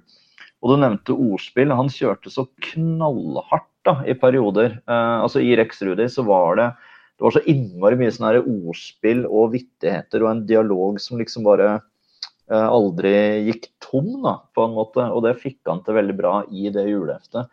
Og 0.64 0.72
du 0.72 0.80
nevnte 0.80 1.16
ordspill. 1.16 1.74
Han 1.76 1.92
kjørte 1.92 2.32
så 2.32 2.46
knallhardt 2.70 3.68
da, 3.84 3.98
i 4.08 4.16
perioder. 4.16 4.78
Eh, 4.88 5.16
altså 5.20 5.42
I 5.44 5.56
Rex 5.60 5.82
Rudi 5.84 6.08
så 6.08 6.24
var 6.24 6.60
det 6.60 6.70
det 7.14 7.26
var 7.26 7.34
så 7.36 7.42
innmari 7.50 7.98
mye 7.98 8.12
sånne 8.14 8.42
ordspill 8.42 9.24
og 9.28 9.52
vittigheter 9.54 10.24
og 10.24 10.30
en 10.32 10.46
dialog 10.48 10.98
som 11.02 11.20
liksom 11.20 11.46
bare 11.46 11.68
eh, 11.76 12.66
aldri 12.66 13.14
gikk 13.46 13.68
tom, 13.84 14.16
da, 14.24 14.40
på 14.56 14.66
en 14.66 14.74
måte. 14.74 15.06
Og 15.14 15.22
det 15.26 15.36
fikk 15.42 15.60
han 15.70 15.84
til 15.86 15.98
veldig 16.00 16.16
bra 16.18 16.34
i 16.50 16.72
det 16.74 16.88
juleheftet. 16.88 17.52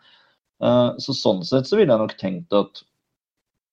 Eh, 0.62 0.88
så 1.02 1.14
sånn 1.14 1.44
sett 1.46 1.70
så 1.70 1.78
ville 1.78 1.94
jeg 1.94 2.02
nok 2.02 2.16
tenkt 2.18 2.58
at 2.58 2.82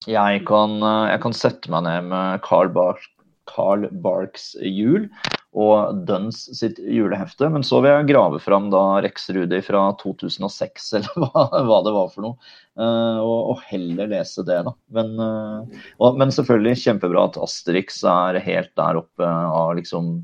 jeg 0.10 0.44
kan, 0.48 0.78
eh, 0.78 1.08
jeg 1.16 1.24
kan 1.26 1.38
sette 1.38 1.74
meg 1.74 1.88
ned 1.90 2.12
med 2.14 2.46
Carl, 2.46 2.70
Bar 2.76 3.02
Carl 3.50 3.88
Barks 4.06 4.52
jul 4.62 5.10
og 5.58 6.04
Duns 6.06 6.44
sitt 6.60 6.78
julehefte. 6.80 7.50
Men 7.50 7.66
så 7.66 7.80
vil 7.82 7.92
jeg 7.92 8.10
grave 8.12 8.40
fram 8.44 8.70
da 8.74 8.84
Rex 9.04 9.30
Rudi 9.34 9.62
fra 9.66 9.88
2006, 10.02 10.90
eller 11.00 11.24
hva, 11.24 11.46
hva 11.66 11.80
det 11.86 11.94
var 11.96 12.12
for 12.14 12.28
noe. 12.28 12.52
Uh, 12.80 13.20
og, 13.20 13.40
og, 13.54 13.64
heller 13.68 14.12
lese 14.12 14.46
det, 14.48 14.62
da. 14.68 14.76
Men, 14.96 15.16
uh, 15.20 15.80
og, 15.98 16.20
men, 16.22 16.34
selvfølgelig 16.36 16.84
kjempebra 16.84 17.26
at 17.32 17.40
Asterix 17.42 18.04
er 18.08 18.40
helt 18.46 18.72
der 18.80 19.04
oppe 19.04 19.30
av 19.30 19.76
liksom 19.80 20.20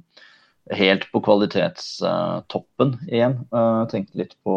Helt 0.73 1.03
på 1.13 1.19
kvalitetstoppen 1.21 2.95
igjen. 3.05 3.35
tenkte 3.91 4.17
litt 4.17 4.31
på 4.41 4.55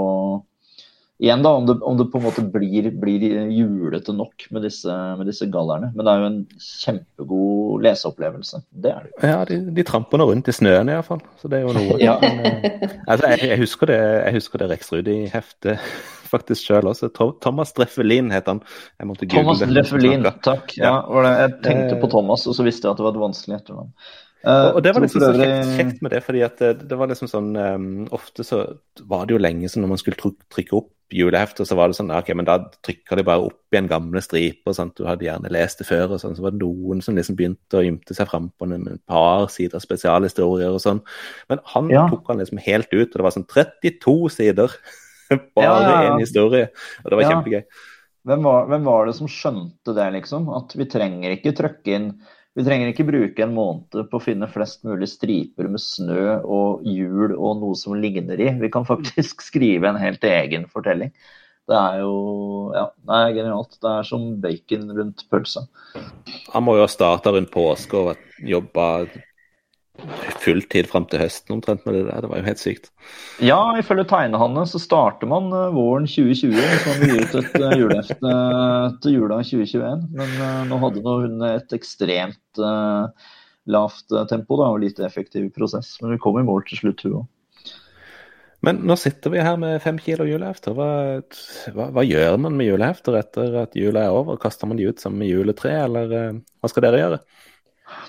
igjen 1.18 1.42
da, 1.42 1.50
om 1.50 1.66
det, 1.66 1.74
om 1.82 1.96
det, 1.98 2.04
på 2.12 2.18
en 2.20 2.24
måte 2.28 2.42
blir, 2.52 2.90
blir 3.00 3.24
julete 3.50 4.14
nok 4.14 4.46
med 4.54 4.62
disse, 4.68 4.92
med 5.18 5.26
disse, 5.26 5.48
gallerne. 5.50 5.90
Men 5.96 6.06
det 6.06 6.12
er 6.12 6.22
jo 6.22 6.28
en 6.28 6.38
kjempegod 6.62 7.86
leseopplevelse. 7.86 8.62
Det 8.70 8.92
er 8.92 9.06
det 9.06 9.12
jo. 9.12 9.22
Ja, 9.32 9.40
de, 9.48 9.58
de 9.74 9.86
tramper 9.88 10.22
nå 10.22 10.28
rundt 10.30 10.50
i 10.50 10.54
snøen 10.54 10.92
iallfall, 10.92 11.24
så 11.40 11.50
det 11.50 11.60
er 11.60 11.66
jo 11.66 11.74
noe. 11.74 11.98
ja. 12.08 12.14
Men, 12.22 12.38
eh, 12.44 12.94
altså, 13.06 13.32
jeg, 13.34 13.50
jeg, 13.50 13.62
husker 13.64 13.90
det, 13.90 13.98
jeg 13.98 14.38
husker 14.38 14.62
det 14.62 14.70
Rex 14.74 14.94
Rudi-heftet 14.94 15.90
faktisk 16.32 16.68
sjøl 16.68 16.92
også. 16.92 17.10
Thomas 17.42 17.74
Dreffelin 17.74 18.30
het 18.34 18.50
han. 18.50 18.62
Thomas 19.00 19.64
Dreffelin, 19.64 20.28
takk. 20.44 20.76
Ja, 20.78 21.00
jeg 21.32 21.58
tenkte 21.66 21.98
på 21.98 22.10
Thomas, 22.14 22.46
og 22.46 22.54
så 22.58 22.66
visste 22.66 22.86
jeg 22.86 22.94
at 22.94 23.02
det 23.02 23.08
var 23.08 23.16
et 23.16 23.22
vanskelig 23.26 23.58
etternavn. 23.58 23.92
Uh, 24.46 24.76
og 24.76 24.82
det 24.84 24.92
var 24.94 25.02
liksom 25.02 25.22
så 25.24 25.32
kjekt, 25.34 26.02
med 26.04 26.12
det, 26.14 26.20
fordi 26.22 26.44
at 26.46 26.60
det, 26.62 26.84
det 26.86 26.98
var 26.98 27.10
liksom 27.10 27.26
sånn 27.26 27.48
um, 27.58 27.88
Ofte 28.14 28.44
så 28.46 28.60
var 29.10 29.26
det 29.26 29.34
jo 29.34 29.40
lenge 29.42 29.66
sånn 29.66 29.82
når 29.82 29.90
man 29.90 29.98
skulle 29.98 30.34
trykke 30.46 30.76
opp 30.78 30.92
julehefter, 31.10 31.64
så 31.64 31.76
var 31.78 31.88
det 31.88 31.96
sånn 31.96 32.12
ok, 32.12 32.30
men 32.36 32.46
da 32.46 32.58
trykker 32.84 33.18
de 33.18 33.24
bare 33.24 33.46
opp 33.48 33.72
igjen 33.72 33.88
gamle 33.88 34.20
striper. 34.22 34.74
Sant? 34.76 34.94
Du 34.98 35.08
hadde 35.08 35.24
gjerne 35.24 35.50
lest 35.52 35.80
det 35.80 35.88
før, 35.88 36.14
og 36.14 36.22
sånn, 36.22 36.36
så 36.36 36.44
var 36.44 36.54
det 36.54 36.60
noen 36.60 37.00
som 37.04 37.16
liksom 37.16 37.38
begynte 37.38 37.80
å 37.80 37.84
ymte 37.88 38.16
seg 38.16 38.28
frampå 38.28 38.60
på 38.60 38.68
en, 38.68 38.88
en 38.92 39.00
par 39.08 39.48
sider 39.52 39.80
spesialhistorier 39.82 40.74
og 40.74 40.82
sånn. 40.84 41.00
Men 41.48 41.62
han 41.72 41.92
ja. 41.92 42.04
tok 42.12 42.28
han 42.28 42.42
liksom 42.42 42.60
helt 42.60 42.92
ut, 42.92 43.08
og 43.08 43.16
det 43.16 43.24
var 43.24 43.36
sånn 43.36 43.48
32 43.48 44.16
sider. 44.36 44.76
bare 45.56 45.68
én 45.68 45.88
ja, 45.88 46.02
ja, 46.10 46.16
historie. 46.20 46.68
Og 47.04 47.10
det 47.10 47.20
var 47.20 47.32
kjempegøy. 47.32 47.62
Hvem 48.28 48.44
var, 48.44 48.66
hvem 48.68 48.88
var 48.88 49.08
det 49.08 49.16
som 49.16 49.30
skjønte 49.32 49.94
det, 49.96 50.08
liksom? 50.18 50.50
At 50.52 50.74
vi 50.76 50.88
trenger 50.90 51.32
ikke 51.38 51.56
trykke 51.56 51.96
inn 51.96 52.10
vi 52.58 52.64
trenger 52.66 52.88
ikke 52.90 53.06
bruke 53.06 53.42
en 53.44 53.54
måned 53.54 54.08
på 54.10 54.18
å 54.18 54.22
finne 54.22 54.48
flest 54.50 54.80
mulig 54.82 55.06
striper 55.12 55.68
med 55.70 55.78
snø 55.78 56.40
og 56.42 56.82
hjul 56.82 57.36
og 57.36 57.60
noe 57.60 57.76
som 57.78 57.94
ligner 57.94 58.40
i. 58.42 58.48
Vi 58.58 58.70
kan 58.74 58.86
faktisk 58.88 59.44
skrive 59.50 59.86
en 59.92 60.00
helt 60.00 60.24
egen 60.26 60.66
fortelling. 60.72 61.12
Det 61.68 61.76
er 61.76 62.00
jo 62.00 62.72
ja, 62.74 62.88
det 63.06 63.20
er 63.20 63.36
genialt. 63.36 63.78
Det 63.78 63.92
er 63.92 64.08
som 64.08 64.26
bacon 64.42 64.90
rundt 64.96 65.22
pølsa. 65.30 65.68
Han 66.56 66.66
må 66.66 66.74
jo 66.78 66.82
ha 66.82 66.90
starta 66.90 67.30
rundt 67.36 67.52
påske 67.54 68.00
og 68.00 68.42
jobba 68.42 68.88
fulltid 70.42 70.86
fram 70.90 71.06
til 71.10 71.22
høsten 71.22 71.56
omtrent 71.56 71.84
med 71.86 71.96
det 71.96 72.04
der. 72.06 72.22
Det 72.22 72.30
var 72.30 72.40
jo 72.40 72.46
helt 72.46 72.62
sykt. 72.62 72.90
Ja, 73.44 73.60
ifølge 73.78 74.06
tegnehanne 74.10 74.64
så 74.70 74.80
starter 74.82 75.30
man 75.30 75.50
uh, 75.54 75.70
våren 75.74 76.06
2020 76.08 76.54
hvis 76.54 76.86
man 76.86 77.00
vil 77.02 77.14
gi 77.14 77.24
ut 77.24 77.38
et 77.40 77.56
uh, 77.58 77.72
julehefte 77.80 78.34
uh, 78.34 78.98
til 79.02 79.18
jula 79.18 79.40
2021. 79.42 80.06
Men 80.18 80.36
nå 80.70 80.82
hadde 80.84 81.02
hun 81.06 81.42
et 81.48 81.74
ekstremt 81.76 82.62
lavt 83.68 84.14
tempo 84.30 84.56
da, 84.56 84.70
og 84.72 84.80
lite 84.84 85.04
effektiv 85.04 85.50
prosess. 85.56 85.98
Men 86.02 86.14
vi 86.14 86.22
kom 86.22 86.38
i 86.40 86.46
mål 86.46 86.64
til 86.68 86.82
slutt, 86.82 87.04
hun 87.04 87.18
òg. 87.22 87.26
Men 88.66 88.80
nå 88.90 88.96
sitter 88.98 89.30
vi 89.30 89.42
her 89.44 89.58
med 89.60 89.76
fem 89.84 90.00
kilo 90.02 90.24
julehefter. 90.26 90.74
Hva, 90.74 90.88
hva, 91.76 91.90
hva, 91.94 92.02
gjør 92.02 92.40
man 92.42 92.56
med 92.58 92.66
julehefter 92.66 93.20
etter 93.20 93.54
at 93.60 93.76
jula 93.78 94.08
er 94.08 94.16
over? 94.16 94.40
Kaster 94.42 94.66
man 94.66 94.80
de 94.80 94.88
ut 94.88 94.98
sammen 94.98 95.22
med 95.22 95.30
juletre, 95.30 95.76
eller 95.84 96.16
hva 96.34 96.70
skal 96.72 96.88
dere 96.88 97.02
gjøre? 97.04 97.20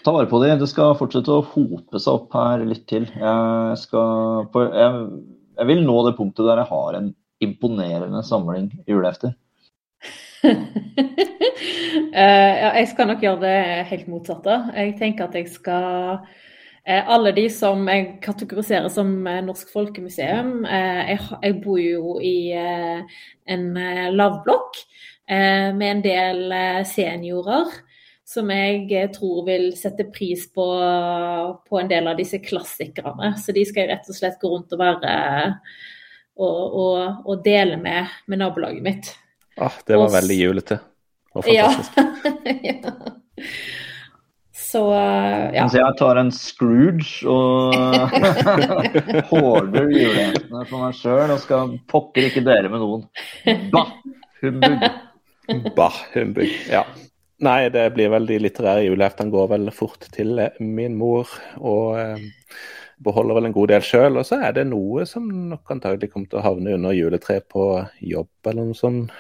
Ta 0.04 0.14
vare 0.16 0.30
på 0.30 0.40
de. 0.44 0.54
Det 0.60 0.70
skal 0.72 0.98
fortsette 1.00 1.34
å 1.34 1.46
hope 1.54 2.00
seg 2.00 2.14
opp 2.16 2.36
her 2.38 2.64
litt 2.68 2.86
til. 2.90 3.08
Jeg, 3.10 3.78
på, 4.54 4.66
jeg, 4.68 5.06
jeg 5.60 5.70
vil 5.72 5.84
nå 5.86 5.98
det 6.08 6.16
punktet 6.18 6.48
der 6.48 6.64
jeg 6.64 6.72
har 6.72 7.00
en 7.00 7.14
imponerende 7.44 8.24
samling 8.26 8.70
julehefter. 8.90 9.36
uh, 10.44 10.52
ja, 12.16 12.70
jeg 12.80 12.88
skal 12.94 13.10
nok 13.10 13.24
gjøre 13.24 13.42
det 13.44 13.90
helt 13.92 14.08
motsatte. 14.12 14.62
Jeg 14.76 14.96
tenker 15.00 15.28
at 15.28 15.36
jeg 15.40 15.50
skal 15.52 16.20
uh, 16.20 17.04
Alle 17.12 17.34
de 17.36 17.46
som 17.54 17.84
jeg 17.92 18.18
kategoriserer 18.24 18.90
som 18.92 19.12
uh, 19.28 19.40
Norsk 19.46 19.72
Folkemuseum 19.76 20.64
jeg, 20.66 21.54
bor 21.64 21.80
jo 21.80 22.18
i 22.24 22.52
en 22.56 23.66
lavblokk 24.16 24.80
med 25.30 25.86
en 25.86 26.00
del 26.02 26.54
seniorer 26.90 27.68
som 28.30 28.52
jeg 28.54 28.84
eh, 28.94 29.10
tror 29.14 29.42
vil 29.48 29.72
sette 29.78 30.06
pris 30.14 30.46
på, 30.54 30.66
på, 31.66 31.80
en 31.80 31.90
del 31.90 32.10
av 32.12 32.20
disse 32.20 32.38
klassikerne. 32.44 33.34
Så 33.42 33.56
de 33.56 33.64
skal 33.66 33.86
jeg 33.86 33.92
rett 33.96 34.12
og 34.12 34.18
slett 34.18 34.38
gå 34.42 34.52
rundt 34.52 34.76
og 34.76 34.84
være 34.84 35.16
og, 36.40 36.60
og, 36.84 37.26
og 37.26 37.42
dele 37.44 37.80
med, 37.82 38.14
med 38.30 38.42
nabolaget 38.44 38.86
mitt. 38.86 39.12
Ah, 39.60 39.76
det 39.86 39.98
var 39.98 40.08
og, 40.08 40.16
veldig 40.16 40.38
julete 40.40 40.80
og 41.34 41.44
fantastisk. 41.44 41.98
Ja. 41.98 42.70
ja. 42.70 43.50
Så 44.70 44.84
ja. 44.94 45.66
Så 45.66 45.80
jeg 45.80 45.98
tar 45.98 46.20
en 46.22 46.30
Scrooge 46.36 47.26
og 47.26 47.74
hoarder 49.32 49.90
julehentene 49.90 50.66
for 50.70 50.84
meg 50.84 50.98
sjøl 51.00 51.34
og 51.34 51.42
skal 51.42 51.74
pokker 51.90 52.30
ikke 52.30 52.46
dele 52.46 52.70
med 52.70 52.84
noen. 52.86 53.08
Bah! 53.74 53.96
Humbug. 54.44 54.86
Bah, 55.76 55.98
humbug. 56.14 56.54
Ja. 56.70 56.86
Nei, 57.46 57.70
det 57.72 57.86
blir 57.96 58.12
vel 58.12 58.28
de 58.28 58.38
litterære 58.42 58.84
juleheftene 58.90 59.32
går 59.32 59.48
vel 59.54 59.72
fort 59.72 60.10
til 60.12 60.42
min 60.60 60.98
mor. 61.00 61.30
Og 61.64 62.00
eh, 62.02 62.28
beholder 63.04 63.38
vel 63.38 63.50
en 63.50 63.56
god 63.56 63.72
del 63.72 63.86
sjøl. 63.86 64.20
Og 64.20 64.28
så 64.28 64.42
er 64.44 64.56
det 64.58 64.68
noe 64.70 65.06
som 65.10 65.28
nok 65.54 65.76
antagelig 65.76 66.12
kommer 66.12 66.32
til 66.32 66.42
å 66.42 66.46
havne 66.46 66.76
under 66.76 66.96
juletreet 66.96 67.48
på 67.52 67.70
jobb 68.12 68.52
eller 68.52 68.70
noe 68.70 68.78
sånt, 68.78 69.16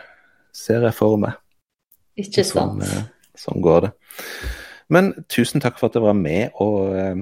ser 0.55 0.83
jeg 0.87 0.97
for 0.97 1.19
meg. 1.21 1.39
Ikke 2.19 2.43
sånn, 2.43 2.79
sant. 2.81 2.83
Sånn, 2.83 3.03
eh, 3.05 3.35
sånn 3.39 3.63
går 3.63 3.87
det. 3.87 3.91
Men 4.91 5.11
tusen 5.31 5.63
takk 5.63 5.77
for 5.79 5.89
at 5.89 5.95
du 5.95 6.03
var 6.03 6.17
med 6.17 6.55
og 6.59 6.95
eh, 6.97 7.19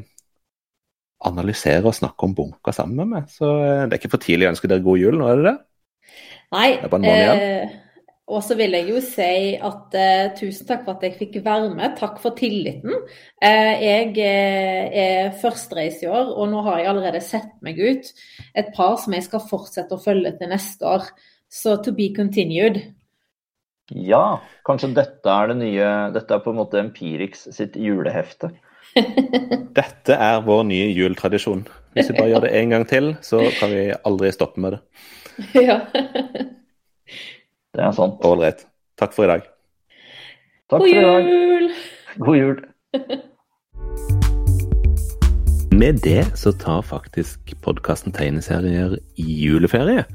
analysere 1.27 1.85
og 1.85 1.97
snakke 1.97 2.25
om 2.25 2.35
bunker 2.37 2.75
sammen 2.75 3.03
med 3.03 3.13
meg. 3.13 3.33
Så 3.33 3.51
eh, 3.61 3.83
det 3.85 3.97
er 3.97 3.99
ikke 4.01 4.15
for 4.15 4.23
tidlig 4.23 4.49
å 4.49 4.55
ønske 4.55 4.71
dere 4.71 4.85
god 4.85 5.03
jul, 5.03 5.19
nå 5.19 5.29
er 5.29 5.41
det 5.41 5.51
det? 5.51 5.57
Nei. 6.55 6.69
Det 6.79 6.87
er 6.87 6.93
bare 6.93 7.03
en 7.03 7.09
måned 7.11 7.43
igjen. 7.45 7.75
Eh 8.27 8.33
og 8.35 8.43
så 8.43 8.57
vil 8.59 8.75
jeg 8.75 8.89
jo 8.89 8.99
si 8.99 9.55
at 9.55 9.95
uh, 9.95 10.33
tusen 10.35 10.67
takk 10.67 10.83
for 10.83 10.97
at 10.97 11.03
jeg 11.03 11.15
fikk 11.15 11.37
være 11.45 11.69
med. 11.71 11.95
Takk 11.95 12.19
for 12.19 12.35
tilliten. 12.35 12.91
Uh, 13.39 13.75
jeg 13.79 14.11
uh, 14.17 14.99
er 14.99 15.31
førstereis 15.39 16.01
i 16.03 16.09
år, 16.11 16.33
og 16.35 16.49
nå 16.51 16.61
har 16.65 16.81
jeg 16.81 16.89
allerede 16.91 17.21
sett 17.23 17.53
meg 17.63 17.79
ut 17.79 18.11
et 18.53 18.73
par 18.75 18.97
som 18.99 19.15
jeg 19.15 19.23
skal 19.29 19.45
fortsette 19.47 19.95
å 19.95 20.03
følge 20.03 20.33
til 20.35 20.51
neste 20.51 20.83
år. 20.83 21.07
Så 21.47 21.77
to 21.79 21.95
be 21.95 22.09
continued. 22.15 22.81
Ja, 23.95 24.41
kanskje 24.67 24.91
dette 24.97 25.31
er 25.31 25.47
det 25.47 25.61
nye 25.61 25.91
Dette 26.11 26.35
er 26.35 26.41
på 26.43 26.51
en 26.51 26.57
måte 26.59 26.81
Empirix 26.81 27.47
sitt 27.55 27.79
julehefte. 27.79 28.51
dette 29.79 30.19
er 30.19 30.43
vår 30.43 30.65
nye 30.67 30.91
juletradisjon. 30.91 31.63
Hvis 31.95 32.11
vi 32.11 32.19
bare 32.19 32.33
gjør 32.33 32.43
det 32.49 32.55
en 32.59 32.75
gang 32.75 32.87
til, 32.91 33.13
så 33.23 33.39
kan 33.61 33.71
vi 33.71 33.87
aldri 33.95 34.35
stoppe 34.35 34.59
med 34.59 34.75
det. 34.75 34.81
ja. 35.69 35.79
Det 37.77 37.85
er 37.85 37.91
sant. 37.93 38.23
Ålreit. 38.25 38.63
Takk 38.97 39.11
for 39.13 39.27
i 39.27 39.29
dag. 39.29 39.43
Takk 40.71 40.81
God 40.81 40.87
for 40.89 40.97
i 40.97 41.03
dag. 41.05 41.25
God 42.17 42.37
jul! 42.37 42.57
Med 45.77 45.99
det 46.01 46.23
så 46.33 46.49
tar 46.57 46.81
faktisk 46.81 47.51
podkasten 47.61 48.15
tegneserier 48.15 48.95
i 49.21 49.25
juleferie. 49.43 50.07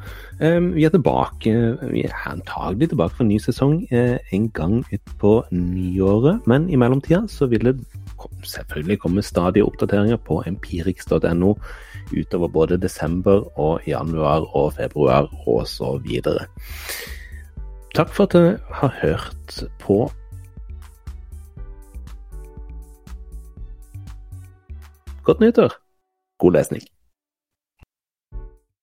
Ehm, 0.43 0.73
vi 0.75 0.89
er 0.89 0.91
tilbake, 0.91 1.53
vi 1.93 2.03
er 2.03 2.17
antagelig 2.27 2.89
tilbake 2.91 3.15
for 3.15 3.23
en 3.23 3.31
ny 3.31 3.39
sesong 3.39 3.87
eh, 3.95 4.19
en 4.35 4.51
gang 4.51 4.83
utpå 4.91 5.45
nyåret. 5.55 6.43
Men 6.51 6.67
i 6.67 6.75
mellomtida 6.75 7.29
så 7.31 7.47
vil 7.47 7.63
det 7.69 7.77
selvfølgelig 8.43 8.99
komme 9.07 9.23
stadige 9.23 9.71
oppdateringer 9.71 10.19
på 10.19 10.43
empirix.no 10.51 11.55
utover 12.11 12.49
både 12.49 12.83
desember 12.83 13.47
og 13.55 13.87
januar 13.87 14.51
og 14.57 14.73
februar 14.83 15.31
og 15.47 15.69
så 15.69 16.01
videre. 16.03 16.51
Takk 17.93 18.09
for 18.09 18.25
at 18.25 18.33
du 18.33 18.59
har 18.73 18.89
hørt 19.03 19.65
på 19.81 20.11
Godt 25.25 25.41
nyttår! 25.41 25.73
God 26.39 26.53
lesning. 26.53 26.83